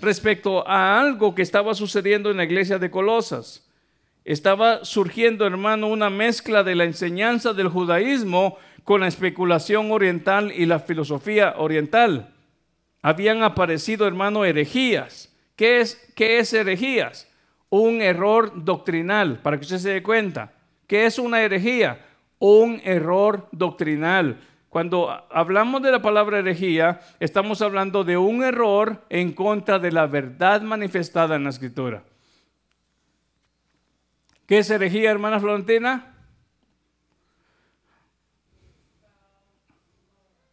respecto 0.00 0.66
a 0.66 0.98
algo 0.98 1.36
que 1.36 1.42
estaba 1.42 1.72
sucediendo 1.72 2.32
en 2.32 2.38
la 2.38 2.42
iglesia 2.42 2.80
de 2.80 2.90
Colosas. 2.90 3.64
Estaba 4.24 4.84
surgiendo, 4.84 5.46
hermano, 5.46 5.86
una 5.86 6.10
mezcla 6.10 6.64
de 6.64 6.74
la 6.74 6.82
enseñanza 6.82 7.52
del 7.52 7.68
judaísmo 7.68 8.58
con 8.82 9.02
la 9.02 9.06
especulación 9.06 9.92
oriental 9.92 10.50
y 10.50 10.66
la 10.66 10.80
filosofía 10.80 11.54
oriental. 11.58 12.34
Habían 13.02 13.44
aparecido, 13.44 14.08
hermano, 14.08 14.44
herejías. 14.44 15.32
¿Qué 15.54 15.78
es, 15.78 16.12
qué 16.16 16.40
es 16.40 16.52
herejías? 16.52 17.30
Un 17.70 18.02
error 18.02 18.64
doctrinal, 18.64 19.38
para 19.42 19.58
que 19.58 19.62
usted 19.62 19.78
se 19.78 19.90
dé 19.90 20.02
cuenta. 20.02 20.54
¿Qué 20.88 21.06
es 21.06 21.20
una 21.20 21.40
herejía? 21.40 22.04
Un 22.40 22.80
error 22.82 23.46
doctrinal. 23.52 24.40
Cuando 24.68 25.26
hablamos 25.30 25.82
de 25.82 25.90
la 25.90 26.02
palabra 26.02 26.40
herejía, 26.40 27.00
estamos 27.20 27.62
hablando 27.62 28.04
de 28.04 28.18
un 28.18 28.44
error 28.44 29.02
en 29.08 29.32
contra 29.32 29.78
de 29.78 29.90
la 29.90 30.06
verdad 30.06 30.60
manifestada 30.60 31.36
en 31.36 31.44
la 31.44 31.50
escritura. 31.50 32.04
¿Qué 34.46 34.58
es 34.58 34.70
herejía, 34.70 35.10
hermana 35.10 35.40
Florentina? 35.40 36.14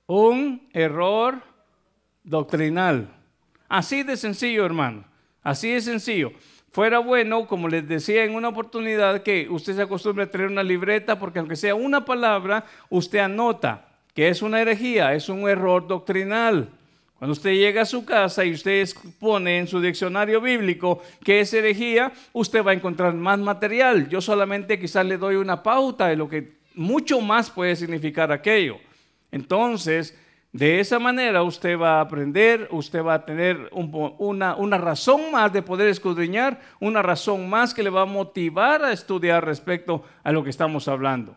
Un 0.07 0.70
error 0.72 1.41
doctrinal. 2.24 3.09
Así 3.68 4.03
de 4.03 4.16
sencillo, 4.16 4.66
hermano. 4.66 5.03
Así 5.43 5.72
de 5.72 5.82
sencillo. 5.82 6.32
Fuera 6.72 6.99
bueno, 6.99 7.47
como 7.47 7.68
les 7.68 7.88
decía 7.88 8.24
en 8.24 8.36
una 8.36 8.49
oportunidad, 8.49 9.24
que 9.24 9.47
usted 9.49 9.76
se 9.76 9.82
acostumbre 9.82 10.26
a 10.26 10.32
tener 10.32 10.47
una 10.47 10.63
libreta, 10.63 11.18
porque 11.18 11.39
aunque 11.39 11.55
sea 11.55 11.76
una 11.76 12.05
palabra, 12.05 12.66
usted 12.89 13.20
anota. 13.20 13.94
¿Qué 14.16 14.30
es 14.30 14.41
una 14.41 14.61
herejía? 14.61 15.13
Es 15.13 15.28
un 15.28 15.49
error 15.49 15.86
doctrinal. 15.88 16.70
Cuando 17.20 17.34
usted 17.34 17.51
llega 17.51 17.82
a 17.82 17.86
su 17.86 18.05
casa 18.05 18.45
y 18.45 18.53
usted 18.53 18.88
pone 19.20 19.57
en 19.57 19.68
su 19.68 19.82
diccionario 19.82 20.39
bíblico 20.39 21.03
qué 21.22 21.41
es 21.41 21.53
herejía, 21.53 22.13
usted 22.32 22.63
va 22.63 22.72
a 22.72 22.76
encontrar 22.76 23.13
más 23.13 23.39
material. 23.39 24.07
Yo 24.07 24.22
solamente 24.22 24.80
quizás 24.80 25.05
le 25.05 25.18
doy 25.18 25.36
una 25.36 25.61
pauta 25.61 26.07
de 26.07 26.16
lo 26.16 26.30
que 26.30 26.53
mucho 26.76 27.20
más 27.20 27.49
puede 27.49 27.76
significar 27.76 28.32
aquello. 28.32 28.78
Entonces, 29.34 30.18
de 30.53 30.80
esa 30.80 30.97
manera 30.97 31.43
usted 31.43 31.78
va 31.78 31.97
a 31.97 32.01
aprender, 32.01 32.70
usted 32.72 33.03
va 33.03 33.16
a 33.16 33.26
tener 33.26 33.70
una, 33.72 34.55
una 34.55 34.78
razón 34.78 35.30
más 35.34 35.51
de 35.51 35.61
poder 35.61 35.89
escudriñar, 35.89 36.61
una 36.80 37.01
razón 37.01 37.49
más 37.49 37.74
que 37.74 37.84
le 37.84 37.89
va 37.89 38.03
a 38.03 38.05
motivar 38.05 38.82
a 38.82 38.93
estudiar 38.93 39.43
respecto 39.43 40.05
a 40.24 40.32
lo 40.32 40.41
que 40.41 40.51
estamos 40.51 40.88
hablando. 40.88 41.36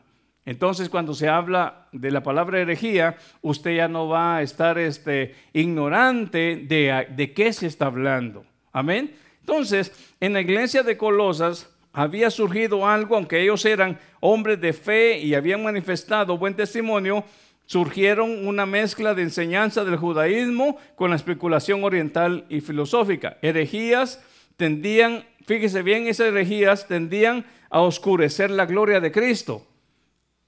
Entonces, 0.48 0.88
cuando 0.88 1.12
se 1.12 1.28
habla 1.28 1.88
de 1.92 2.10
la 2.10 2.22
palabra 2.22 2.58
herejía, 2.58 3.18
usted 3.42 3.76
ya 3.76 3.86
no 3.86 4.08
va 4.08 4.38
a 4.38 4.42
estar 4.42 4.78
este, 4.78 5.34
ignorante 5.52 6.64
de, 6.66 7.06
de 7.14 7.34
qué 7.34 7.52
se 7.52 7.66
está 7.66 7.84
hablando. 7.84 8.46
Amén. 8.72 9.14
Entonces, 9.40 9.92
en 10.20 10.32
la 10.32 10.40
iglesia 10.40 10.82
de 10.82 10.96
Colosas 10.96 11.68
había 11.92 12.30
surgido 12.30 12.88
algo, 12.88 13.14
aunque 13.16 13.42
ellos 13.42 13.62
eran 13.66 13.98
hombres 14.20 14.58
de 14.58 14.72
fe 14.72 15.18
y 15.18 15.34
habían 15.34 15.62
manifestado 15.62 16.38
buen 16.38 16.54
testimonio, 16.54 17.24
surgieron 17.66 18.46
una 18.46 18.64
mezcla 18.64 19.12
de 19.12 19.24
enseñanza 19.24 19.84
del 19.84 19.96
judaísmo 19.98 20.78
con 20.96 21.10
la 21.10 21.16
especulación 21.16 21.84
oriental 21.84 22.46
y 22.48 22.62
filosófica. 22.62 23.36
Herejías 23.42 24.24
tendían, 24.56 25.26
fíjese 25.44 25.82
bien, 25.82 26.06
esas 26.06 26.28
herejías 26.28 26.88
tendían 26.88 27.44
a 27.68 27.82
oscurecer 27.82 28.50
la 28.50 28.64
gloria 28.64 28.98
de 29.00 29.12
Cristo 29.12 29.67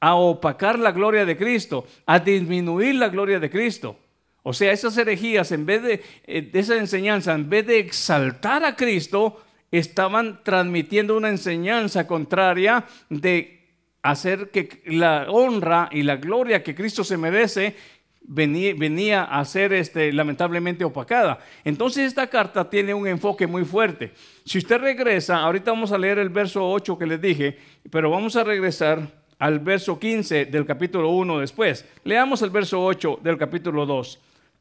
a 0.00 0.14
opacar 0.14 0.78
la 0.78 0.92
gloria 0.92 1.24
de 1.24 1.36
Cristo, 1.36 1.86
a 2.06 2.18
disminuir 2.18 2.94
la 2.94 3.08
gloria 3.08 3.38
de 3.38 3.50
Cristo. 3.50 3.96
O 4.42 4.54
sea, 4.54 4.72
esas 4.72 4.96
herejías, 4.96 5.52
en 5.52 5.66
vez 5.66 5.82
de, 5.82 6.02
eh, 6.26 6.42
de, 6.42 6.58
esa 6.58 6.76
enseñanza, 6.76 7.34
en 7.34 7.50
vez 7.50 7.66
de 7.66 7.78
exaltar 7.78 8.64
a 8.64 8.74
Cristo, 8.74 9.42
estaban 9.70 10.42
transmitiendo 10.42 11.16
una 11.16 11.28
enseñanza 11.28 12.06
contraria 12.06 12.86
de 13.10 13.60
hacer 14.02 14.50
que 14.50 14.82
la 14.86 15.26
honra 15.30 15.90
y 15.92 16.02
la 16.02 16.16
gloria 16.16 16.62
que 16.62 16.74
Cristo 16.74 17.04
se 17.04 17.18
merece 17.18 17.76
venía, 18.22 18.74
venía 18.76 19.24
a 19.24 19.44
ser 19.44 19.74
este, 19.74 20.12
lamentablemente 20.12 20.84
opacada. 20.84 21.40
Entonces 21.64 22.06
esta 22.06 22.28
carta 22.28 22.70
tiene 22.70 22.94
un 22.94 23.06
enfoque 23.06 23.46
muy 23.46 23.64
fuerte. 23.64 24.12
Si 24.44 24.58
usted 24.58 24.78
regresa, 24.78 25.38
ahorita 25.38 25.70
vamos 25.70 25.92
a 25.92 25.98
leer 25.98 26.18
el 26.18 26.30
verso 26.30 26.68
8 26.70 26.98
que 26.98 27.06
les 27.06 27.20
dije, 27.20 27.58
pero 27.90 28.10
vamos 28.10 28.36
a 28.36 28.44
regresar 28.44 29.19
al 29.40 29.58
verso 29.58 29.98
15 29.98 30.44
del 30.46 30.66
capítulo 30.66 31.10
1 31.10 31.40
después. 31.40 31.84
Leamos 32.04 32.42
el 32.42 32.50
verso 32.50 32.84
8 32.84 33.20
del 33.22 33.36
capítulo 33.36 33.86
2. 33.86 34.20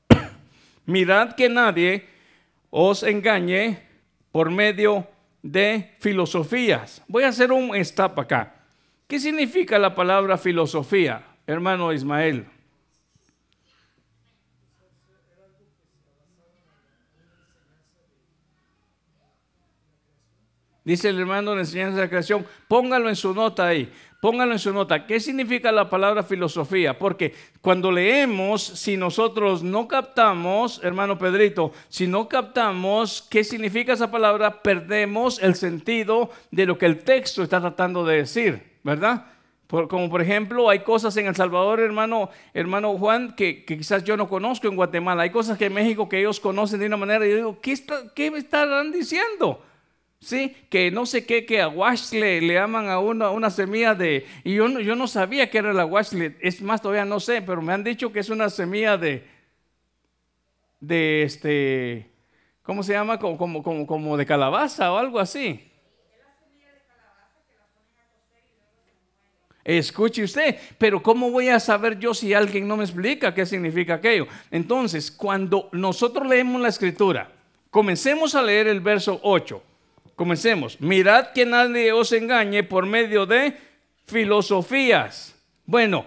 Mirad 0.87 1.33
que 1.33 1.49
nadie 1.49 2.05
os 2.71 3.03
engañe 3.03 3.79
por 4.31 4.49
medio 4.49 5.05
de 5.43 5.91
filosofías. 5.99 7.03
Voy 7.07 7.23
a 7.23 7.27
hacer 7.27 7.51
un 7.51 7.75
stop 7.75 8.19
acá. 8.19 8.55
¿Qué 9.07 9.19
significa 9.19 9.77
la 9.77 9.93
palabra 9.93 10.37
filosofía, 10.37 11.23
hermano 11.45 11.91
Ismael? 11.91 12.45
Dice 20.89 21.09
el 21.09 21.19
hermano 21.19 21.51
de 21.51 21.57
la 21.57 21.61
enseñanza 21.61 21.97
de 21.97 22.01
la 22.01 22.09
creación, 22.09 22.43
póngalo 22.67 23.09
en 23.09 23.15
su 23.15 23.31
nota 23.31 23.67
ahí. 23.67 23.93
Pónganlo 24.19 24.55
en 24.55 24.59
su 24.59 24.73
nota. 24.73 25.05
¿Qué 25.05 25.19
significa 25.19 25.71
la 25.71 25.87
palabra 25.87 26.23
filosofía? 26.23 26.97
Porque 26.97 27.35
cuando 27.61 27.91
leemos, 27.91 28.63
si 28.63 28.97
nosotros 28.97 29.61
no 29.61 29.87
captamos, 29.87 30.83
hermano 30.83 31.19
Pedrito, 31.19 31.73
si 31.89 32.07
no 32.07 32.27
captamos 32.27 33.27
qué 33.29 33.43
significa 33.43 33.93
esa 33.93 34.09
palabra, 34.09 34.63
perdemos 34.63 35.39
el 35.43 35.53
sentido 35.53 36.31
de 36.49 36.65
lo 36.65 36.79
que 36.79 36.87
el 36.87 37.03
texto 37.03 37.43
está 37.43 37.61
tratando 37.61 38.03
de 38.03 38.17
decir, 38.17 38.79
¿verdad? 38.83 39.27
como 39.67 40.09
por 40.09 40.23
ejemplo, 40.23 40.71
hay 40.71 40.79
cosas 40.79 41.15
en 41.17 41.27
El 41.27 41.35
Salvador, 41.35 41.81
hermano, 41.81 42.31
hermano 42.55 42.97
Juan, 42.97 43.35
que, 43.35 43.63
quizás 43.63 44.03
yo 44.03 44.17
no 44.17 44.27
conozco 44.27 44.67
en 44.67 44.75
Guatemala. 44.75 45.21
Hay 45.21 45.29
cosas 45.29 45.55
que 45.59 45.67
en 45.67 45.73
México 45.75 46.09
que 46.09 46.19
ellos 46.19 46.39
conocen 46.39 46.79
de 46.79 46.87
una 46.87 46.97
manera 46.97 47.27
y 47.27 47.29
yo 47.29 47.35
digo, 47.35 47.59
¿qué, 47.61 47.73
está, 47.73 48.11
qué 48.15 48.31
me 48.31 48.39
estarán 48.39 48.91
diciendo? 48.91 49.63
Sí, 50.21 50.55
que 50.69 50.91
no 50.91 51.05
sé 51.05 51.25
qué, 51.25 51.45
que 51.45 51.61
aguash 51.61 52.11
le, 52.11 52.41
le 52.41 52.59
aman 52.59 52.89
a 52.89 52.99
una, 52.99 53.29
una 53.31 53.49
semilla 53.49 53.95
de... 53.95 54.25
Y 54.43 54.55
yo, 54.55 54.67
no- 54.67 54.81
yo 54.81 54.95
no 54.95 55.07
sabía 55.07 55.49
que 55.49 55.57
era 55.59 55.71
el 55.71 55.79
aguash, 55.79 56.09
es 56.41 56.61
más, 56.61 56.81
todavía 56.81 57.05
no 57.05 57.21
sé, 57.21 57.41
pero 57.41 57.61
me 57.61 57.71
han 57.71 57.83
dicho 57.85 58.11
que 58.11 58.19
es 58.19 58.29
una 58.29 58.49
semilla 58.49 58.97
de... 58.97 59.23
De 60.81 61.23
este... 61.23 62.09
¿Cómo 62.63 62.83
se 62.83 62.93
llama? 62.93 63.17
Como, 63.17 63.37
como, 63.37 63.63
como, 63.63 63.87
como 63.87 64.17
de 64.17 64.25
calabaza 64.25 64.91
o 64.91 64.97
algo 64.97 65.19
así. 65.19 65.65
Escuche 69.63 70.23
usted, 70.23 70.57
pero 70.77 71.01
¿cómo 71.03 71.31
voy 71.31 71.49
a 71.49 71.59
saber 71.59 71.99
yo 71.99 72.13
si 72.13 72.33
alguien 72.33 72.67
no 72.67 72.77
me 72.77 72.83
explica 72.85 73.33
qué 73.33 73.45
significa 73.45 73.95
aquello? 73.95 74.27
Entonces, 74.51 75.11
cuando 75.11 75.69
nosotros 75.73 76.27
leemos 76.27 76.61
la 76.61 76.69
escritura, 76.69 77.31
comencemos 77.69 78.35
a 78.35 78.41
leer 78.41 78.67
el 78.67 78.79
verso 78.79 79.19
8. 79.21 79.61
Comencemos. 80.19 80.81
Mirad 80.81 81.31
que 81.31 81.45
nadie 81.45 81.93
os 81.93 82.11
engañe 82.11 82.61
por 82.63 82.85
medio 82.85 83.25
de 83.25 83.55
filosofías. 84.05 85.33
Bueno, 85.65 86.03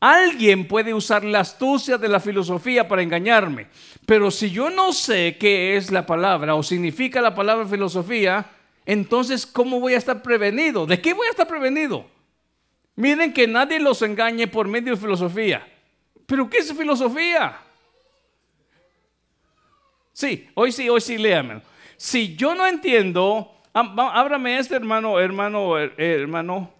alguien 0.00 0.66
puede 0.66 0.94
usar 0.94 1.24
la 1.24 1.40
astucia 1.40 1.98
de 1.98 2.08
la 2.08 2.20
filosofía 2.20 2.88
para 2.88 3.02
engañarme, 3.02 3.66
pero 4.06 4.30
si 4.30 4.50
yo 4.50 4.70
no 4.70 4.94
sé 4.94 5.36
qué 5.38 5.76
es 5.76 5.90
la 5.90 6.06
palabra 6.06 6.54
o 6.54 6.62
significa 6.62 7.20
la 7.20 7.34
palabra 7.34 7.66
filosofía, 7.66 8.46
entonces 8.86 9.44
¿cómo 9.44 9.78
voy 9.78 9.92
a 9.92 9.98
estar 9.98 10.22
prevenido? 10.22 10.86
¿De 10.86 10.98
qué 11.02 11.12
voy 11.12 11.26
a 11.26 11.30
estar 11.32 11.46
prevenido? 11.46 12.06
Miren 12.96 13.30
que 13.30 13.46
nadie 13.46 13.78
los 13.78 14.00
engañe 14.00 14.46
por 14.46 14.68
medio 14.68 14.94
de 14.94 15.00
filosofía. 15.02 15.68
¿Pero 16.24 16.48
qué 16.48 16.56
es 16.56 16.72
filosofía? 16.72 17.58
Sí, 20.14 20.48
hoy 20.54 20.72
sí, 20.72 20.88
hoy 20.88 21.02
sí, 21.02 21.18
léamelo. 21.18 21.60
Si 22.02 22.34
yo 22.34 22.54
no 22.54 22.66
entiendo, 22.66 23.52
ábrame 23.74 24.58
este 24.58 24.74
hermano, 24.74 25.20
hermano, 25.20 25.78
her- 25.78 25.92
hermano. 25.98 26.72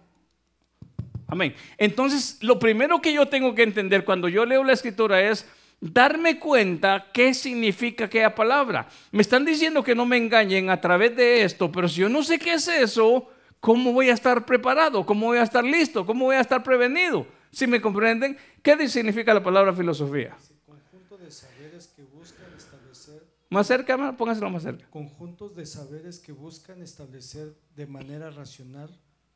Amén. 1.27 1.53
Entonces, 1.77 2.39
lo 2.41 2.57
primero 2.57 2.99
que 2.99 3.13
yo 3.13 3.27
tengo 3.27 3.53
que 3.53 3.61
entender 3.61 4.03
cuando 4.03 4.27
yo 4.29 4.47
leo 4.47 4.63
la 4.63 4.73
escritura 4.73 5.21
es 5.21 5.47
darme 5.79 6.39
cuenta 6.39 7.11
qué 7.13 7.35
significa 7.35 8.05
aquella 8.05 8.33
palabra. 8.33 8.87
Me 9.11 9.21
están 9.21 9.45
diciendo 9.45 9.83
que 9.83 9.93
no 9.93 10.07
me 10.07 10.17
engañen 10.17 10.71
a 10.71 10.81
través 10.81 11.15
de 11.15 11.43
esto, 11.43 11.71
pero 11.71 11.87
si 11.87 12.01
yo 12.01 12.09
no 12.09 12.23
sé 12.23 12.39
qué 12.39 12.53
es 12.53 12.67
eso, 12.67 13.29
¿cómo 13.59 13.93
voy 13.93 14.09
a 14.09 14.13
estar 14.13 14.43
preparado? 14.43 15.05
¿Cómo 15.05 15.27
voy 15.27 15.37
a 15.37 15.43
estar 15.43 15.63
listo? 15.63 16.03
¿Cómo 16.03 16.25
voy 16.25 16.37
a 16.37 16.41
estar 16.41 16.63
prevenido? 16.63 17.27
Si 17.51 17.67
me 17.67 17.79
comprenden, 17.79 18.35
¿qué 18.63 18.89
significa 18.89 19.35
la 19.35 19.43
palabra 19.43 19.71
filosofía? 19.71 20.35
Conjunto 20.65 21.15
de 21.23 21.29
saberes 21.29 21.93
que 21.95 22.01
buscan 22.05 22.47
establecer 22.57 23.21
Más 23.51 23.67
cerca, 23.67 23.91
hermano, 23.91 24.15
póngaselo 24.15 24.49
más 24.49 24.63
cerca. 24.63 24.89
conjuntos 24.89 25.53
de 25.53 25.65
saberes 25.65 26.19
que 26.19 26.31
buscan 26.31 26.81
establecer 26.81 27.53
de 27.75 27.85
manera 27.85 28.31
racional 28.31 28.89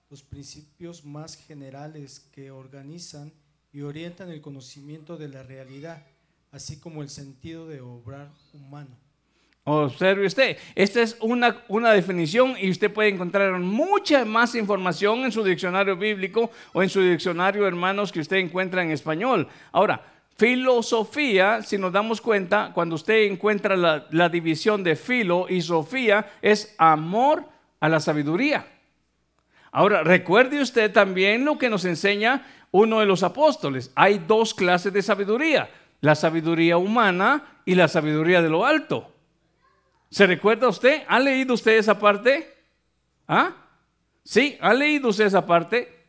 los 0.09 0.23
principios 0.23 1.03
más 1.03 1.35
generales 1.35 2.21
que 2.33 2.49
organizan 2.49 3.33
y 3.73 3.81
orientan 3.81 4.29
el 4.29 4.39
conocimiento 4.39 5.17
de 5.17 5.27
la 5.27 5.43
realidad, 5.43 6.01
así 6.53 6.79
como 6.79 7.01
el 7.01 7.09
sentido 7.09 7.67
de 7.67 7.81
obrar 7.81 8.31
humano. 8.53 8.97
Observe 9.65 10.25
usted, 10.25 10.57
esta 10.75 11.01
es 11.01 11.17
una, 11.19 11.65
una 11.67 11.91
definición 11.91 12.55
y 12.57 12.69
usted 12.69 12.93
puede 12.93 13.09
encontrar 13.09 13.59
mucha 13.59 14.23
más 14.23 14.55
información 14.55 15.25
en 15.25 15.31
su 15.33 15.43
diccionario 15.43 15.97
bíblico 15.97 16.51
o 16.71 16.81
en 16.81 16.87
su 16.87 17.01
diccionario, 17.01 17.67
hermanos, 17.67 18.13
que 18.13 18.21
usted 18.21 18.37
encuentra 18.37 18.81
en 18.81 18.91
español. 18.91 19.49
Ahora, 19.73 20.14
filosofía, 20.35 21.61
si 21.61 21.77
nos 21.77 21.93
damos 21.93 22.21
cuenta, 22.21 22.71
cuando 22.73 22.95
usted 22.95 23.23
encuentra 23.23 23.75
la, 23.75 24.29
división 24.29 24.83
de 24.83 24.95
filo 24.95 25.47
y 25.49 25.61
sofía, 25.61 26.33
es 26.41 26.75
amor 26.77 27.45
a 27.79 27.89
la 27.89 27.99
sabiduría. 27.99 28.67
Ahora, 29.71 30.03
recuerde 30.03 30.61
usted 30.61 30.91
también 30.91 31.45
lo 31.45 31.57
que 31.57 31.69
nos 31.69 31.85
enseña 31.85 32.45
uno 32.71 32.99
de 32.99 33.05
los 33.05 33.23
apóstoles. 33.23 33.91
Hay 33.95 34.19
dos 34.19 34.53
clases 34.53 34.91
de 34.91 35.01
sabiduría, 35.01 35.69
la 36.01 36.15
sabiduría 36.15 36.77
humana 36.77 37.61
y 37.65 37.75
la 37.75 37.87
sabiduría 37.87 38.41
de 38.41 38.49
lo 38.49 38.65
alto. 38.65 39.11
¿Se 40.09 40.27
recuerda 40.27 40.67
usted? 40.67 41.03
¿Ha 41.07 41.19
leído 41.19 41.53
usted 41.53 41.77
esa 41.77 41.97
parte? 41.97 42.53
¿Ah? 43.27 43.53
¿Sí? 44.23 44.57
¿Ha 44.61 44.73
leído 44.73 45.09
usted 45.09 45.25
esa 45.25 45.45
parte? 45.45 46.05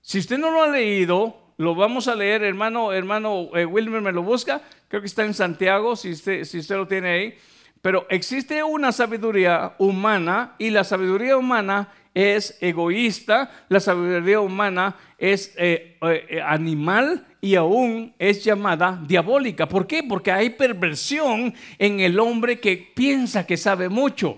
Si 0.00 0.18
usted 0.18 0.38
no 0.38 0.50
lo 0.50 0.62
ha 0.62 0.68
leído, 0.68 1.41
lo 1.62 1.76
vamos 1.76 2.08
a 2.08 2.16
leer, 2.16 2.42
hermano, 2.42 2.92
hermano 2.92 3.48
eh, 3.54 3.64
Wilmer 3.64 4.00
me 4.00 4.10
lo 4.10 4.22
busca, 4.22 4.60
creo 4.88 5.00
que 5.00 5.06
está 5.06 5.24
en 5.24 5.32
Santiago, 5.32 5.94
si 5.94 6.10
usted, 6.10 6.42
si 6.44 6.58
usted 6.58 6.74
lo 6.74 6.88
tiene 6.88 7.08
ahí. 7.08 7.34
Pero 7.80 8.06
existe 8.10 8.62
una 8.64 8.90
sabiduría 8.90 9.74
humana 9.78 10.54
y 10.58 10.70
la 10.70 10.82
sabiduría 10.82 11.36
humana 11.36 11.92
es 12.14 12.58
egoísta, 12.60 13.50
la 13.68 13.78
sabiduría 13.78 14.40
humana 14.40 14.96
es 15.18 15.54
eh, 15.56 15.98
eh, 16.02 16.42
animal 16.44 17.26
y 17.40 17.54
aún 17.54 18.12
es 18.18 18.42
llamada 18.42 19.00
diabólica. 19.06 19.68
¿Por 19.68 19.86
qué? 19.86 20.02
Porque 20.02 20.32
hay 20.32 20.50
perversión 20.50 21.54
en 21.78 22.00
el 22.00 22.18
hombre 22.18 22.58
que 22.58 22.92
piensa 22.92 23.46
que 23.46 23.56
sabe 23.56 23.88
mucho. 23.88 24.36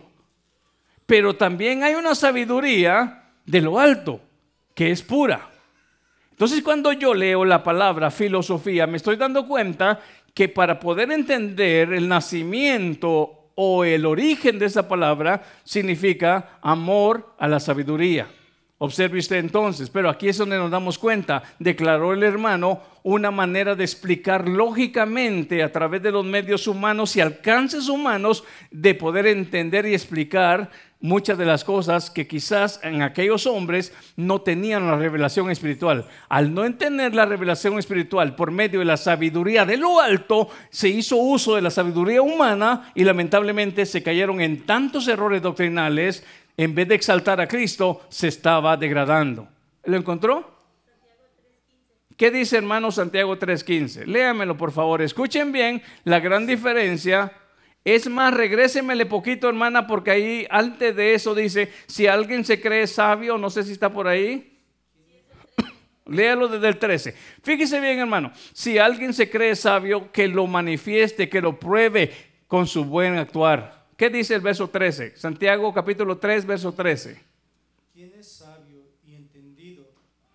Pero 1.06 1.36
también 1.36 1.82
hay 1.82 1.94
una 1.94 2.14
sabiduría 2.14 3.30
de 3.46 3.60
lo 3.62 3.78
alto, 3.78 4.20
que 4.74 4.90
es 4.90 5.02
pura. 5.02 5.53
Entonces 6.35 6.62
cuando 6.62 6.93
yo 6.93 7.14
leo 7.14 7.45
la 7.45 7.62
palabra 7.62 8.11
filosofía, 8.11 8.89
me 8.89 8.97
estoy 8.97 9.14
dando 9.14 9.47
cuenta 9.47 10.01
que 10.35 10.49
para 10.49 10.80
poder 10.80 11.12
entender 11.12 11.93
el 11.93 12.09
nacimiento 12.09 13.53
o 13.55 13.85
el 13.85 14.05
origen 14.05 14.59
de 14.59 14.66
esa 14.66 14.89
palabra, 14.89 15.45
significa 15.62 16.59
amor 16.61 17.37
a 17.39 17.47
la 17.47 17.61
sabiduría. 17.61 18.26
Observe 18.78 19.20
usted 19.20 19.36
entonces, 19.36 19.88
pero 19.88 20.10
aquí 20.10 20.28
es 20.28 20.36
donde 20.36 20.58
nos 20.58 20.70
damos 20.70 20.98
cuenta, 20.98 21.44
declaró 21.60 22.12
el 22.12 22.24
hermano 22.24 22.80
una 23.04 23.30
manera 23.30 23.76
de 23.76 23.84
explicar 23.84 24.48
lógicamente 24.48 25.62
a 25.62 25.70
través 25.70 26.02
de 26.02 26.10
los 26.10 26.24
medios 26.24 26.66
humanos 26.66 27.14
y 27.14 27.20
alcances 27.20 27.88
humanos 27.88 28.42
de 28.72 28.94
poder 28.94 29.26
entender 29.26 29.86
y 29.86 29.94
explicar 29.94 30.70
muchas 31.04 31.36
de 31.36 31.44
las 31.44 31.64
cosas 31.64 32.10
que 32.10 32.26
quizás 32.26 32.80
en 32.82 33.02
aquellos 33.02 33.46
hombres 33.46 33.92
no 34.16 34.40
tenían 34.40 34.86
la 34.86 34.96
revelación 34.96 35.50
espiritual. 35.50 36.06
Al 36.30 36.54
no 36.54 36.64
entender 36.64 37.14
la 37.14 37.26
revelación 37.26 37.78
espiritual 37.78 38.34
por 38.34 38.50
medio 38.50 38.78
de 38.78 38.86
la 38.86 38.96
sabiduría 38.96 39.66
de 39.66 39.76
lo 39.76 40.00
alto, 40.00 40.48
se 40.70 40.88
hizo 40.88 41.16
uso 41.16 41.56
de 41.56 41.62
la 41.62 41.70
sabiduría 41.70 42.22
humana 42.22 42.90
y 42.94 43.04
lamentablemente 43.04 43.84
se 43.84 44.02
cayeron 44.02 44.40
en 44.40 44.64
tantos 44.64 45.06
errores 45.06 45.42
doctrinales 45.42 46.24
en 46.57 46.74
vez 46.74 46.88
de 46.88 46.94
exaltar 46.94 47.40
a 47.40 47.48
Cristo, 47.48 48.02
se 48.09 48.28
estaba 48.28 48.76
degradando. 48.76 49.48
¿Lo 49.84 49.96
encontró? 49.96 50.55
¿Qué 52.16 52.30
dice 52.30 52.57
hermano 52.57 52.92
Santiago 52.92 53.36
3.15? 53.36 54.05
Léamelo 54.07 54.57
por 54.57 54.70
favor. 54.70 55.02
Escuchen 55.02 55.50
bien 55.50 55.82
la 56.05 56.20
gran 56.20 56.46
diferencia. 56.46 57.32
Es 57.84 58.09
más, 58.09 58.32
regrésemele 58.32 59.05
poquito 59.05 59.48
hermana 59.48 59.86
porque 59.86 60.12
ahí 60.12 60.46
antes 60.48 60.94
de 60.94 61.14
eso 61.14 61.34
dice, 61.34 61.72
si 61.86 62.07
alguien 62.07 62.44
se 62.44 62.61
cree 62.61 62.86
sabio, 62.86 63.36
no 63.36 63.50
sé 63.50 63.64
si 63.64 63.72
está 63.72 63.92
por 63.92 64.07
ahí. 64.07 64.59
Léalo 66.07 66.48
desde 66.48 66.68
el 66.68 66.78
13. 66.78 67.14
Fíjese 67.42 67.80
bien 67.80 67.98
hermano, 67.98 68.32
si 68.52 68.78
alguien 68.78 69.12
se 69.12 69.28
cree 69.28 69.57
sabio, 69.57 70.12
que 70.12 70.28
lo 70.28 70.46
manifieste, 70.46 71.28
que 71.28 71.40
lo 71.40 71.59
pruebe 71.59 72.12
con 72.46 72.66
su 72.66 72.84
buen 72.84 73.16
actuar. 73.16 73.84
¿Qué 73.97 74.11
dice 74.11 74.34
el 74.34 74.40
verso 74.40 74.68
13? 74.68 75.16
Santiago 75.16 75.72
capítulo 75.72 76.18
3, 76.18 76.47
verso 76.47 76.72
13. 76.72 77.20
¿Quién 77.92 78.12
es 78.18 78.28
sabio 78.28 78.82
y 79.07 79.14
entendido 79.14 79.86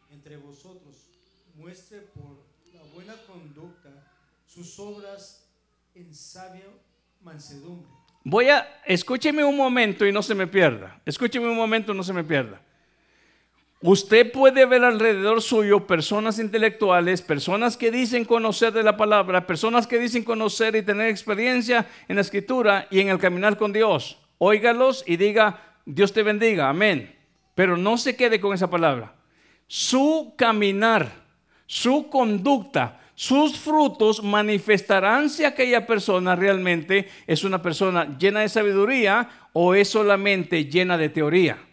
entre 0.10 0.38
vosotros? 0.38 1.10
Muestre 1.56 2.00
por 2.00 2.38
la 2.74 2.82
buena 2.94 3.16
conducta 3.28 3.90
sus 4.48 4.80
obras 4.80 5.46
en 5.94 6.16
sabia 6.16 6.64
mansedumbre. 7.22 7.90
Voy 8.24 8.48
a, 8.50 8.82
escúcheme 8.86 9.44
un 9.44 9.58
momento 9.58 10.06
y 10.06 10.12
no 10.14 10.24
se 10.24 10.36
me 10.36 10.48
pierda. 10.48 11.02
Escúcheme 11.06 11.50
un 11.50 11.58
momento 11.58 11.92
y 11.92 11.96
no 11.96 12.04
se 12.04 12.14
me 12.14 12.24
pierda. 12.24 12.62
Usted 13.82 14.30
puede 14.34 14.66
ver 14.66 14.84
alrededor 14.84 15.42
suyo 15.42 15.88
personas 15.88 16.38
intelectuales, 16.38 17.22
personas 17.22 17.78
que 17.78 17.92
dicen 17.92 18.26
conocer 18.26 18.74
de 18.74 18.84
la 18.84 18.98
palabra, 18.98 19.48
personas 19.48 19.88
que 19.88 19.98
dicen 19.98 20.26
conocer 20.26 20.76
y 20.76 20.82
tener 20.82 21.08
experiencia 21.08 21.88
en 22.10 22.18
la 22.18 22.22
escritura 22.22 22.88
y 22.92 23.00
en 23.00 23.08
el 23.08 23.20
caminar 23.20 23.56
con 23.56 23.72
Dios. 23.72 24.20
Óigalos 24.38 25.06
y 25.08 25.16
diga, 25.16 25.78
Dios 25.86 26.12
te 26.12 26.24
bendiga, 26.24 26.68
amén. 26.68 27.16
Pero 27.56 27.78
no 27.78 27.98
se 27.98 28.18
quede 28.18 28.42
con 28.42 28.54
esa 28.54 28.70
palabra. 28.70 29.16
Su 29.66 30.34
caminar, 30.36 31.10
su 31.66 32.10
conducta, 32.10 33.00
sus 33.16 33.58
frutos 33.58 34.22
manifestarán 34.22 35.30
si 35.30 35.46
aquella 35.46 35.88
persona 35.88 36.36
realmente 36.36 37.08
es 37.28 37.46
una 37.46 37.62
persona 37.62 38.18
llena 38.18 38.42
de 38.42 38.50
sabiduría 38.50 39.30
o 39.54 39.74
es 39.74 39.88
solamente 39.88 40.66
llena 40.66 40.98
de 40.98 41.08
teoría. 41.08 41.69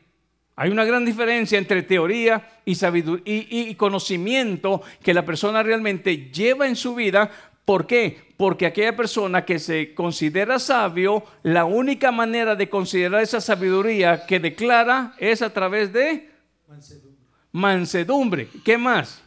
Hay 0.57 0.71
una 0.71 0.85
gran 0.85 1.05
diferencia 1.05 1.59
entre 1.59 1.83
teoría 1.83 2.61
y, 2.65 2.73
y, 2.73 3.71
y, 3.71 3.75
conocimiento 3.75 4.83
que 5.03 5.13
la 5.13 5.25
persona 5.25 5.63
realmente 5.63 6.31
lleva 6.33 6.67
en 6.67 6.77
su 6.77 6.95
vida 6.95 7.31
¿Por 7.67 7.85
qué? 7.89 8.23
Porque 8.37 8.65
aquella 8.65 8.97
persona 8.97 9.45
que 9.45 9.59
se 9.59 9.93
considera 9.93 10.61
sabio, 10.61 11.25
la 11.43 11.65
única 11.65 12.13
manera 12.13 12.55
de 12.55 12.71
considerar 12.71 13.21
esa 13.21 13.41
sabiduría 13.41 14.25
que 14.25 14.39
declara 14.39 15.17
es 15.19 15.43
a 15.43 15.53
través 15.53 15.93
de 15.93 16.31
Mansedumbre. 16.69 17.27
mansedumbre. 17.51 18.49
¿Qué 18.65 18.79
más? 18.79 19.21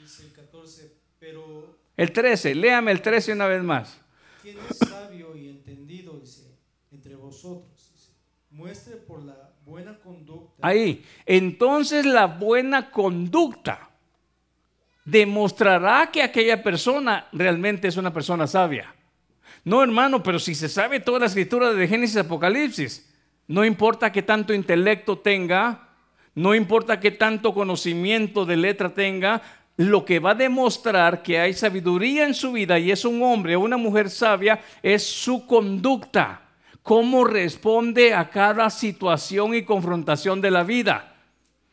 Dice 0.00 0.22
el 0.24 0.32
14, 0.32 0.90
pero 1.20 1.76
El 1.98 2.12
13, 2.12 2.54
léame 2.54 2.92
el 2.92 3.02
13 3.02 3.34
una 3.34 3.46
vez 3.46 3.62
más. 3.62 4.00
¿quién 4.40 4.56
es 4.70 4.78
sabio 4.78 5.36
y 5.36 5.50
entendido? 5.50 6.18
Dice, 6.18 6.56
entre 6.90 7.14
vosotros. 7.14 7.92
Dice, 7.92 8.12
muestre 8.48 8.96
por 8.96 9.22
la 9.22 9.45
buena 9.66 9.98
conducta. 9.98 10.66
Ahí. 10.66 11.04
Entonces 11.26 12.06
la 12.06 12.26
buena 12.26 12.88
conducta 12.92 13.90
demostrará 15.04 16.08
que 16.12 16.22
aquella 16.22 16.62
persona 16.62 17.26
realmente 17.32 17.88
es 17.88 17.96
una 17.96 18.12
persona 18.12 18.46
sabia. 18.46 18.94
No, 19.64 19.82
hermano, 19.82 20.22
pero 20.22 20.38
si 20.38 20.54
se 20.54 20.68
sabe 20.68 21.00
toda 21.00 21.18
la 21.18 21.26
escritura 21.26 21.72
de 21.72 21.88
Génesis 21.88 22.16
Apocalipsis, 22.18 23.12
no 23.48 23.64
importa 23.64 24.12
qué 24.12 24.22
tanto 24.22 24.54
intelecto 24.54 25.18
tenga, 25.18 25.88
no 26.36 26.54
importa 26.54 27.00
qué 27.00 27.10
tanto 27.10 27.52
conocimiento 27.52 28.46
de 28.46 28.56
letra 28.56 28.94
tenga, 28.94 29.42
lo 29.76 30.04
que 30.04 30.20
va 30.20 30.30
a 30.30 30.36
demostrar 30.36 31.24
que 31.24 31.40
hay 31.40 31.52
sabiduría 31.54 32.24
en 32.24 32.34
su 32.34 32.52
vida 32.52 32.78
y 32.78 32.92
es 32.92 33.04
un 33.04 33.20
hombre 33.20 33.56
o 33.56 33.60
una 33.60 33.76
mujer 33.76 34.10
sabia 34.10 34.60
es 34.80 35.04
su 35.04 35.44
conducta, 35.44 36.45
cómo 36.86 37.24
responde 37.24 38.14
a 38.14 38.30
cada 38.30 38.70
situación 38.70 39.56
y 39.56 39.64
confrontación 39.64 40.40
de 40.40 40.52
la 40.52 40.62
vida. 40.62 41.16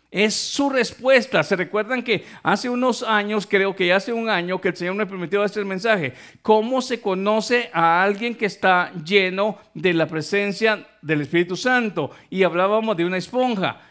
Es 0.10 0.34
su 0.34 0.72
respuesta. 0.72 1.44
¿Se 1.44 1.56
recuerdan 1.56 2.02
que 2.02 2.26
hace 2.42 2.68
unos 2.68 3.04
años, 3.04 3.46
creo 3.46 3.76
que 3.76 3.94
hace 3.94 4.12
un 4.12 4.28
año, 4.28 4.60
que 4.60 4.70
el 4.70 4.76
Señor 4.76 4.96
me 4.96 5.06
permitió 5.06 5.44
hacer 5.44 5.60
el 5.60 5.68
mensaje? 5.68 6.16
¿Cómo 6.42 6.82
se 6.82 7.00
conoce 7.00 7.70
a 7.74 8.02
alguien 8.02 8.34
que 8.34 8.48
está 8.48 8.92
lleno 9.06 9.60
de 9.76 9.94
la 9.94 10.08
presencia 10.08 10.84
del 11.04 11.22
Espíritu 11.22 11.56
Santo? 11.56 12.10
Y 12.32 12.42
hablábamos 12.42 12.98
de 12.98 13.06
una 13.06 13.18
esponja. 13.18 13.82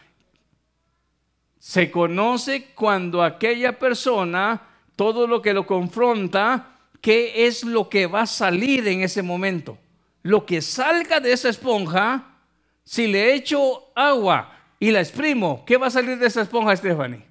Se 1.57 1.89
conoce 1.89 2.73
cuando 2.75 3.23
aquella 3.23 3.79
persona, 3.79 4.61
todo 4.97 5.25
lo 5.25 5.41
que 5.41 5.53
lo 5.53 5.65
confronta, 5.65 6.79
¿qué 6.99 7.47
es 7.47 7.63
lo 7.63 7.87
que 7.87 8.07
va 8.07 8.23
a 8.23 8.27
salir 8.27 8.85
en 8.89 9.03
ese 9.03 9.21
momento? 9.21 9.77
Lo 10.23 10.45
que 10.45 10.61
salga 10.61 11.19
de 11.19 11.33
esa 11.33 11.49
esponja, 11.49 12.37
si 12.83 13.07
le 13.07 13.33
echo 13.33 13.91
agua 13.95 14.57
y 14.79 14.91
la 14.91 15.01
exprimo, 15.01 15.63
¿qué 15.65 15.77
va 15.77 15.87
a 15.87 15.91
salir 15.91 16.17
de 16.17 16.27
esa 16.27 16.41
esponja, 16.41 16.75
Stephanie? 16.75 17.23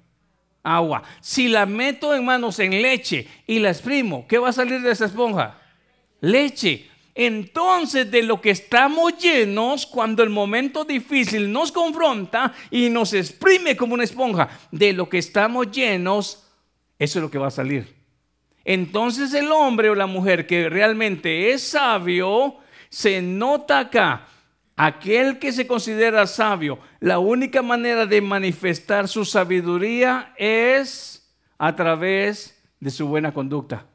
Agua. 0.61 1.03
Si 1.19 1.47
la 1.47 1.65
meto 1.65 2.15
en 2.15 2.23
manos 2.23 2.59
en 2.59 2.81
leche 2.81 3.27
y 3.45 3.59
la 3.59 3.69
exprimo, 3.69 4.25
¿qué 4.27 4.37
va 4.37 4.49
a 4.49 4.53
salir 4.53 4.81
de 4.81 4.91
esa 4.91 5.05
esponja? 5.05 5.59
Leche. 6.21 6.89
Entonces, 7.15 8.09
de 8.09 8.23
lo 8.23 8.41
que 8.41 8.51
estamos 8.51 9.17
llenos, 9.17 9.85
cuando 9.85 10.23
el 10.23 10.29
momento 10.29 10.83
difícil 10.83 11.51
nos 11.51 11.71
confronta 11.71 12.53
y 12.71 12.89
nos 12.89 13.13
exprime 13.13 13.75
como 13.75 13.93
una 13.93 14.03
esponja, 14.03 14.49
de 14.71 14.93
lo 14.93 15.09
que 15.09 15.19
estamos 15.19 15.69
llenos, 15.69 16.47
eso 16.97 17.19
es 17.19 17.23
lo 17.23 17.29
que 17.29 17.37
va 17.37 17.47
a 17.47 17.51
salir. 17.51 18.03
Entonces 18.65 19.33
el 19.33 19.51
hombre 19.51 19.89
o 19.89 19.95
la 19.95 20.07
mujer 20.07 20.47
que 20.47 20.69
realmente 20.69 21.51
es 21.51 21.61
sabio, 21.63 22.55
se 22.93 23.23
nota 23.23 23.79
acá, 23.79 24.27
aquel 24.75 25.39
que 25.39 25.51
se 25.51 25.65
considera 25.65 26.27
sabio, 26.27 26.77
la 26.99 27.17
única 27.17 27.63
manera 27.63 28.05
de 28.05 28.21
manifestar 28.21 29.07
su 29.07 29.25
sabiduría 29.25 30.31
es 30.37 31.27
a 31.57 31.75
través 31.75 32.55
de 32.79 32.91
su 32.91 33.07
buena 33.07 33.33
conducta. 33.33 33.87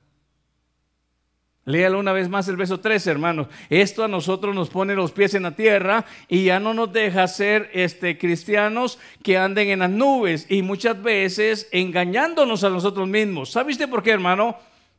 Léalo 1.64 2.00
una 2.00 2.12
vez 2.12 2.28
más 2.28 2.48
el 2.48 2.56
verso 2.56 2.80
13, 2.80 3.12
hermanos. 3.12 3.46
Esto 3.70 4.02
a 4.02 4.08
nosotros 4.08 4.52
nos 4.52 4.68
pone 4.68 4.96
los 4.96 5.12
pies 5.12 5.32
en 5.34 5.44
la 5.44 5.54
tierra 5.54 6.04
y 6.26 6.42
ya 6.42 6.58
no 6.58 6.74
nos 6.74 6.92
deja 6.92 7.28
ser 7.28 7.70
este, 7.74 8.18
cristianos 8.18 8.98
que 9.22 9.38
anden 9.38 9.68
en 9.68 9.78
las 9.78 9.90
nubes 9.90 10.46
y 10.48 10.62
muchas 10.62 11.00
veces 11.00 11.68
engañándonos 11.70 12.64
a 12.64 12.70
nosotros 12.70 13.06
mismos. 13.06 13.52
¿Sabe 13.52 13.70
usted 13.70 13.88
por 13.88 14.02
qué, 14.02 14.10
hermano? 14.10 14.56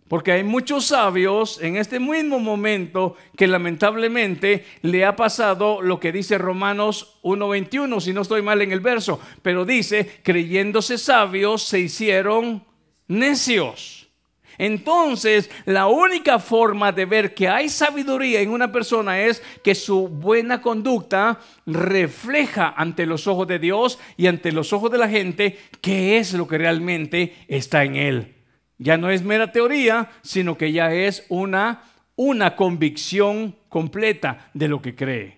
Porque 0.09 0.31
hay 0.31 0.43
muchos 0.43 0.87
sabios 0.87 1.61
en 1.61 1.77
este 1.77 1.99
mismo 1.99 2.39
momento 2.39 3.15
que 3.37 3.45
lamentablemente 3.45 4.65
le 4.81 5.05
ha 5.05 5.15
pasado 5.15 5.83
lo 5.83 5.99
que 5.99 6.11
dice 6.11 6.39
Romanos 6.39 7.19
1.21, 7.21 8.01
si 8.01 8.11
no 8.11 8.21
estoy 8.21 8.41
mal 8.41 8.61
en 8.63 8.71
el 8.71 8.79
verso, 8.79 9.19
pero 9.43 9.65
dice, 9.65 10.19
creyéndose 10.23 10.97
sabios 10.97 11.63
se 11.63 11.79
hicieron 11.79 12.65
necios. 13.07 14.09
Entonces, 14.57 15.49
la 15.65 15.87
única 15.87 16.39
forma 16.39 16.91
de 16.91 17.05
ver 17.05 17.35
que 17.35 17.47
hay 17.47 17.69
sabiduría 17.69 18.41
en 18.41 18.49
una 18.49 18.71
persona 18.71 19.21
es 19.21 19.43
que 19.63 19.75
su 19.75 20.07
buena 20.09 20.59
conducta 20.61 21.39
refleja 21.67 22.73
ante 22.75 23.05
los 23.05 23.27
ojos 23.27 23.47
de 23.47 23.59
Dios 23.59 23.99
y 24.17 24.25
ante 24.25 24.51
los 24.51 24.73
ojos 24.73 24.91
de 24.91 24.97
la 24.97 25.07
gente 25.07 25.57
qué 25.81 26.17
es 26.17 26.33
lo 26.33 26.47
que 26.47 26.57
realmente 26.57 27.35
está 27.47 27.83
en 27.83 27.95
él. 27.95 28.38
Ya 28.79 28.97
no 28.97 29.11
es 29.11 29.23
mera 29.23 29.51
teoría, 29.51 30.09
sino 30.21 30.57
que 30.57 30.71
ya 30.71 30.91
es 30.93 31.25
una, 31.29 31.83
una 32.15 32.55
convicción 32.55 33.55
completa 33.67 34.49
de 34.53 34.67
lo 34.67 34.81
que 34.81 34.95
cree. 34.95 35.37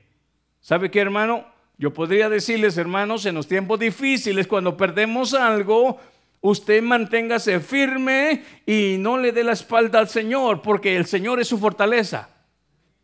¿Sabe 0.61 0.89
qué, 0.89 0.99
hermano? 0.99 1.45
Yo 1.77 1.91
podría 1.93 2.29
decirles, 2.29 2.77
hermanos, 2.77 3.25
en 3.25 3.35
los 3.35 3.47
tiempos 3.47 3.79
difíciles, 3.79 4.45
cuando 4.45 4.77
perdemos 4.77 5.33
algo, 5.33 5.99
usted 6.39 6.83
manténgase 6.83 7.59
firme 7.59 8.43
y 8.67 8.97
no 8.99 9.17
le 9.17 9.31
dé 9.31 9.43
la 9.43 9.53
espalda 9.53 9.97
al 9.97 10.07
Señor, 10.07 10.61
porque 10.61 10.95
el 10.95 11.07
Señor 11.07 11.39
es 11.39 11.47
su 11.47 11.57
fortaleza. 11.57 12.29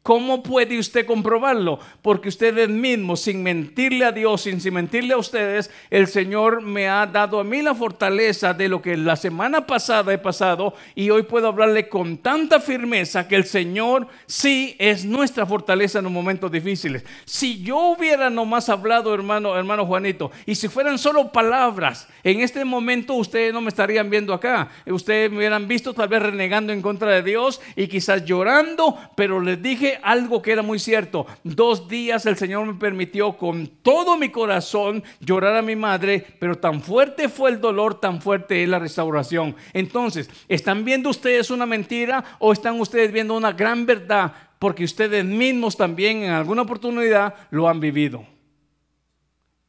¿Cómo 0.08 0.42
puede 0.42 0.80
usted 0.80 1.06
comprobarlo? 1.06 1.80
Porque 2.02 2.30
ustedes 2.30 2.70
mismos, 2.70 3.20
sin 3.20 3.44
mentirle 3.44 4.06
a 4.06 4.14
Dios, 4.14 4.44
sin, 4.44 4.62
sin, 4.62 4.74
mentirle 4.74 5.14
a 5.14 5.18
ustedes, 5.18 5.70
el 5.90 6.08
Señor 6.08 6.62
me 6.62 6.88
ha 6.88 7.06
dado 7.06 7.42
a 7.42 7.44
mí 7.44 7.62
la 7.62 7.76
fortaleza 7.76 8.54
de 8.54 8.70
lo 8.70 8.82
que 8.82 8.96
la 8.96 9.18
semana 9.18 9.68
pasada 9.68 10.14
he 10.14 10.18
pasado 10.18 10.74
y 10.96 11.10
hoy 11.10 11.24
puedo 11.24 11.50
hablarle 11.50 11.90
con 11.90 12.20
tanta 12.20 12.62
firmeza 12.62 13.28
que 13.28 13.36
el 13.36 13.44
Señor 13.44 14.08
sí 14.28 14.78
es 14.80 15.04
nuestra 15.04 15.46
fortaleza 15.46 15.98
en 15.98 16.06
los 16.06 16.14
momentos 16.14 16.50
difíciles. 16.54 17.04
Si 17.26 17.62
yo 17.62 17.78
hubiera 17.78 18.30
nomás 18.30 18.70
hablado, 18.70 19.14
hermano, 19.14 19.58
hermano 19.58 19.86
Juanito, 19.86 20.32
y 20.46 20.56
si 20.56 20.70
fueran 20.70 20.98
solo 20.98 21.34
palabras, 21.34 22.08
en 22.24 22.40
este 22.40 22.64
momento 22.64 23.14
ustedes 23.14 23.52
no 23.52 23.60
me 23.60 23.68
estarían 23.68 24.10
viendo 24.10 24.34
acá. 24.34 24.70
Ustedes 24.86 25.30
me 25.30 25.40
hubieran 25.40 25.68
visto 25.68 25.94
tal 25.94 26.08
vez 26.08 26.22
renegando 26.22 26.72
en 26.72 26.82
contra 26.82 27.12
de 27.12 27.24
Dios 27.24 27.60
y 27.76 27.90
quizás 27.90 28.24
llorando, 28.24 28.98
pero 29.14 29.42
les 29.42 29.62
dije 29.62 29.97
algo 30.04 30.42
que 30.42 30.52
era 30.52 30.62
muy 30.62 30.80
cierto. 30.80 31.26
Dos 31.44 31.88
días 31.88 32.26
el 32.26 32.38
Señor 32.38 32.66
me 32.66 32.74
permitió 32.74 33.38
con 33.38 33.68
todo 33.82 34.18
mi 34.18 34.30
corazón 34.30 35.04
llorar 35.20 35.56
a 35.56 35.62
mi 35.62 35.76
madre, 35.76 36.26
pero 36.40 36.56
tan 36.56 36.82
fuerte 36.82 37.30
fue 37.30 37.52
el 37.52 37.62
dolor, 37.62 38.00
tan 38.00 38.22
fuerte 38.22 38.64
es 38.64 38.70
la 38.70 38.80
restauración. 38.80 39.56
Entonces, 39.74 40.30
¿están 40.48 40.86
viendo 40.86 41.10
ustedes 41.10 41.52
una 41.52 41.66
mentira 41.66 42.24
o 42.40 42.54
están 42.54 42.80
ustedes 42.80 43.12
viendo 43.12 43.36
una 43.36 43.52
gran 43.52 43.86
verdad? 43.86 44.34
Porque 44.60 44.84
ustedes 44.84 45.24
mismos 45.24 45.78
también 45.78 46.24
en 46.24 46.32
alguna 46.32 46.64
oportunidad 46.64 47.36
lo 47.52 47.70
han 47.70 47.80
vivido. 47.80 48.26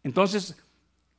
Entonces, 0.02 0.56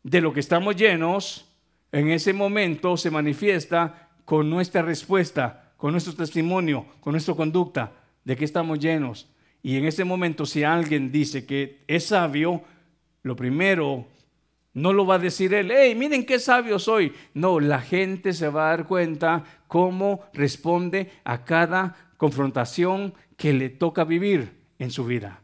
de 0.04 0.22
lo 0.22 0.34
que 0.34 0.40
estamos 0.40 0.76
llenos, 0.76 1.46
en 1.92 2.10
ese 2.10 2.34
momento 2.34 2.98
se 2.98 3.12
manifiesta 3.12 4.10
con 4.26 4.50
nuestra 4.50 4.82
respuesta, 4.82 5.74
con 5.78 5.92
nuestro 5.92 6.14
testimonio, 6.14 6.86
con 7.00 7.14
nuestra 7.14 7.36
conducta 7.36 7.92
de 8.30 8.36
qué 8.36 8.46
estamos 8.46 8.78
llenos. 8.78 9.28
Y 9.64 9.78
en 9.78 9.86
ese 9.86 10.04
momento, 10.04 10.46
si 10.46 10.64
alguien 10.64 11.12
dice 11.12 11.48
que 11.48 11.80
es 11.88 12.06
sabio, 12.06 12.62
lo 13.24 13.36
primero, 13.36 14.06
no 14.76 14.94
lo 14.94 15.08
va 15.08 15.16
a 15.16 15.20
decir 15.20 15.52
él, 15.56 15.72
hey, 15.72 15.96
miren 15.96 16.24
qué 16.28 16.38
sabio 16.38 16.78
soy. 16.78 17.12
No, 17.34 17.60
la 17.60 17.82
gente 17.82 18.34
se 18.34 18.48
va 18.48 18.68
a 18.68 18.78
dar 18.78 18.86
cuenta 18.86 19.46
cómo 19.68 20.26
responde 20.32 21.10
a 21.24 21.44
cada 21.44 22.12
confrontación 22.18 23.16
que 23.36 23.52
le 23.52 23.72
toca 23.72 24.04
vivir 24.04 24.52
en 24.78 24.92
su 24.92 25.06
vida. 25.06 25.42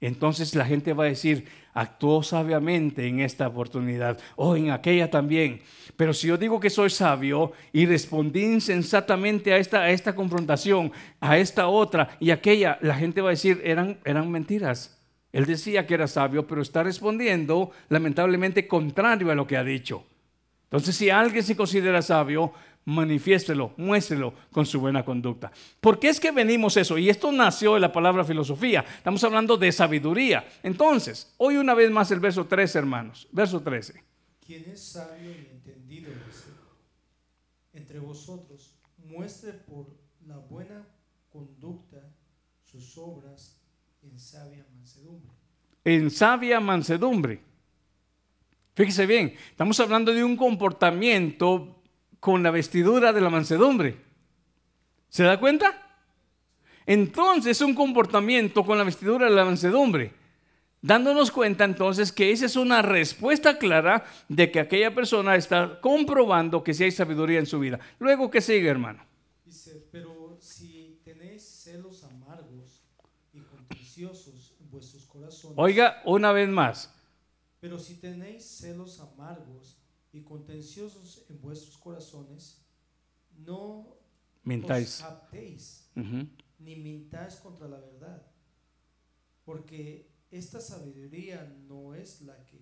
Entonces 0.00 0.54
la 0.54 0.64
gente 0.64 0.94
va 0.94 1.04
a 1.04 1.08
decir, 1.08 1.46
actuó 1.74 2.22
sabiamente 2.22 3.06
en 3.06 3.20
esta 3.20 3.46
oportunidad 3.46 4.18
o 4.36 4.56
en 4.56 4.70
aquella 4.70 5.10
también. 5.10 5.60
Pero 5.96 6.12
si 6.12 6.28
yo 6.28 6.36
digo 6.36 6.60
que 6.60 6.70
soy 6.70 6.90
sabio 6.90 7.52
y 7.72 7.86
respondí 7.86 8.44
insensatamente 8.44 9.52
a 9.52 9.56
esta, 9.56 9.80
a 9.80 9.90
esta 9.90 10.14
confrontación, 10.14 10.92
a 11.20 11.38
esta 11.38 11.68
otra 11.68 12.16
y 12.20 12.30
aquella, 12.30 12.78
la 12.82 12.94
gente 12.94 13.22
va 13.22 13.30
a 13.30 13.30
decir, 13.30 13.60
eran, 13.64 13.98
eran 14.04 14.30
mentiras. 14.30 15.02
Él 15.32 15.46
decía 15.46 15.86
que 15.86 15.94
era 15.94 16.06
sabio, 16.06 16.46
pero 16.46 16.62
está 16.62 16.82
respondiendo 16.82 17.70
lamentablemente 17.88 18.68
contrario 18.68 19.30
a 19.30 19.34
lo 19.34 19.46
que 19.46 19.56
ha 19.56 19.64
dicho. 19.64 20.04
Entonces, 20.64 20.96
si 20.96 21.10
alguien 21.10 21.42
se 21.42 21.56
considera 21.56 22.02
sabio, 22.02 22.52
manifiéstelo, 22.84 23.72
muéstrelo 23.76 24.34
con 24.50 24.66
su 24.66 24.80
buena 24.80 25.04
conducta. 25.04 25.50
¿Por 25.80 25.98
qué 25.98 26.08
es 26.08 26.20
que 26.20 26.30
venimos 26.30 26.76
eso? 26.76 26.98
Y 26.98 27.08
esto 27.08 27.32
nació 27.32 27.74
de 27.74 27.80
la 27.80 27.92
palabra 27.92 28.24
filosofía. 28.24 28.84
Estamos 28.96 29.22
hablando 29.24 29.56
de 29.56 29.72
sabiduría. 29.72 30.46
Entonces, 30.62 31.34
hoy 31.38 31.56
una 31.56 31.74
vez 31.74 31.90
más 31.90 32.10
el 32.10 32.20
verso 32.20 32.46
13, 32.46 32.78
hermanos. 32.78 33.28
Verso 33.32 33.60
13. 33.60 34.02
¿Quién 34.46 34.64
es 34.70 34.82
sabio 34.82 35.55
entre 37.96 38.06
vosotros? 38.06 38.74
Muestre 39.04 39.52
por 39.52 39.86
la 40.26 40.36
buena 40.36 40.86
conducta, 41.30 41.98
sus 42.62 42.98
obras 42.98 43.58
en 44.02 44.18
sabia 44.18 44.66
mansedumbre. 44.76 45.32
En 45.84 46.10
sabia 46.10 46.60
mansedumbre. 46.60 47.40
Fíjese 48.74 49.06
bien, 49.06 49.34
estamos 49.50 49.80
hablando 49.80 50.12
de 50.12 50.22
un 50.22 50.36
comportamiento 50.36 51.82
con 52.20 52.42
la 52.42 52.50
vestidura 52.50 53.12
de 53.12 53.20
la 53.20 53.30
mansedumbre. 53.30 53.96
¿Se 55.08 55.22
da 55.22 55.40
cuenta? 55.40 55.82
Entonces, 56.84 57.60
un 57.62 57.74
comportamiento 57.74 58.64
con 58.64 58.76
la 58.76 58.84
vestidura 58.84 59.26
de 59.26 59.34
la 59.34 59.44
mansedumbre. 59.44 60.12
Dándonos 60.82 61.30
cuenta 61.30 61.64
entonces 61.64 62.12
que 62.12 62.30
esa 62.30 62.46
es 62.46 62.54
una 62.56 62.82
respuesta 62.82 63.58
clara 63.58 64.04
de 64.28 64.50
que 64.52 64.60
aquella 64.60 64.94
persona 64.94 65.34
está 65.34 65.80
comprobando 65.80 66.62
que 66.62 66.74
sí 66.74 66.84
hay 66.84 66.92
sabiduría 66.92 67.38
en 67.40 67.46
su 67.46 67.58
vida. 67.58 67.80
Luego, 67.98 68.30
¿qué 68.30 68.40
sigue, 68.40 68.68
hermano? 68.68 69.02
Dice, 69.44 69.88
pero 69.90 70.36
si 70.40 71.00
tenéis 71.04 71.42
celos 71.42 72.04
amargos 72.04 72.82
y 73.32 73.40
contenciosos 73.40 74.56
en 74.60 74.70
vuestros 74.70 75.06
corazones. 75.06 75.54
Oiga, 75.58 76.02
una 76.04 76.30
vez 76.32 76.48
más. 76.48 76.92
Pero 77.60 77.78
si 77.78 77.94
tenéis 77.96 78.44
celos 78.44 79.00
amargos 79.00 79.78
y 80.12 80.20
contenciosos 80.22 81.24
en 81.30 81.40
vuestros 81.40 81.78
corazones, 81.78 82.64
no 83.38 83.96
Mintáis. 84.44 85.00
os 85.00 85.10
aptéis, 85.10 85.90
Ujú. 85.96 86.28
ni 86.60 86.76
mintáis 86.76 87.36
contra 87.36 87.66
la 87.66 87.80
verdad. 87.80 88.22
Porque 89.44 90.14
esta 90.36 90.60
sabiduría 90.60 91.52
no 91.68 91.94
es 91.94 92.22
la 92.22 92.34
que 92.46 92.58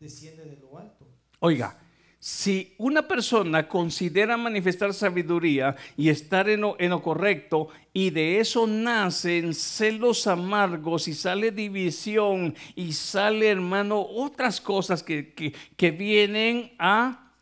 desciende 0.00 0.44
de 0.44 0.56
lo 0.56 0.78
alto, 0.78 1.06
Oiga, 1.40 1.78
si 2.18 2.74
una 2.78 3.06
persona 3.06 3.68
considera 3.68 4.36
manifestar 4.38 4.92
sabiduría 4.94 5.76
y 5.96 6.08
estar 6.08 6.48
en 6.48 6.62
lo, 6.62 7.02
correcto 7.02 7.68
y 7.92 8.08
de 8.10 8.40
eso 8.40 8.66
nacen 8.66 9.52
celos 9.54 10.26
amargos 10.26 11.08
y 11.08 11.14
sale 11.14 11.52
división 11.52 12.54
y 12.74 12.92
sale, 12.94 13.48
hermano, 13.50 14.00
otras 14.00 14.60
cosas 14.60 15.02
que, 15.02 15.34
que- 15.34 15.52
que 15.76 15.90
vienen 15.90 16.72
a, 16.78 17.32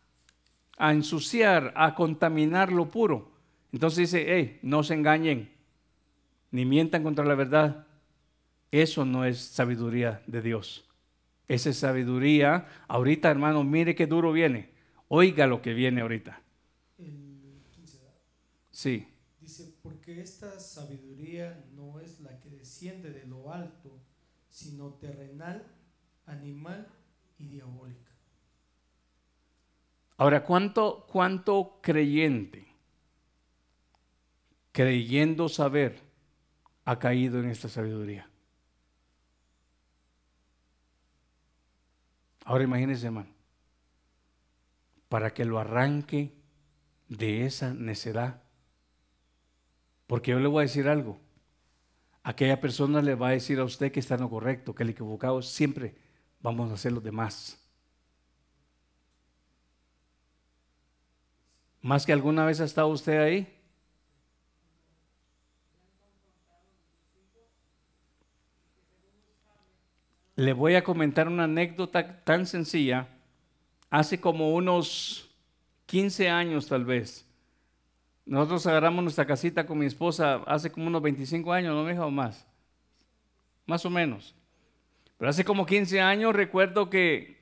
a 0.76 0.92
ensuciar, 0.92 1.72
a 1.76 1.94
contaminar 1.94 2.72
lo 2.72 2.90
puro. 2.90 3.30
Entonces 3.72 4.10
dice, 4.10 4.24
hey, 4.28 4.58
no 4.62 4.82
se 4.82 4.94
engañen, 4.94 5.50
ni 6.50 6.64
mientan 6.64 7.02
contra 7.02 7.24
la 7.24 7.34
verdad. 7.36 7.86
Eso 8.74 9.04
no 9.04 9.24
es 9.24 9.38
sabiduría 9.38 10.20
de 10.26 10.42
Dios. 10.42 10.84
Esa 11.46 11.70
es 11.70 11.76
sabiduría. 11.76 12.66
Ahorita, 12.88 13.30
hermano, 13.30 13.62
mire 13.62 13.94
qué 13.94 14.08
duro 14.08 14.32
viene. 14.32 14.70
Oiga 15.06 15.46
lo 15.46 15.62
que 15.62 15.74
viene 15.74 16.00
ahorita. 16.00 16.42
el 16.98 17.62
15 17.70 17.98
Sí. 18.72 19.06
dice, 19.40 19.72
porque 19.80 20.20
esta 20.20 20.58
sabiduría 20.58 21.64
no 21.76 22.00
es 22.00 22.18
la 22.18 22.40
que 22.40 22.50
desciende 22.50 23.12
de 23.12 23.24
lo 23.26 23.52
alto, 23.52 23.96
sino 24.50 24.94
terrenal, 24.94 25.64
animal 26.26 26.88
y 27.38 27.46
diabólica. 27.46 28.10
Ahora, 30.16 30.42
¿cuánto, 30.42 31.06
cuánto 31.08 31.78
creyente, 31.80 32.66
creyendo 34.72 35.48
saber, 35.48 36.00
ha 36.84 36.98
caído 36.98 37.38
en 37.38 37.50
esta 37.50 37.68
sabiduría? 37.68 38.33
Ahora 42.44 42.64
imagínese, 42.64 43.06
hermano, 43.06 43.30
para 45.08 45.32
que 45.32 45.44
lo 45.44 45.58
arranque 45.58 46.32
de 47.08 47.46
esa 47.46 47.72
necedad. 47.72 48.42
Porque 50.06 50.32
yo 50.32 50.38
le 50.38 50.48
voy 50.48 50.60
a 50.60 50.66
decir 50.66 50.88
algo. 50.88 51.18
Aquella 52.22 52.60
persona 52.60 53.02
le 53.02 53.14
va 53.14 53.28
a 53.28 53.32
decir 53.32 53.58
a 53.58 53.64
usted 53.64 53.92
que 53.92 54.00
está 54.00 54.14
en 54.14 54.22
lo 54.22 54.30
correcto, 54.30 54.74
que 54.74 54.82
el 54.82 54.90
equivocado 54.90 55.42
siempre 55.42 55.94
vamos 56.40 56.70
a 56.70 56.74
hacer 56.74 56.92
los 56.92 57.02
demás. 57.02 57.60
Más 61.80 62.06
que 62.06 62.12
alguna 62.12 62.46
vez 62.46 62.60
ha 62.60 62.64
estado 62.64 62.88
usted 62.88 63.18
ahí. 63.20 63.53
Le 70.36 70.52
voy 70.52 70.74
a 70.74 70.82
comentar 70.82 71.28
una 71.28 71.44
anécdota 71.44 72.24
tan 72.24 72.46
sencilla. 72.46 73.08
Hace 73.88 74.20
como 74.20 74.54
unos 74.54 75.30
15 75.86 76.28
años 76.28 76.66
tal 76.66 76.84
vez. 76.84 77.24
Nosotros 78.26 78.66
agarramos 78.66 79.04
nuestra 79.04 79.26
casita 79.26 79.66
con 79.66 79.78
mi 79.78 79.86
esposa 79.86 80.42
hace 80.46 80.72
como 80.72 80.86
unos 80.86 81.02
25 81.02 81.52
años, 81.52 81.74
¿no 81.74 81.84
me 81.84 81.98
o 81.98 82.10
más? 82.10 82.46
Más 83.66 83.84
o 83.84 83.90
menos. 83.90 84.34
Pero 85.18 85.30
hace 85.30 85.44
como 85.44 85.66
15 85.66 86.00
años 86.00 86.34
recuerdo 86.34 86.90
que 86.90 87.38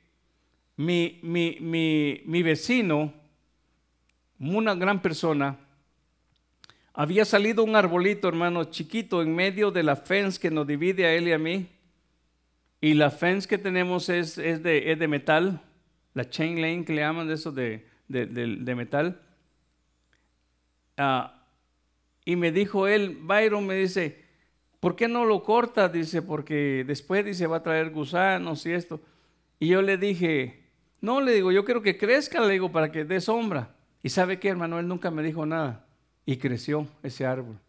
mi, 0.77 1.21
mi, 1.23 1.57
mi, 1.61 2.23
mi 2.27 2.43
vecino, 2.43 3.13
una 4.39 4.75
gran 4.75 5.01
persona, 5.01 5.57
había 6.93 7.25
salido 7.25 7.65
un 7.65 7.75
arbolito, 7.75 8.29
hermano, 8.29 8.65
chiquito, 8.65 9.23
en 9.23 9.35
medio 9.35 9.71
de 9.71 9.83
la 9.83 9.97
fence 9.97 10.39
que 10.39 10.51
nos 10.51 10.67
divide 10.67 11.07
a 11.07 11.15
él 11.15 11.29
y 11.29 11.33
a 11.33 11.39
mí. 11.39 11.69
Y 12.83 12.95
la 12.95 13.11
fence 13.13 13.49
que 13.49 13.59
tenemos 13.59 14.09
es, 14.09 14.37
es, 14.39 14.63
de, 14.63 14.91
es 14.91 14.99
de 14.99 15.07
metal, 15.07 15.63
la 16.15 16.29
chain 16.29 16.61
lane 16.61 16.85
que 16.85 16.93
le 16.93 17.01
llaman 17.03 17.29
de 17.29 17.35
eso 17.35 17.53
de, 17.53 17.87
de, 18.09 18.27
de- 18.27 18.75
metal. 18.75 19.23
Ah, 20.97 21.47
y 22.25 22.35
me 22.35 22.51
dijo 22.51 22.89
él, 22.89 23.19
Byron 23.23 23.67
me 23.67 23.77
dice, 23.77 24.25
¿por 24.81 24.97
qué 24.97 25.07
no 25.07 25.25
lo 25.25 25.45
cortas? 25.45 25.93
Dice, 25.93 26.23
porque 26.23 26.85
después 26.85 27.25
dice 27.25 27.47
va 27.47 27.59
a 27.59 27.63
traer 27.63 27.91
gusanos 27.91 28.67
y 28.67 28.73
esto. 28.73 29.01
Y 29.61 29.69
yo 29.69 29.81
le 29.81 29.97
dije, 29.97 30.65
no, 31.01 31.21
le 31.21 31.35
digo, 31.35 31.53
yo 31.53 31.65
quiero 31.65 31.83
que 31.83 31.97
crezca, 31.97 32.41
le 32.41 32.53
digo, 32.53 32.73
para 32.73 32.91
que 32.91 33.05
dé 33.05 33.21
sombra. 33.21 33.77
Y 34.03 34.09
sabe 34.09 34.41
qué, 34.41 34.49
hermano, 34.49 34.81
él 34.81 34.89
nunca 34.89 35.13
me 35.13 35.23
dijo 35.23 35.47
nada. 35.47 35.87
Y 36.27 36.37
creció 36.39 36.89
ese 37.05 37.27
árbol. 37.27 37.61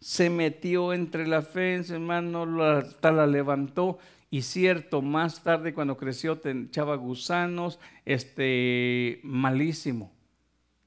Se 0.00 0.30
metió 0.30 0.92
entre 0.92 1.26
la 1.26 1.42
fence, 1.42 1.94
hermano, 1.94 2.62
hasta 2.62 3.10
la 3.12 3.26
levantó. 3.26 3.98
Y 4.30 4.42
cierto, 4.42 5.02
más 5.02 5.42
tarde 5.42 5.72
cuando 5.72 5.96
creció 5.96 6.38
te 6.38 6.50
echaba 6.50 6.96
gusanos, 6.96 7.78
este, 8.04 9.20
malísimo. 9.22 10.12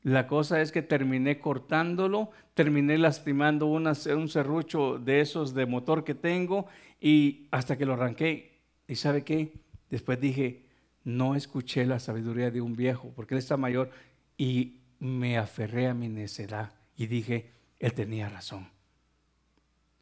La 0.04 0.28
cosa 0.28 0.62
es 0.62 0.72
que 0.72 0.82
terminé 0.82 1.40
cortándolo, 1.40 2.32
terminé 2.54 2.98
lastimando 2.98 3.68
un 3.68 3.94
serrucho 3.96 4.98
de 4.98 5.22
esos 5.22 5.54
de 5.54 5.66
motor 5.66 6.04
que 6.04 6.16
tengo 6.16 6.68
y 7.00 7.48
hasta 7.52 7.78
que 7.78 7.86
lo 7.86 7.94
arranqué. 7.94 8.60
¿Y 8.88 8.96
sabe 8.96 9.24
qué? 9.24 9.54
Después 9.90 10.20
dije, 10.20 10.66
no 11.04 11.36
escuché 11.36 11.86
la 11.86 12.00
sabiduría 12.00 12.50
de 12.50 12.62
un 12.62 12.76
viejo, 12.76 13.12
porque 13.16 13.36
él 13.36 13.40
está 13.40 13.58
mayor, 13.58 13.92
y 14.38 14.82
me 15.00 15.38
aferré 15.38 15.88
a 15.88 15.94
mi 15.94 16.08
necedad 16.08 16.74
y 16.96 17.08
dije, 17.08 17.52
él 17.80 17.94
tenía 17.94 18.30
razón. 18.30 18.71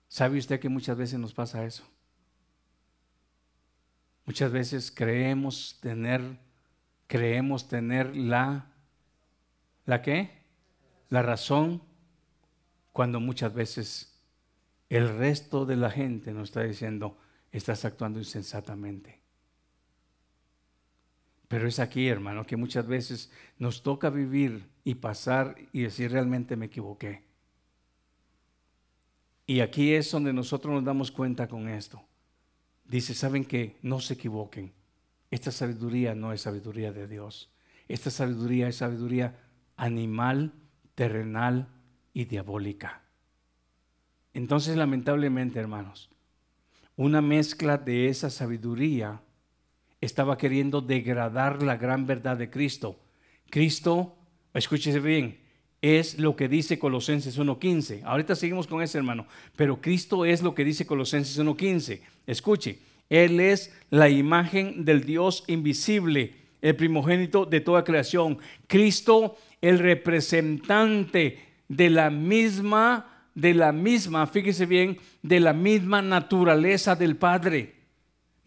¿Sabe 0.09 0.37
usted 0.37 0.59
que 0.59 0.67
muchas 0.67 0.97
veces 0.97 1.17
nos 1.17 1.33
pasa 1.33 1.63
eso? 1.65 1.87
Muchas 4.25 4.51
veces 4.51 4.91
creemos 4.91 5.79
tener, 5.81 6.21
creemos 7.07 7.69
tener 7.69 8.13
la 8.15 8.69
¿La 9.89 10.03
qué? 10.03 10.29
La 11.09 11.23
razón 11.23 11.81
cuando 12.91 13.19
muchas 13.19 13.55
veces 13.55 14.21
el 14.87 15.17
resto 15.17 15.65
de 15.65 15.77
la 15.77 15.89
gente 15.89 16.31
nos 16.31 16.49
está 16.49 16.61
diciendo, 16.61 17.17
estás 17.51 17.85
actuando 17.85 18.19
insensatamente. 18.19 19.19
Pero 21.47 21.67
es 21.67 21.79
aquí, 21.79 22.07
hermano, 22.07 22.45
que 22.45 22.55
muchas 22.55 22.85
veces 22.85 23.31
nos 23.57 23.81
toca 23.81 24.11
vivir 24.11 24.69
y 24.83 24.93
pasar 24.93 25.55
y 25.71 25.81
decir, 25.81 26.11
realmente 26.11 26.55
me 26.55 26.67
equivoqué. 26.67 27.23
Y 29.49 29.61
aquí 29.61 29.95
es 29.95 30.11
donde 30.11 30.31
nosotros 30.31 30.75
nos 30.75 30.83
damos 30.83 31.09
cuenta 31.09 31.47
con 31.47 31.69
esto. 31.69 31.99
Dice, 32.85 33.15
¿saben 33.15 33.43
qué? 33.43 33.77
No 33.81 33.99
se 33.99 34.13
equivoquen. 34.13 34.73
Esta 35.31 35.49
sabiduría 35.49 36.13
no 36.13 36.31
es 36.33 36.41
sabiduría 36.41 36.91
de 36.91 37.07
Dios. 37.07 37.51
Esta 37.87 38.11
sabiduría 38.11 38.67
es 38.67 38.75
sabiduría 38.75 39.39
animal, 39.75 40.53
terrenal 40.93 41.67
y 42.13 42.25
diabólica. 42.25 43.01
Entonces, 44.35 44.77
lamentablemente, 44.77 45.57
hermanos, 45.57 46.11
una 46.95 47.19
mezcla 47.19 47.79
de 47.79 48.07
esa 48.09 48.29
sabiduría 48.29 49.23
estaba 49.99 50.37
queriendo 50.37 50.79
degradar 50.81 51.63
la 51.63 51.75
gran 51.75 52.05
verdad 52.05 52.37
de 52.37 52.51
Cristo. 52.51 52.99
Cristo, 53.49 54.15
escúchese 54.53 54.99
bien, 54.99 55.39
es 55.81 56.19
lo 56.19 56.35
que 56.35 56.49
dice 56.49 56.77
Colosenses 56.77 57.39
1.15. 57.39 58.03
Ahorita 58.03 58.35
seguimos 58.35 58.67
con 58.67 58.81
ese 58.81 58.97
hermano, 58.97 59.25
pero 59.55 59.81
Cristo 59.81 60.25
es 60.25 60.41
lo 60.41 60.53
que 60.53 60.65
dice 60.65 60.85
Colosenses 60.85 61.39
1.15. 61.39 62.01
Escuche, 62.27 62.79
Él 63.09 63.39
es 63.39 63.73
la 63.89 64.09
imagen 64.09 64.83
del 64.85 65.05
Dios 65.05 65.43
invisible, 65.47 66.35
el 66.61 66.75
primogénito 66.75 67.45
de 67.45 67.61
toda 67.61 67.83
creación. 67.83 68.39
Cristo, 68.67 69.37
el 69.61 69.79
representante 69.79 71.39
de 71.69 71.89
la 71.89 72.09
misma, 72.09 73.25
de 73.33 73.53
la 73.53 73.71
misma, 73.71 74.27
fíjese 74.27 74.65
bien, 74.65 74.97
de 75.21 75.39
la 75.39 75.53
misma 75.53 76.01
naturaleza 76.01 76.95
del 76.95 77.15
Padre. 77.15 77.78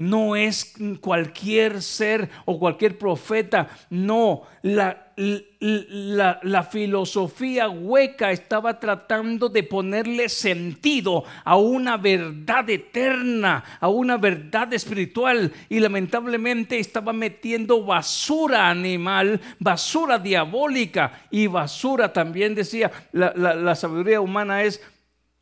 No 0.02 0.34
es 0.34 0.74
cualquier 1.00 1.80
ser 1.80 2.28
o 2.44 2.58
cualquier 2.58 2.98
profeta, 2.98 3.68
no, 3.88 4.42
la, 4.62 5.12
la, 5.16 6.62
filosofía 6.64 7.68
hueca 7.68 8.32
estaba 8.32 8.80
tratando 8.80 9.48
de 9.48 9.62
ponerle 9.62 10.28
sentido 10.28 11.22
a 11.44 11.56
una 11.56 11.98
verdad 11.98 12.68
eterna, 12.68 13.62
a 13.78 13.86
una 13.86 14.16
verdad 14.16 14.72
espiritual 14.72 15.52
y 15.68 15.78
lamentablemente 15.78 16.80
estaba 16.80 17.12
metiendo 17.12 17.84
basura 17.84 18.70
animal, 18.70 19.40
basura 19.60 20.18
diabólica 20.18 21.26
y 21.30 21.46
basura 21.46 22.12
también 22.12 22.56
decía, 22.56 22.90
la, 23.12 23.32
la 23.36 23.74
sabiduría 23.76 24.20
humana 24.20 24.64
es 24.64 24.82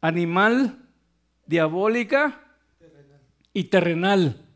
animal, 0.03 0.77
diabólica 1.47 2.43
y 3.55 3.65
terrenal. 3.65 4.49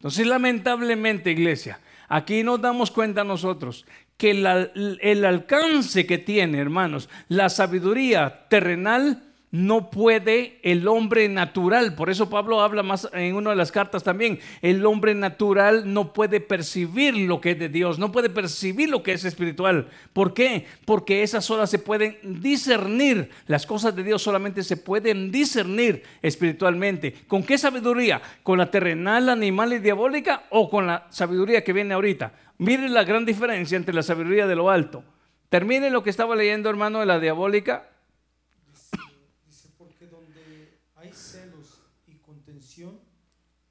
Entonces 0.00 0.26
lamentablemente 0.26 1.30
iglesia, 1.30 1.80
Aquí 2.12 2.42
nos 2.42 2.60
damos 2.60 2.90
cuenta 2.90 3.22
nosotros 3.22 3.86
que 4.16 4.32
el 4.32 5.24
alcance 5.24 6.06
que 6.06 6.18
tiene, 6.18 6.58
hermanos, 6.58 7.08
la 7.28 7.48
sabiduría 7.48 8.48
terrenal 8.48 9.29
no 9.50 9.90
puede 9.90 10.58
el 10.62 10.86
hombre 10.86 11.28
natural. 11.28 11.94
Por 11.94 12.08
eso 12.08 12.30
Pablo 12.30 12.60
habla 12.60 12.82
más 12.82 13.08
en 13.12 13.34
una 13.34 13.50
de 13.50 13.56
las 13.56 13.72
cartas 13.72 14.04
también. 14.04 14.38
El 14.62 14.86
hombre 14.86 15.14
natural 15.14 15.92
no 15.92 16.12
puede 16.12 16.40
percibir 16.40 17.16
lo 17.16 17.40
que 17.40 17.52
es 17.52 17.58
de 17.58 17.68
Dios, 17.68 17.98
no 17.98 18.12
puede 18.12 18.30
percibir 18.30 18.88
lo 18.88 19.02
que 19.02 19.12
es 19.12 19.24
espiritual. 19.24 19.88
¿Por 20.12 20.34
qué? 20.34 20.66
Porque 20.84 21.22
esas 21.22 21.50
horas 21.50 21.68
se 21.68 21.80
pueden 21.80 22.18
discernir. 22.22 23.30
Las 23.46 23.66
cosas 23.66 23.96
de 23.96 24.04
Dios 24.04 24.22
solamente 24.22 24.62
se 24.62 24.76
pueden 24.76 25.32
discernir 25.32 26.04
espiritualmente. 26.22 27.14
¿Con 27.26 27.42
qué 27.42 27.58
sabiduría? 27.58 28.22
¿Con 28.42 28.58
la 28.58 28.70
terrenal, 28.70 29.28
animal 29.28 29.72
y 29.72 29.78
diabólica 29.78 30.44
o 30.50 30.70
con 30.70 30.86
la 30.86 31.06
sabiduría 31.10 31.64
que 31.64 31.72
viene 31.72 31.94
ahorita? 31.94 32.32
Miren 32.58 32.94
la 32.94 33.04
gran 33.04 33.24
diferencia 33.24 33.76
entre 33.76 33.94
la 33.94 34.02
sabiduría 34.02 34.46
de 34.46 34.54
lo 34.54 34.70
alto. 34.70 35.02
Termine 35.48 35.90
lo 35.90 36.04
que 36.04 36.10
estaba 36.10 36.36
leyendo, 36.36 36.70
hermano, 36.70 37.00
de 37.00 37.06
la 37.06 37.18
diabólica 37.18 37.88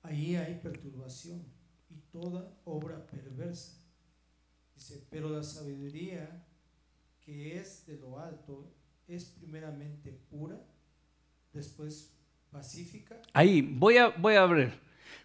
ahí 0.10 0.36
hay 0.36 0.56
perturbación 0.56 1.44
y 1.90 1.96
toda 2.12 2.52
obra 2.66 3.06
perversa. 3.06 3.78
Dice, 4.76 5.06
pero 5.10 5.30
la 5.30 5.44
sabiduría 5.44 6.46
que 7.22 7.60
es 7.60 7.86
de 7.86 7.98
lo 7.98 8.20
alto 8.20 8.74
es 9.08 9.26
primeramente 9.26 10.12
pura, 10.12 10.60
después 11.54 12.16
pacífica. 12.52 13.22
Ahí, 13.34 13.62
voy 13.62 13.98
a, 13.98 14.10
voy 14.10 14.36
a 14.36 14.46
ver. 14.46 14.80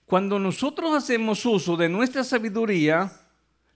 Cuando 0.04 0.38
nosotros 0.38 0.94
hacemos 0.94 1.44
uso 1.46 1.76
de 1.76 1.88
nuestra 1.88 2.24
sabiduría, 2.24 3.10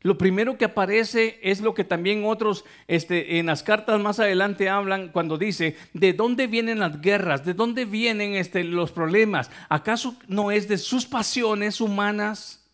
lo 0.01 0.17
primero 0.17 0.57
que 0.57 0.65
aparece 0.65 1.41
es 1.43 1.61
lo 1.61 1.75
que 1.75 1.83
también 1.83 2.25
otros 2.25 2.65
este, 2.87 3.39
en 3.39 3.47
las 3.47 3.65
cartas 3.65 4.01
más 4.01 4.21
adelante 4.21 4.69
hablan 4.69 5.09
cuando 5.09 5.39
dice, 5.39 5.77
¿de 5.93 6.13
dónde 6.13 6.47
vienen 6.47 6.79
las 6.79 7.01
guerras? 7.01 7.45
¿De 7.45 7.53
dónde 7.53 7.85
vienen 7.85 8.35
este, 8.35 8.63
los 8.63 8.93
problemas? 8.93 9.51
¿Acaso 9.69 10.15
no 10.29 10.53
es 10.53 10.69
de 10.69 10.79
sus 10.79 11.05
pasiones 11.05 11.81
humanas? 11.81 12.65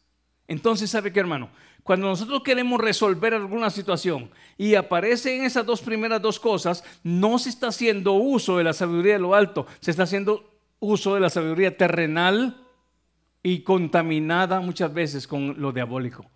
Entonces, 0.49 0.91
¿sabe 0.91 1.13
qué 1.13 1.21
hermano? 1.21 1.49
Cuando 1.83 2.09
nosotros 2.09 2.43
queremos 2.43 2.81
resolver 2.81 3.33
alguna 3.33 3.71
situación 3.71 4.31
y 4.59 4.75
aparecen 4.75 5.45
esas 5.45 5.65
dos 5.65 5.81
primeras 5.81 6.21
dos 6.21 6.39
cosas, 6.39 6.85
no 7.03 7.39
se 7.39 7.49
está 7.49 7.69
haciendo 7.69 8.13
uso 8.15 8.59
de 8.59 8.65
la 8.65 8.73
sabiduría 8.75 9.15
de 9.15 9.19
lo 9.21 9.35
alto, 9.35 9.67
se 9.81 9.91
está 9.91 10.03
haciendo 10.03 10.59
uso 10.79 11.15
de 11.15 11.21
la 11.21 11.31
sabiduría 11.31 11.77
terrenal 11.77 12.67
y 13.43 13.61
contaminada 13.61 14.61
muchas 14.61 14.93
veces 14.93 15.27
con 15.27 15.61
lo 15.61 15.73
diabólico. 15.73 16.27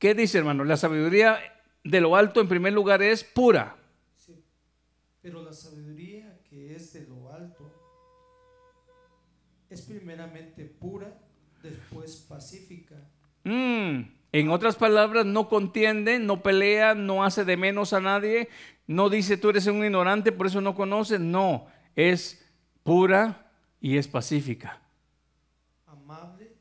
¿Qué 0.00 0.14
dice, 0.14 0.38
hermano? 0.38 0.64
La 0.64 0.78
sabiduría 0.78 1.38
de 1.84 2.00
lo 2.00 2.16
alto 2.16 2.40
en 2.40 2.48
primer 2.48 2.72
lugar 2.72 3.02
es 3.02 3.22
pura. 3.22 3.76
Sí, 4.14 4.42
pero 5.20 5.42
la 5.42 5.52
sabiduría 5.52 6.40
que 6.48 6.74
es 6.74 6.94
de 6.94 7.06
lo 7.06 7.30
alto 7.30 7.70
es 9.68 9.82
primeramente 9.82 10.64
pura, 10.64 11.20
después 11.62 12.16
pacífica. 12.26 12.96
Mm, 13.44 14.00
en 14.32 14.48
otras 14.48 14.76
palabras, 14.76 15.26
no 15.26 15.50
contiende, 15.50 16.18
no 16.18 16.42
pelea, 16.42 16.94
no 16.94 17.22
hace 17.22 17.44
de 17.44 17.58
menos 17.58 17.92
a 17.92 18.00
nadie, 18.00 18.48
no 18.86 19.10
dice 19.10 19.36
tú 19.36 19.50
eres 19.50 19.66
un 19.66 19.84
ignorante, 19.84 20.32
por 20.32 20.46
eso 20.46 20.62
no 20.62 20.74
conoces. 20.74 21.20
No, 21.20 21.66
es 21.94 22.42
pura 22.84 23.52
y 23.82 23.98
es 23.98 24.08
pacífica. 24.08 24.80
Amable, 25.86 26.56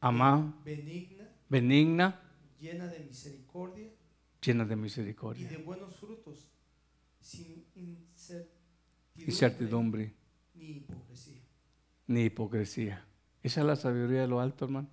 Ama, 0.00 0.58
benigna, 0.64 1.28
benigna 1.50 2.22
llena 2.62 2.86
de 2.86 3.00
misericordia, 3.00 3.90
llena 4.40 4.64
de 4.64 4.76
misericordia 4.76 5.46
y 5.46 5.50
de 5.50 5.56
buenos 5.56 5.96
frutos, 5.96 6.52
sin 7.20 7.66
incertidumbre, 9.16 10.14
ni 10.54 10.76
hipocresía. 10.76 11.40
Ni 12.06 12.22
hipocresía. 12.22 13.04
Esa 13.42 13.60
es 13.62 13.66
la 13.66 13.74
sabiduría 13.74 14.20
de 14.20 14.28
lo 14.28 14.40
alto, 14.40 14.66
hermano. 14.66 14.88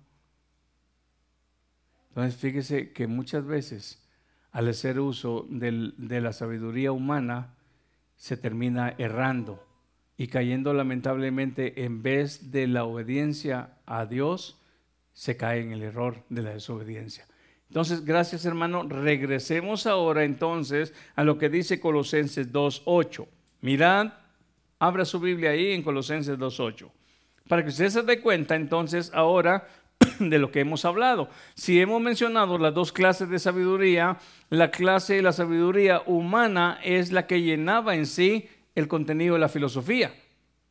Entonces, 2.08 2.34
fíjese 2.40 2.92
que 2.92 3.06
muchas 3.06 3.46
veces, 3.46 4.02
al 4.50 4.68
hacer 4.68 4.98
uso 4.98 5.46
de 5.48 6.20
la 6.20 6.32
sabiduría 6.32 6.90
humana, 6.90 7.54
se 8.16 8.36
termina 8.36 8.96
errando 8.98 9.64
y 10.16 10.26
cayendo 10.26 10.74
lamentablemente 10.74 11.84
en 11.84 12.02
vez 12.02 12.50
de 12.50 12.66
la 12.66 12.84
obediencia 12.84 13.78
a 13.86 14.06
Dios, 14.06 14.60
se 15.12 15.36
cae 15.36 15.60
en 15.60 15.70
el 15.70 15.82
error 15.82 16.24
de 16.28 16.42
la 16.42 16.50
desobediencia. 16.50 17.29
Entonces, 17.70 18.04
gracias 18.04 18.44
hermano. 18.44 18.82
Regresemos 18.82 19.86
ahora 19.86 20.24
entonces 20.24 20.92
a 21.14 21.22
lo 21.22 21.38
que 21.38 21.48
dice 21.48 21.78
Colosenses 21.78 22.52
2.8. 22.52 23.28
Mirad, 23.60 24.12
abra 24.80 25.04
su 25.04 25.20
Biblia 25.20 25.50
ahí 25.50 25.70
en 25.70 25.84
Colosenses 25.84 26.36
2.8. 26.36 26.90
Para 27.46 27.62
que 27.62 27.68
usted 27.68 27.88
se 27.88 28.02
dé 28.02 28.20
cuenta 28.20 28.56
entonces 28.56 29.12
ahora 29.14 29.68
de 30.18 30.38
lo 30.40 30.50
que 30.50 30.60
hemos 30.60 30.84
hablado. 30.84 31.28
Si 31.54 31.80
hemos 31.80 32.02
mencionado 32.02 32.58
las 32.58 32.74
dos 32.74 32.90
clases 32.90 33.28
de 33.28 33.38
sabiduría, 33.38 34.18
la 34.48 34.72
clase 34.72 35.14
de 35.14 35.22
la 35.22 35.32
sabiduría 35.32 36.02
humana 36.06 36.80
es 36.82 37.12
la 37.12 37.28
que 37.28 37.40
llenaba 37.40 37.94
en 37.94 38.06
sí 38.06 38.48
el 38.74 38.88
contenido 38.88 39.34
de 39.34 39.40
la 39.40 39.48
filosofía 39.48 40.12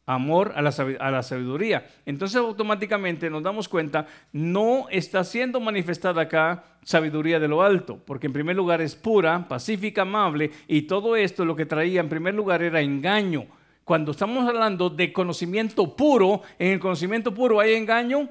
amor 0.10 0.54
a 0.56 0.62
la, 0.64 1.22
sabiduría. 1.22 1.86
Entonces 2.04 2.38
automáticamente 2.38 3.30
nos 3.30 3.44
damos 3.44 3.70
cuenta, 3.70 4.08
no 4.34 4.88
está 4.90 5.24
siendo 5.24 5.60
manifestada 5.60 6.24
acá 6.24 6.64
sabiduría 6.84 7.40
de 7.40 7.48
lo 7.48 7.62
alto, 7.62 8.00
porque 8.06 8.26
en 8.26 8.34
primer 8.34 8.56
lugar 8.56 8.82
es 8.82 8.96
pura, 8.96 9.48
pacífica, 9.48 10.02
amable, 10.02 10.50
y 10.68 10.84
todo 10.84 11.16
esto 11.16 11.46
lo 11.46 11.56
que 11.56 11.68
traía 11.68 12.00
en 12.00 12.10
primer 12.10 12.34
lugar 12.34 12.64
era 12.64 12.82
engaño. 12.82 13.46
Cuando 13.84 14.12
estamos 14.12 14.50
hablando 14.50 14.90
de 14.90 15.14
conocimiento 15.14 15.96
puro, 15.96 16.42
¿en 16.58 16.72
el 16.72 16.80
conocimiento 16.80 17.32
puro 17.32 17.60
hay 17.60 17.76
engaño? 17.76 18.30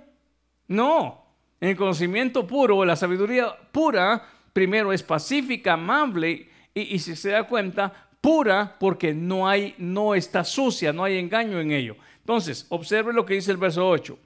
No, 0.66 1.27
en 1.61 1.69
el 1.69 1.77
conocimiento 1.77 2.44
puro, 2.44 2.85
la 2.85 2.97
sabiduría 2.97 3.55
pura, 3.70 4.27
primero 4.53 4.93
es 4.93 5.05
pacífica, 5.05 5.74
amable, 5.74 6.48
y, 6.74 6.98
si 6.98 7.15
se 7.15 7.31
da 7.31 7.44
cuenta, 7.44 8.07
porque 8.79 9.15
no 9.15 9.49
hay 9.49 9.75
no 9.79 10.15
está 10.15 10.45
sucia, 10.45 10.93
no 10.93 11.05
hay 11.05 11.19
engaño 11.19 11.61
en 11.61 11.73
ello. 11.73 11.97
Entonces, 12.21 12.67
observe 12.69 13.13
lo 13.13 13.25
que 13.25 13.35
dice 13.35 13.51
el 13.51 13.57
verso 13.57 13.89
8. 13.89 14.19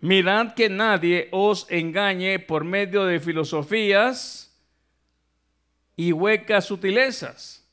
Mirad 0.00 0.54
que 0.54 0.68
nadie 0.68 1.28
os 1.32 1.66
engañe 1.68 2.38
por 2.38 2.62
medio 2.64 3.04
de 3.04 3.18
filosofías 3.18 4.56
y 5.96 6.12
huecas 6.12 6.66
sutilezas, 6.66 7.66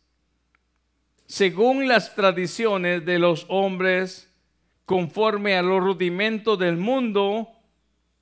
según 1.27 1.87
las 1.87 2.15
tradiciones 2.15 3.05
de 3.05 3.19
los 3.19 3.45
hombres, 3.49 4.31
conforme 4.85 5.55
a 5.55 5.61
los 5.61 5.83
rudimentos 5.83 6.57
del 6.57 6.77
mundo 6.77 7.49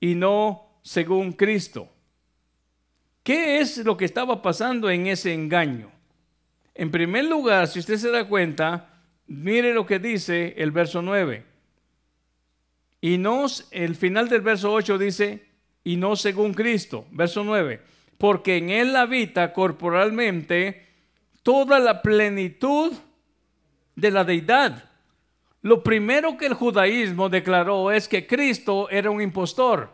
y 0.02 0.16
no 0.16 0.80
según 0.82 1.32
Cristo. 1.32 1.88
¿Qué 3.24 3.60
es 3.60 3.78
lo 3.78 3.96
que 3.96 4.04
estaba 4.04 4.42
pasando 4.42 4.90
en 4.90 5.08
ese 5.08 5.34
engaño? 5.34 5.93
En 6.76 6.92
primer 6.92 7.26
lugar, 7.26 7.68
si 7.68 7.80
usted 7.80 7.98
se 7.98 8.12
da 8.12 8.28
cuenta, 8.28 8.90
mire 9.28 9.74
lo 9.74 9.86
que 9.86 10.00
dice 10.00 10.56
el 10.58 10.72
verso 10.72 11.02
9. 11.02 11.46
Y 13.02 13.18
no, 13.18 13.46
el 13.72 13.96
final 13.96 14.30
del 14.30 14.42
verso 14.42 14.72
8 14.72 14.98
dice, 14.98 15.46
y 15.84 15.98
no 15.98 16.16
según 16.16 16.54
Cristo. 16.54 17.06
Verso 17.12 17.44
9. 17.44 17.82
Porque 18.18 18.58
en 18.58 18.70
él 18.70 18.96
habita 18.96 19.54
corporalmente 19.54 20.88
toda 21.44 21.80
la 21.80 22.02
plenitud 22.02 22.94
de 23.96 24.12
la 24.12 24.24
deidad. 24.24 24.90
Lo 25.62 25.84
primero 25.84 26.38
que 26.38 26.46
el 26.46 26.54
judaísmo 26.54 27.30
declaró 27.30 27.92
es 27.92 28.08
que 28.08 28.26
Cristo 28.26 28.90
era 28.90 29.12
un 29.12 29.22
impostor. 29.22 29.92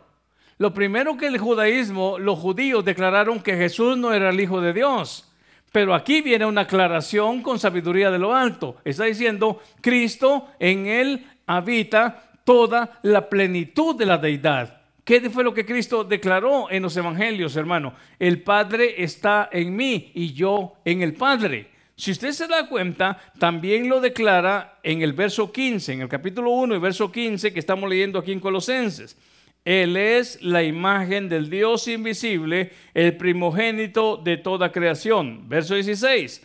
Lo 0.58 0.74
primero 0.74 1.16
que 1.16 1.26
el 1.26 1.38
judaísmo, 1.38 2.18
los 2.18 2.38
judíos 2.38 2.84
declararon 2.84 3.42
que 3.42 3.56
Jesús 3.56 3.96
no 3.96 4.12
era 4.12 4.30
el 4.30 4.40
Hijo 4.40 4.60
de 4.60 4.72
Dios. 4.72 5.29
Pero 5.72 5.94
aquí 5.94 6.20
viene 6.20 6.46
una 6.46 6.62
aclaración 6.62 7.42
con 7.42 7.58
sabiduría 7.58 8.10
de 8.10 8.18
lo 8.18 8.34
alto. 8.34 8.76
Está 8.84 9.04
diciendo, 9.04 9.60
Cristo 9.80 10.48
en 10.58 10.86
él 10.86 11.26
habita 11.46 12.30
toda 12.44 12.98
la 13.02 13.28
plenitud 13.28 13.96
de 13.96 14.06
la 14.06 14.18
deidad. 14.18 14.80
¿Qué 15.04 15.28
fue 15.30 15.44
lo 15.44 15.54
que 15.54 15.66
Cristo 15.66 16.04
declaró 16.04 16.70
en 16.70 16.82
los 16.82 16.96
evangelios, 16.96 17.56
hermano? 17.56 17.94
El 18.18 18.42
Padre 18.42 19.02
está 19.02 19.48
en 19.50 19.74
mí 19.74 20.12
y 20.14 20.32
yo 20.32 20.74
en 20.84 21.02
el 21.02 21.14
Padre. 21.14 21.70
Si 21.96 22.12
usted 22.12 22.32
se 22.32 22.46
da 22.46 22.66
cuenta, 22.66 23.18
también 23.38 23.88
lo 23.88 24.00
declara 24.00 24.78
en 24.82 25.02
el 25.02 25.12
verso 25.12 25.52
15, 25.52 25.92
en 25.92 26.00
el 26.02 26.08
capítulo 26.08 26.50
1 26.50 26.74
y 26.74 26.78
verso 26.78 27.12
15 27.12 27.52
que 27.52 27.60
estamos 27.60 27.90
leyendo 27.90 28.18
aquí 28.18 28.32
en 28.32 28.40
Colosenses. 28.40 29.16
Él 29.64 29.96
es 29.96 30.42
la 30.42 30.62
imagen 30.62 31.28
del 31.28 31.50
Dios 31.50 31.86
invisible, 31.88 32.72
el 32.94 33.16
primogénito 33.16 34.16
de 34.16 34.36
toda 34.36 34.72
creación. 34.72 35.48
Verso 35.48 35.74
16. 35.74 36.42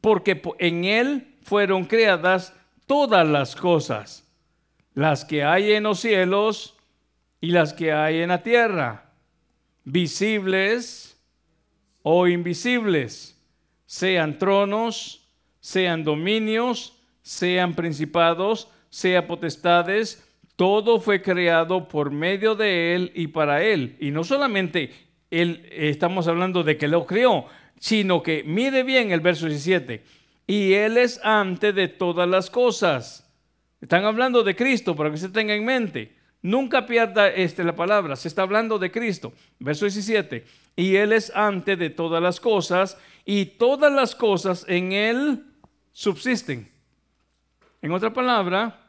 Porque 0.00 0.42
en 0.58 0.84
Él 0.84 1.34
fueron 1.42 1.84
creadas 1.84 2.54
todas 2.86 3.26
las 3.26 3.54
cosas, 3.54 4.28
las 4.94 5.24
que 5.24 5.44
hay 5.44 5.72
en 5.72 5.84
los 5.84 6.00
cielos 6.00 6.76
y 7.40 7.52
las 7.52 7.72
que 7.72 7.92
hay 7.92 8.20
en 8.20 8.30
la 8.30 8.42
tierra, 8.42 9.12
visibles 9.84 11.20
o 12.02 12.26
invisibles, 12.26 13.40
sean 13.86 14.38
tronos, 14.38 15.28
sean 15.60 16.02
dominios, 16.02 17.00
sean 17.22 17.74
principados, 17.74 18.68
sean 18.90 19.26
potestades, 19.26 20.25
todo 20.56 21.00
fue 21.00 21.22
creado 21.22 21.86
por 21.86 22.10
medio 22.10 22.54
de 22.54 22.94
Él 22.94 23.12
y 23.14 23.28
para 23.28 23.62
Él. 23.62 23.96
Y 24.00 24.10
no 24.10 24.24
solamente 24.24 24.92
Él, 25.30 25.68
estamos 25.70 26.26
hablando 26.26 26.64
de 26.64 26.78
que 26.78 26.88
lo 26.88 27.06
creó, 27.06 27.46
sino 27.78 28.22
que 28.22 28.42
mire 28.44 28.82
bien 28.82 29.12
el 29.12 29.20
verso 29.20 29.46
17. 29.46 30.02
Y 30.46 30.72
Él 30.72 30.96
es 30.96 31.20
antes 31.22 31.74
de 31.74 31.88
todas 31.88 32.28
las 32.28 32.50
cosas. 32.50 33.30
Están 33.80 34.04
hablando 34.04 34.42
de 34.42 34.56
Cristo 34.56 34.96
para 34.96 35.10
que 35.10 35.18
se 35.18 35.28
tenga 35.28 35.54
en 35.54 35.64
mente. 35.64 36.16
Nunca 36.40 36.86
pierda 36.86 37.28
este, 37.28 37.64
la 37.64 37.74
palabra, 37.74 38.16
se 38.16 38.28
está 38.28 38.42
hablando 38.42 38.78
de 38.78 38.90
Cristo. 38.90 39.32
Verso 39.58 39.84
17. 39.84 40.44
Y 40.76 40.96
Él 40.96 41.12
es 41.12 41.30
antes 41.34 41.78
de 41.78 41.90
todas 41.90 42.22
las 42.22 42.40
cosas 42.40 42.96
y 43.24 43.44
todas 43.44 43.92
las 43.92 44.14
cosas 44.14 44.64
en 44.68 44.92
Él 44.92 45.44
subsisten. 45.92 46.70
En 47.82 47.92
otra 47.92 48.12
palabra, 48.12 48.85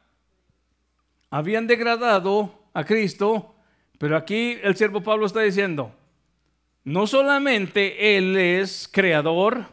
habían 1.37 1.67
degradado 1.67 2.51
a 2.73 2.83
Cristo, 2.83 3.53
pero 3.99 4.17
aquí 4.17 4.57
el 4.63 4.75
siervo 4.75 5.03
Pablo 5.03 5.27
está 5.27 5.41
diciendo, 5.41 5.93
no 6.83 7.05
solamente 7.05 8.17
Él 8.17 8.35
es 8.35 8.89
creador 8.91 9.67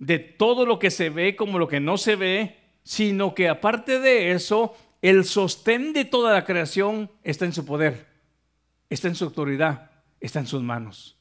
de 0.00 0.18
todo 0.18 0.66
lo 0.66 0.80
que 0.80 0.90
se 0.90 1.08
ve 1.08 1.36
como 1.36 1.60
lo 1.60 1.68
que 1.68 1.78
no 1.78 1.96
se 1.96 2.16
ve, 2.16 2.56
sino 2.82 3.32
que 3.32 3.48
aparte 3.48 4.00
de 4.00 4.32
eso, 4.32 4.74
el 5.02 5.24
sostén 5.24 5.92
de 5.92 6.04
toda 6.04 6.32
la 6.32 6.44
creación 6.44 7.12
está 7.22 7.44
en 7.44 7.52
su 7.52 7.64
poder, 7.64 8.08
está 8.90 9.06
en 9.06 9.14
su 9.14 9.26
autoridad, 9.26 9.92
está 10.18 10.40
en 10.40 10.48
sus 10.48 10.62
manos. 10.64 11.15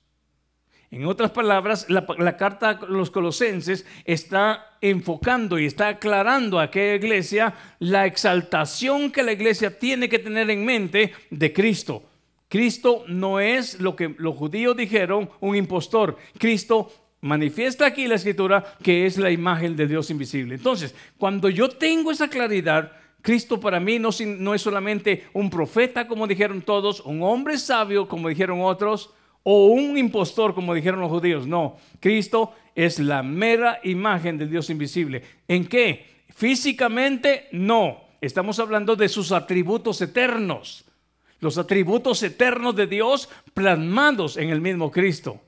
En 0.95 1.05
otras 1.07 1.31
palabras, 1.31 1.87
la, 1.89 2.37
carta 2.37 2.69
a 2.69 2.85
los 2.85 3.11
colosenses 3.11 3.85
está 4.05 4.77
enfocando 4.79 5.59
y 5.59 5.65
está 5.65 5.89
aclarando 5.89 6.57
a 6.57 6.63
aquella 6.63 6.95
iglesia 6.95 7.53
la 7.79 8.05
exaltación 8.05 9.11
que 9.11 9.21
la 9.21 9.33
iglesia 9.33 9.77
tiene 9.77 10.07
que 10.07 10.19
tener 10.19 10.49
en 10.49 10.63
mente 10.63 11.11
de 11.29 11.51
Cristo. 11.51 12.03
Cristo 12.47 13.03
no 13.09 13.41
es 13.41 13.81
lo 13.81 13.93
que 13.93 14.15
los 14.17 14.37
judíos 14.37 14.77
dijeron, 14.77 15.29
un 15.41 15.57
impostor. 15.57 16.15
Cristo 16.37 16.89
manifiesta 17.19 17.87
aquí 17.87 18.07
la 18.07 18.15
escritura 18.15 18.63
que 18.81 19.05
es 19.05 19.17
la 19.17 19.31
imagen 19.31 19.75
del 19.75 19.89
Dios 19.89 20.09
invisible. 20.11 20.55
Entonces, 20.55 20.95
cuando 21.17 21.49
yo 21.49 21.67
tengo 21.67 22.09
esa 22.09 22.29
claridad, 22.29 22.93
Cristo 23.21 23.59
para 23.59 23.81
mí 23.81 23.99
no, 23.99 24.11
no 24.37 24.55
es 24.55 24.61
solamente 24.61 25.25
un 25.33 25.49
profeta, 25.49 26.07
como 26.07 26.25
dijeron 26.25 26.61
todos, 26.61 27.01
un 27.01 27.21
hombre 27.21 27.57
sabio, 27.57 28.07
como 28.07 28.29
dijeron 28.29 28.61
otros, 28.61 29.13
o 29.47 29.67
un 29.67 29.95
impostor, 29.95 30.55
como 30.55 30.73
dijeron 30.73 31.01
los 31.01 31.11
judíos. 31.11 31.45
No, 31.45 31.77
Cristo 31.99 32.55
es 32.73 32.97
la 32.97 33.21
mera 33.21 33.79
imagen 33.83 34.39
del 34.39 34.49
Dios 34.49 34.71
invisible. 34.71 35.21
¿En 35.47 35.67
qué? 35.67 36.23
Físicamente, 36.29 37.47
no. 37.51 38.01
Estamos 38.21 38.57
hablando 38.57 38.95
de 38.95 39.07
sus 39.07 39.31
atributos 39.31 40.01
eternos. 40.01 40.83
Los 41.39 41.59
atributos 41.59 42.23
eternos 42.23 42.75
de 42.75 42.87
Dios 42.87 43.29
plasmados 43.53 44.37
en 44.37 44.49
el 44.49 44.61
mismo 44.61 44.89
Cristo. 44.89 45.39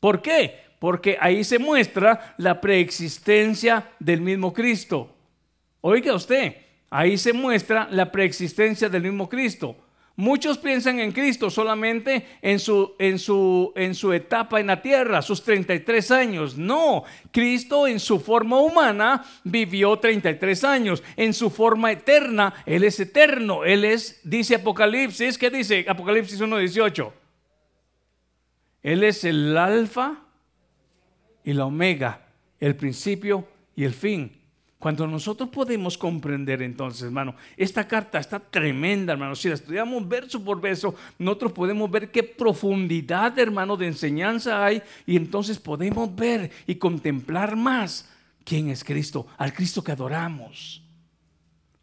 ¿Por 0.00 0.22
qué? 0.22 0.58
Porque 0.78 1.18
ahí 1.20 1.44
se 1.44 1.58
muestra 1.58 2.34
la 2.38 2.58
preexistencia 2.58 3.90
del 3.98 4.22
mismo 4.22 4.54
Cristo. 4.54 5.14
Oiga 5.82 6.14
usted, 6.14 6.56
ahí 6.88 7.18
se 7.18 7.34
muestra 7.34 7.86
la 7.90 8.10
preexistencia 8.10 8.88
del 8.88 9.02
mismo 9.02 9.28
Cristo. 9.28 9.76
Muchos 10.18 10.56
piensan 10.56 10.98
en 10.98 11.12
Cristo 11.12 11.50
solamente 11.50 12.26
en 12.40 12.58
su, 12.58 12.94
en, 12.98 13.18
su, 13.18 13.70
en 13.76 13.94
su 13.94 14.14
etapa 14.14 14.58
en 14.58 14.68
la 14.68 14.80
tierra, 14.80 15.20
sus 15.20 15.42
33 15.42 16.10
años. 16.10 16.56
No, 16.56 17.04
Cristo 17.30 17.86
en 17.86 18.00
su 18.00 18.18
forma 18.18 18.58
humana 18.58 19.22
vivió 19.44 19.98
33 19.98 20.64
años. 20.64 21.02
En 21.16 21.34
su 21.34 21.50
forma 21.50 21.92
eterna, 21.92 22.54
Él 22.64 22.84
es 22.84 22.98
eterno. 22.98 23.64
Él 23.64 23.84
es, 23.84 24.20
dice 24.24 24.54
Apocalipsis, 24.54 25.36
¿qué 25.36 25.50
dice 25.50 25.84
Apocalipsis 25.86 26.40
1.18? 26.40 27.12
Él 28.82 29.04
es 29.04 29.22
el 29.24 29.54
alfa 29.58 30.22
y 31.44 31.52
la 31.52 31.66
omega, 31.66 32.26
el 32.58 32.74
principio 32.74 33.46
y 33.74 33.84
el 33.84 33.92
fin. 33.92 34.45
Cuando 34.86 35.04
nosotros 35.08 35.48
podemos 35.48 35.98
comprender 35.98 36.62
entonces, 36.62 37.02
hermano, 37.02 37.34
esta 37.56 37.88
carta 37.88 38.20
está 38.20 38.38
tremenda, 38.38 39.14
hermano. 39.14 39.34
Si 39.34 39.48
la 39.48 39.56
estudiamos 39.56 40.06
verso 40.06 40.44
por 40.44 40.60
verso, 40.60 40.94
nosotros 41.18 41.50
podemos 41.50 41.90
ver 41.90 42.12
qué 42.12 42.22
profundidad, 42.22 43.36
hermano, 43.36 43.76
de 43.76 43.88
enseñanza 43.88 44.64
hay 44.64 44.80
y 45.04 45.16
entonces 45.16 45.58
podemos 45.58 46.14
ver 46.14 46.52
y 46.68 46.76
contemplar 46.76 47.56
más 47.56 48.08
quién 48.44 48.68
es 48.68 48.84
Cristo, 48.84 49.26
al 49.38 49.52
Cristo 49.52 49.82
que 49.82 49.90
adoramos. 49.90 50.84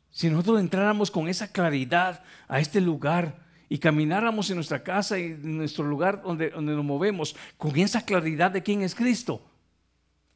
Si 0.09 0.29
nosotros 0.29 0.61
entráramos 0.61 1.11
con 1.11 1.27
esa 1.27 1.51
claridad 1.51 2.23
a 2.47 2.61
este 2.61 2.79
lugar 2.79 3.37
y 3.67 3.79
camináramos 3.79 4.49
en 4.49 4.55
nuestra 4.55 4.81
casa 4.81 5.19
y 5.19 5.23
en 5.23 5.57
nuestro 5.57 5.83
lugar 5.83 6.21
donde, 6.23 6.51
donde 6.51 6.73
nos 6.73 6.85
movemos 6.85 7.35
con 7.57 7.77
esa 7.77 8.05
claridad 8.05 8.51
de 8.51 8.63
quién 8.63 8.81
es 8.81 8.95
Cristo, 8.95 9.41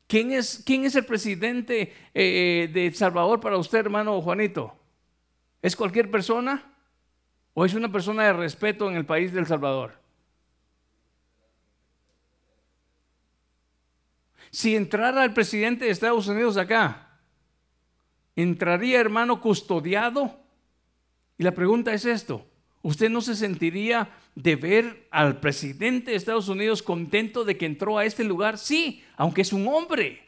¿Quién 0.08 0.32
es, 0.32 0.64
quién 0.66 0.86
es 0.86 0.96
el 0.96 1.06
presidente 1.06 1.82
eh, 1.82 1.92
eh, 2.14 2.70
de 2.74 2.88
El 2.88 2.96
Salvador 2.96 3.42
para 3.42 3.58
usted, 3.58 3.80
hermano 3.80 4.22
Juanito? 4.22 4.74
¿Es 5.62 5.76
cualquier 5.76 6.10
persona? 6.10 6.74
¿O 7.54 7.66
es 7.66 7.74
una 7.74 7.92
persona 7.92 8.24
de 8.24 8.34
respeto 8.34 8.90
en 8.90 8.96
el 8.96 9.06
país 9.06 9.34
de 9.34 9.40
El 9.40 9.48
Salvador? 9.48 10.00
Si 14.50 14.76
entrara 14.76 15.26
el 15.26 15.34
presidente 15.34 15.86
de 15.86 15.92
Estados 15.92 16.28
Unidos 16.28 16.56
acá, 16.56 17.20
¿entraría 18.36 19.02
hermano 19.02 19.42
custodiado? 19.42 20.40
Y 21.38 21.44
la 21.44 21.52
pregunta 21.52 21.94
es 21.94 22.06
esto, 22.06 22.48
¿usted 22.88 23.10
no 23.10 23.20
se 23.20 23.36
sentiría 23.36 24.12
de 24.34 24.56
ver 24.56 25.08
al 25.12 25.42
presidente 25.42 26.12
de 26.12 26.18
Estados 26.18 26.48
Unidos 26.48 26.82
contento 26.82 27.44
de 27.44 27.58
que 27.58 27.66
entró 27.66 27.98
a 27.98 28.06
este 28.06 28.24
lugar? 28.24 28.58
Sí, 28.58 29.04
aunque 29.18 29.42
es 29.42 29.52
un 29.52 29.68
hombre. 29.68 30.24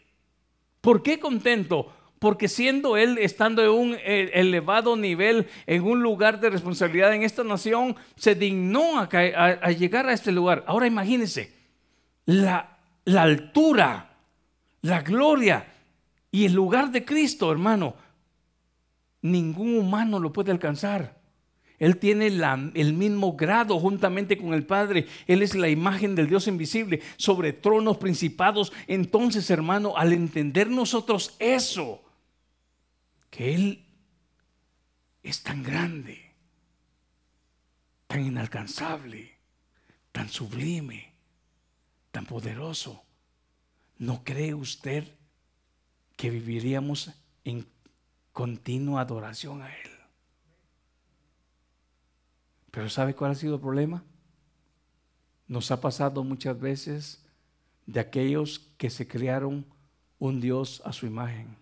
¿Por 0.81 1.02
qué 1.02 1.22
contento? 1.22 1.90
Porque 2.19 2.49
siendo 2.49 2.98
él, 2.98 3.18
estando 3.18 3.64
en 3.64 3.69
un 3.69 3.94
eh, 3.95 4.31
elevado 4.34 4.98
nivel, 4.98 5.48
en 5.68 5.84
un 5.84 6.03
lugar 6.03 6.41
de 6.41 6.49
responsabilidad 6.49 7.14
en 7.14 7.23
esta 7.23 7.45
nación, 7.45 7.95
se 8.18 8.36
dignó 8.36 8.99
a, 8.99 9.72
llegar 9.72 10.07
a 10.07 10.14
este 10.14 10.34
lugar. 10.34 10.65
Ahora 10.68 10.86
imagínense, 10.86 11.53
la 12.26 12.77
altura, 13.06 14.18
la 14.81 15.02
gloria 15.02 15.65
y 16.30 16.44
el 16.44 16.52
lugar 16.52 16.91
de 16.91 17.06
Cristo, 17.06 17.53
hermano, 17.53 17.95
ningún 19.22 19.77
humano 19.77 20.19
lo 20.19 20.34
puede 20.34 20.52
alcanzar. 20.52 21.18
Él 21.80 21.97
tiene 21.97 22.27
el 22.27 22.93
mismo 22.93 23.35
grado 23.38 23.80
juntamente 23.80 24.38
con 24.38 24.53
el 24.53 24.65
Padre. 24.65 25.07
Él 25.27 25.41
es 25.41 25.56
la 25.56 25.69
imagen 25.69 26.14
del 26.14 26.27
Dios 26.27 26.47
invisible 26.47 27.01
sobre 27.15 27.53
tronos 27.53 27.97
principados. 27.97 28.73
Entonces, 28.88 29.49
hermano, 29.49 29.95
al 29.95 30.11
entender 30.11 30.69
nosotros 30.69 31.35
eso, 31.39 32.03
que 33.30 33.56
Él 33.56 33.85
es 35.23 35.41
tan 35.41 35.64
grande, 35.64 36.34
tan 38.07 38.26
inalcanzable, 38.26 39.38
tan 40.11 40.27
sublime, 40.27 41.14
tan 42.11 42.26
poderoso, 42.26 43.03
¿no 43.97 44.23
cree 44.23 44.53
usted 44.53 45.15
que 46.18 46.30
viviríamos 46.30 47.11
en 47.45 47.65
continua 48.34 49.01
adoración 49.01 49.61
a 49.61 49.73
Él? 49.73 49.89
Pero 52.80 52.89
¿sabe 52.89 53.14
cuál 53.14 53.31
ha 53.31 53.35
sido 53.35 53.56
el 53.56 53.60
problema? 53.60 54.06
Nos 55.49 55.69
ha 55.69 55.81
pasado 55.81 56.23
muchas 56.23 56.57
veces 56.57 57.27
de 57.85 57.99
aquellos 57.99 58.72
que 58.77 58.89
se 58.89 59.06
crearon 59.06 59.65
un 60.18 60.39
Dios 60.39 60.81
a 60.85 60.93
su 60.93 61.06
imagen. 61.06 61.57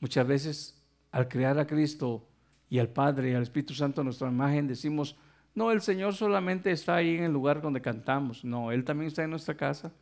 Muchas 0.00 0.26
veces 0.26 0.82
al 1.12 1.28
crear 1.28 1.60
a 1.60 1.66
Cristo 1.68 2.26
y 2.68 2.80
al 2.80 2.88
Padre 2.88 3.30
y 3.30 3.34
al 3.34 3.44
Espíritu 3.44 3.72
Santo 3.72 4.00
a 4.00 4.04
nuestra 4.04 4.26
imagen 4.26 4.66
decimos, 4.66 5.14
no, 5.54 5.70
el 5.70 5.80
Señor 5.80 6.12
solamente 6.12 6.72
está 6.72 6.96
ahí 6.96 7.18
en 7.18 7.22
el 7.22 7.32
lugar 7.32 7.62
donde 7.62 7.80
cantamos. 7.80 8.44
No, 8.44 8.72
Él 8.72 8.82
también 8.82 9.06
está 9.06 9.22
en 9.22 9.30
nuestra 9.30 9.56
casa. 9.56 9.92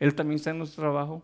Él 0.00 0.16
también 0.16 0.38
está 0.38 0.50
en 0.50 0.58
nuestro 0.58 0.82
trabajo. 0.82 1.22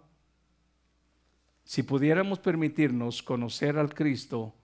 Si 1.65 1.83
pudiéramos 1.83 2.39
permitirnos 2.39 3.25
conocer 3.25 3.77
al 3.77 3.93
Cristo 3.93 4.55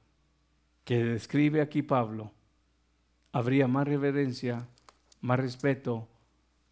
que 0.89 1.05
describe 1.05 1.60
aquí 1.60 1.82
Pablo, 1.82 2.32
habría 3.31 3.69
más 3.69 3.86
reverencia, 3.86 4.66
más 5.20 5.39
respeto, 5.39 6.09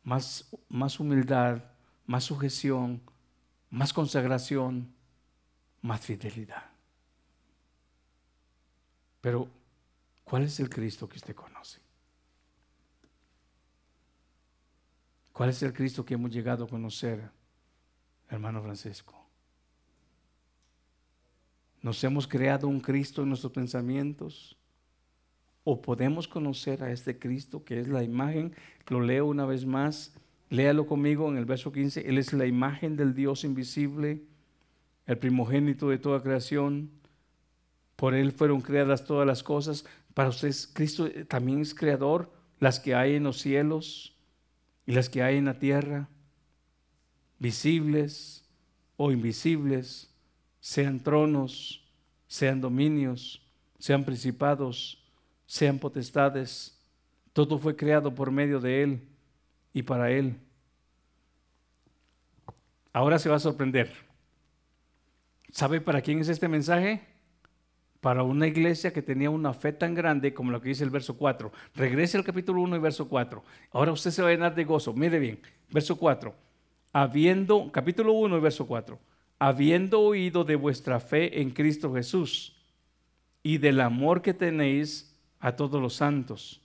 más, 0.05 0.49
más 0.71 0.99
humildad, 0.99 1.63
más 2.07 2.25
sujeción, 2.25 3.03
más 3.69 3.93
consagración, 3.93 4.91
más 5.83 6.01
fidelidad. 6.01 6.65
Pero, 9.21 9.51
¿cuál 10.25 10.45
es 10.45 10.61
el 10.61 10.71
Cristo 10.71 11.07
que 11.07 11.17
usted 11.17 11.35
conoce? 11.35 11.83
¿Cuál 15.31 15.51
es 15.51 15.63
el 15.63 15.75
Cristo 15.75 16.07
que 16.07 16.15
hemos 16.15 16.31
llegado 16.31 16.65
a 16.65 16.69
conocer, 16.69 17.31
hermano 18.31 18.63
Francisco? 18.63 19.26
¿Nos 21.83 22.03
hemos 22.05 22.27
creado 22.27 22.69
un 22.69 22.81
Cristo 22.81 23.23
en 23.23 23.29
nuestros 23.29 23.53
pensamientos? 23.53 24.57
¿O 25.65 25.83
podemos 25.83 26.29
conocer 26.29 26.83
a 26.83 26.93
este 26.93 27.19
Cristo 27.19 27.65
que 27.65 27.81
es 27.81 27.89
la 27.89 28.03
imagen? 28.03 28.55
Lo 28.89 29.01
leo 29.01 29.27
una 29.27 29.47
vez 29.47 29.67
más. 29.67 30.15
Léalo 30.49 30.87
conmigo 30.87 31.29
en 31.29 31.37
el 31.37 31.45
verso 31.45 31.73
15. 31.73 32.09
Él 32.09 32.19
es 32.19 32.33
la 32.33 32.47
imagen 32.47 32.97
del 32.97 33.15
Dios 33.15 33.45
invisible, 33.45 34.23
el 35.07 35.19
primogénito 35.19 35.89
de 35.89 35.99
toda 35.99 36.23
creación. 36.23 36.91
Por 37.97 38.15
Él 38.15 38.33
fueron 38.33 38.61
creadas 38.61 39.05
todas 39.05 39.27
las 39.27 39.43
cosas. 39.43 39.87
Para 40.15 40.29
ustedes, 40.29 40.71
Cristo 40.73 41.09
también 41.29 41.61
es 41.61 41.75
creador, 41.75 42.33
las 42.59 42.81
que 42.81 42.95
hay 42.95 43.17
en 43.17 43.25
los 43.25 43.39
cielos 43.39 44.17
y 44.87 44.93
las 44.93 45.09
que 45.09 45.23
hay 45.23 45.37
en 45.37 45.47
la 45.47 45.59
tierra, 45.59 46.09
visibles 47.39 48.49
o 48.97 49.11
invisibles, 49.11 50.15
sean 50.67 50.99
tronos, 50.99 51.81
sean 52.27 52.61
dominios, 52.61 53.41
sean 53.79 54.03
principados, 54.03 54.99
sean 55.47 55.79
potestades. 55.79 56.77
Todo 57.33 57.57
fue 57.57 57.77
creado 57.77 58.13
por 58.13 58.33
medio 58.33 58.59
de 58.59 58.83
Él 58.83 59.09
y 59.73 59.85
para 59.85 60.11
Él. 60.11 60.35
Ahora 62.93 63.21
se 63.21 63.29
va 63.29 63.37
a 63.37 63.39
sorprender. 63.39 63.93
¿Sabe 65.53 65.81
para 65.81 66.03
quién 66.03 66.19
es 66.19 66.29
este 66.29 66.49
mensaje? 66.49 67.01
Para 68.01 68.25
una 68.25 68.49
iglesia 68.49 68.93
que 68.93 69.03
tenía 69.03 69.31
una 69.31 69.55
fe 69.55 69.73
tan 69.73 69.95
grande 69.95 70.35
como 70.35 70.51
lo 70.51 70.61
que 70.61 70.71
dice 70.71 70.83
el 70.83 70.91
verso 70.91 71.17
4. 71.17 71.53
Regrese 71.77 72.17
al 72.17 72.25
capítulo 72.25 72.61
1 72.63 72.75
y 72.75 72.81
verso 72.81 73.09
4. 73.09 73.45
Ahora 73.71 73.93
usted 73.93 74.11
se 74.11 74.21
va 74.21 74.31
a 74.31 74.33
llenar 74.33 74.57
de 74.57 74.65
gozo. 74.65 74.93
Mire 74.93 75.21
bien, 75.21 75.41
verso 75.71 75.97
4. 75.97 76.35
Habiendo, 76.93 77.71
capítulo 77.71 78.15
1 78.15 78.37
y 78.37 78.41
verso 78.41 78.67
4. 78.67 78.99
Habiendo 79.39 80.01
oído 80.01 80.45
de 80.45 80.57
vuestra 80.57 81.01
fe 81.01 81.41
en 81.41 81.51
Cristo 81.51 81.93
Jesús 81.93 82.57
y 83.43 83.59
del 83.59 83.81
amor 83.81 84.23
que 84.23 84.35
tenéis 84.35 85.15
a 85.41 85.53
todos 85.53 85.81
los 85.81 85.95
santos. 85.95 86.61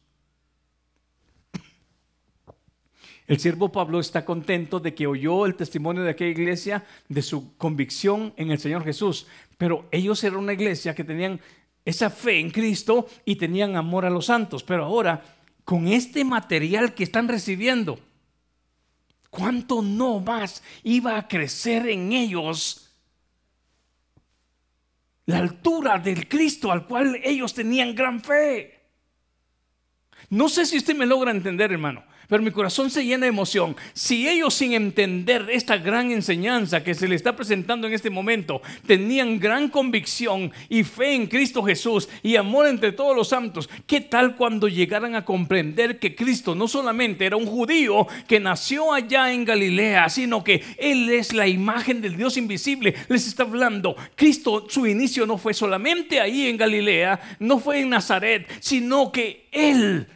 El 3.27 3.39
siervo 3.39 3.71
Pablo 3.71 3.99
está 3.99 4.25
contento 4.25 4.79
de 4.79 4.93
que 4.93 5.07
oyó 5.07 5.45
el 5.45 5.55
testimonio 5.55 6.03
de 6.03 6.09
aquella 6.09 6.31
iglesia 6.31 6.85
de 7.07 7.21
su 7.21 7.55
convicción 7.55 8.33
en 8.35 8.51
el 8.51 8.59
Señor 8.59 8.83
Jesús, 8.83 9.27
pero 9.57 9.85
ellos 9.91 10.23
eran 10.23 10.39
una 10.39 10.53
iglesia 10.53 10.95
que 10.95 11.03
tenían 11.03 11.39
esa 11.85 12.09
fe 12.09 12.39
en 12.39 12.51
Cristo 12.51 13.07
y 13.23 13.35
tenían 13.35 13.75
amor 13.75 14.05
a 14.05 14.09
los 14.09 14.25
santos, 14.25 14.63
pero 14.63 14.83
ahora 14.85 15.23
con 15.63 15.87
este 15.87 16.25
material 16.25 16.93
que 16.93 17.03
están 17.03 17.27
recibiendo, 17.27 17.99
¿cuánto 19.31 19.81
no 19.81 20.19
más 20.19 20.61
iba 20.83 21.17
a 21.17 21.27
crecer 21.27 21.89
en 21.89 22.11
ellos 22.13 22.91
la 25.25 25.39
altura 25.39 25.97
del 25.97 26.27
Cristo 26.27 26.71
al 26.71 26.85
cual 26.85 27.19
ellos 27.23 27.53
tenían 27.53 27.95
gran 27.95 28.21
fe. 28.21 28.79
No 30.29 30.49
sé 30.49 30.65
si 30.65 30.77
usted 30.77 30.95
me 30.95 31.05
logra 31.05 31.31
entender, 31.31 31.71
hermano 31.71 32.10
pero 32.31 32.43
mi 32.43 32.51
corazón 32.51 32.89
se 32.89 33.03
llena 33.03 33.25
de 33.25 33.29
emoción. 33.29 33.75
Si 33.91 34.25
ellos 34.25 34.53
sin 34.53 34.71
entender 34.71 35.49
esta 35.51 35.75
gran 35.75 36.11
enseñanza 36.13 36.81
que 36.81 36.95
se 36.95 37.09
le 37.09 37.15
está 37.15 37.35
presentando 37.35 37.87
en 37.87 37.93
este 37.93 38.09
momento, 38.09 38.61
tenían 38.87 39.37
gran 39.37 39.67
convicción 39.67 40.49
y 40.69 40.85
fe 40.85 41.13
en 41.13 41.27
Cristo 41.27 41.61
Jesús 41.61 42.07
y 42.23 42.37
amor 42.37 42.67
entre 42.67 42.93
todos 42.93 43.13
los 43.17 43.27
santos, 43.27 43.69
¿qué 43.85 43.99
tal 43.99 44.37
cuando 44.37 44.69
llegaran 44.69 45.13
a 45.15 45.25
comprender 45.25 45.99
que 45.99 46.15
Cristo 46.15 46.55
no 46.55 46.69
solamente 46.69 47.25
era 47.25 47.35
un 47.35 47.45
judío 47.45 48.07
que 48.29 48.39
nació 48.39 48.93
allá 48.93 49.33
en 49.33 49.43
Galilea, 49.43 50.07
sino 50.07 50.41
que 50.41 50.63
Él 50.77 51.09
es 51.09 51.33
la 51.33 51.49
imagen 51.49 51.99
del 51.99 52.15
Dios 52.15 52.37
invisible? 52.37 52.95
Les 53.09 53.27
está 53.27 53.43
hablando, 53.43 53.97
Cristo 54.15 54.67
su 54.69 54.87
inicio 54.87 55.25
no 55.25 55.37
fue 55.37 55.53
solamente 55.53 56.21
ahí 56.21 56.47
en 56.47 56.55
Galilea, 56.55 57.19
no 57.39 57.59
fue 57.59 57.81
en 57.81 57.89
Nazaret, 57.89 58.47
sino 58.61 59.11
que 59.11 59.49
Él 59.51 60.07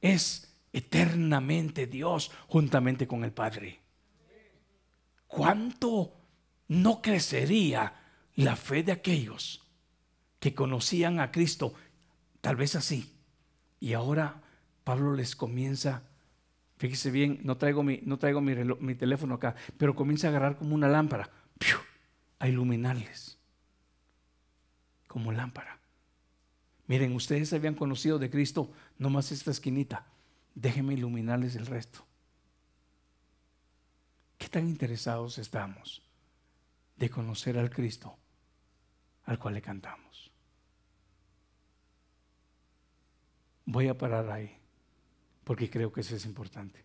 es 0.00 0.43
eternamente 0.74 1.86
Dios 1.86 2.32
juntamente 2.48 3.06
con 3.06 3.24
el 3.24 3.32
Padre. 3.32 3.80
¿Cuánto 5.28 6.12
no 6.68 7.00
crecería 7.00 7.94
la 8.34 8.56
fe 8.56 8.82
de 8.82 8.92
aquellos 8.92 9.62
que 10.40 10.54
conocían 10.54 11.20
a 11.20 11.30
Cristo? 11.30 11.74
Tal 12.40 12.56
vez 12.56 12.74
así. 12.74 13.14
Y 13.78 13.92
ahora 13.92 14.42
Pablo 14.82 15.14
les 15.14 15.36
comienza, 15.36 16.02
fíjese 16.76 17.10
bien, 17.10 17.40
no 17.44 17.56
traigo 17.56 17.82
mi, 17.82 18.00
no 18.02 18.18
traigo 18.18 18.40
mi, 18.40 18.94
teléfono 18.96 19.34
acá, 19.34 19.54
pero 19.78 19.94
comienza 19.94 20.26
a 20.26 20.30
agarrar 20.30 20.58
como 20.58 20.74
una 20.74 20.88
lámpara, 20.88 21.30
a 22.40 22.48
iluminarles, 22.48 23.38
como 25.06 25.30
lámpara. 25.30 25.78
Miren, 26.86 27.14
ustedes 27.14 27.52
habían 27.52 27.74
conocido 27.74 28.18
de 28.18 28.28
Cristo 28.28 28.70
nomás 28.98 29.32
esta 29.32 29.50
esquinita, 29.50 30.06
déjenme 30.54 30.94
iluminarles 30.94 31.56
el 31.56 31.66
resto. 31.66 32.06
¿Qué 34.38 34.48
tan 34.48 34.68
interesados 34.68 35.38
estamos 35.38 36.02
de 36.96 37.10
conocer 37.10 37.58
al 37.58 37.70
Cristo 37.70 38.16
al 39.24 39.38
cual 39.38 39.54
le 39.54 39.62
cantamos? 39.62 40.30
Voy 43.66 43.88
a 43.88 43.96
parar 43.96 44.30
ahí, 44.30 44.54
porque 45.44 45.70
creo 45.70 45.90
que 45.92 46.02
eso 46.02 46.14
es 46.14 46.26
importante. 46.26 46.84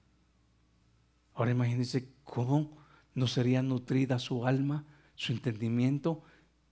Ahora 1.34 1.52
imagínense 1.52 2.14
cómo 2.24 2.78
no 3.14 3.28
sería 3.28 3.62
nutrida 3.62 4.20
su 4.20 4.46
alma, 4.46 4.86
su 5.16 5.34
entendimiento, 5.34 6.24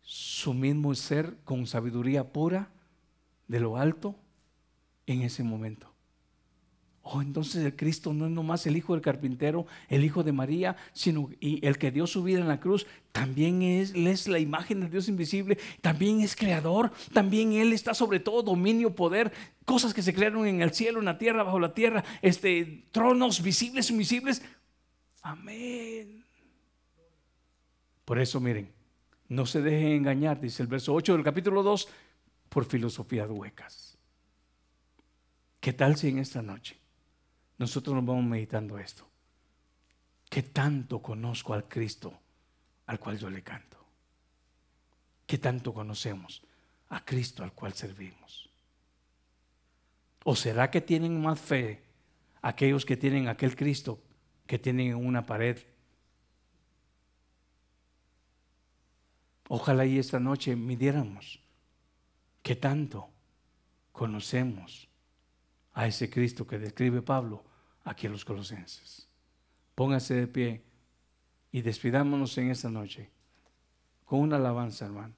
su 0.01 0.53
mismo 0.53 0.95
ser 0.95 1.37
con 1.43 1.67
sabiduría 1.67 2.31
pura 2.31 2.71
de 3.47 3.59
lo 3.59 3.77
alto 3.77 4.15
en 5.05 5.21
ese 5.21 5.43
momento. 5.43 5.96
Oh, 7.09 7.21
entonces 7.21 7.63
el 7.63 7.73
Cristo 7.73 8.13
no 8.13 8.25
es 8.25 8.31
nomás 8.31 8.67
el 8.67 8.75
hijo 8.75 8.91
del 8.91 9.01
carpintero, 9.01 9.65
el 9.87 10.03
hijo 10.03 10.23
de 10.23 10.33
María, 10.33 10.75
sino 10.91 11.29
y 11.39 11.65
el 11.65 11.77
que 11.77 11.89
dio 11.89 12.05
su 12.05 12.21
vida 12.21 12.39
en 12.39 12.49
la 12.49 12.59
cruz, 12.59 12.85
también 13.13 13.61
es, 13.61 13.93
es 13.95 14.27
la 14.27 14.39
imagen 14.39 14.81
del 14.81 14.91
Dios 14.91 15.07
invisible, 15.07 15.57
también 15.79 16.19
es 16.19 16.35
creador, 16.35 16.91
también 17.13 17.53
Él 17.53 17.71
está 17.71 17.93
sobre 17.93 18.19
todo 18.19 18.43
dominio, 18.43 18.93
poder, 18.93 19.31
cosas 19.63 19.93
que 19.93 20.01
se 20.01 20.13
crearon 20.13 20.45
en 20.47 20.61
el 20.61 20.73
cielo, 20.73 20.99
en 20.99 21.05
la 21.05 21.17
tierra, 21.17 21.43
bajo 21.43 21.61
la 21.61 21.73
tierra, 21.73 22.03
este, 22.21 22.83
tronos 22.91 23.41
visibles, 23.41 23.89
invisibles. 23.89 24.41
Amén. 25.21 26.25
Por 28.03 28.19
eso 28.19 28.41
miren, 28.41 28.69
no 29.29 29.45
se 29.45 29.61
dejen 29.61 29.93
engañar, 29.93 30.41
dice 30.41 30.61
el 30.61 30.67
verso 30.67 30.93
8 30.93 31.13
del 31.13 31.23
capítulo 31.23 31.63
2, 31.63 31.87
por 32.49 32.65
filosofías 32.65 33.29
huecas. 33.29 33.97
¿Qué 35.61 35.71
tal 35.71 35.95
si 35.95 36.09
en 36.09 36.19
esta 36.19 36.41
noche? 36.41 36.77
Nosotros 37.57 37.95
nos 37.95 38.05
vamos 38.05 38.25
meditando 38.25 38.77
esto. 38.77 39.07
¿Qué 40.29 40.43
tanto 40.43 41.01
conozco 41.01 41.53
al 41.53 41.67
Cristo 41.67 42.19
al 42.85 42.99
cual 42.99 43.17
yo 43.17 43.29
le 43.29 43.41
canto? 43.41 43.77
¿Qué 45.25 45.37
tanto 45.37 45.73
conocemos 45.73 46.41
a 46.89 47.03
Cristo 47.03 47.43
al 47.43 47.53
cual 47.53 47.73
servimos? 47.73 48.49
¿O 50.23 50.35
será 50.35 50.69
que 50.69 50.81
tienen 50.81 51.21
más 51.21 51.39
fe 51.39 51.81
aquellos 52.41 52.85
que 52.85 52.97
tienen 52.97 53.27
aquel 53.27 53.55
Cristo 53.55 53.99
que 54.45 54.59
tienen 54.59 54.87
en 54.87 54.95
una 54.95 55.25
pared? 55.25 55.57
Ojalá 59.49 59.85
y 59.85 59.97
esta 59.97 60.19
noche 60.19 60.55
midiéramos 60.55 61.39
qué 62.43 62.55
tanto 62.55 63.09
conocemos 63.93 64.86
a 65.77 65.85
ese 65.85 66.09
Cristo 66.09 66.47
que 66.47 66.57
describe 66.57 67.03
Pablo 67.03 67.43
aquí 67.83 68.07
en 68.07 68.13
los 68.13 68.25
colosenses. 68.25 69.07
Póngase 69.75 70.15
de 70.15 70.27
pie 70.27 70.63
y 71.51 71.61
despidámonos 71.61 72.35
en 72.39 72.49
esta 72.49 72.67
noche 72.67 73.11
con 74.03 74.21
una 74.21 74.37
alabanza, 74.37 74.85
hermano. 74.85 75.13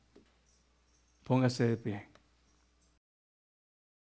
Póngase 1.23 1.65
de 1.65 1.77
pie. 1.77 2.08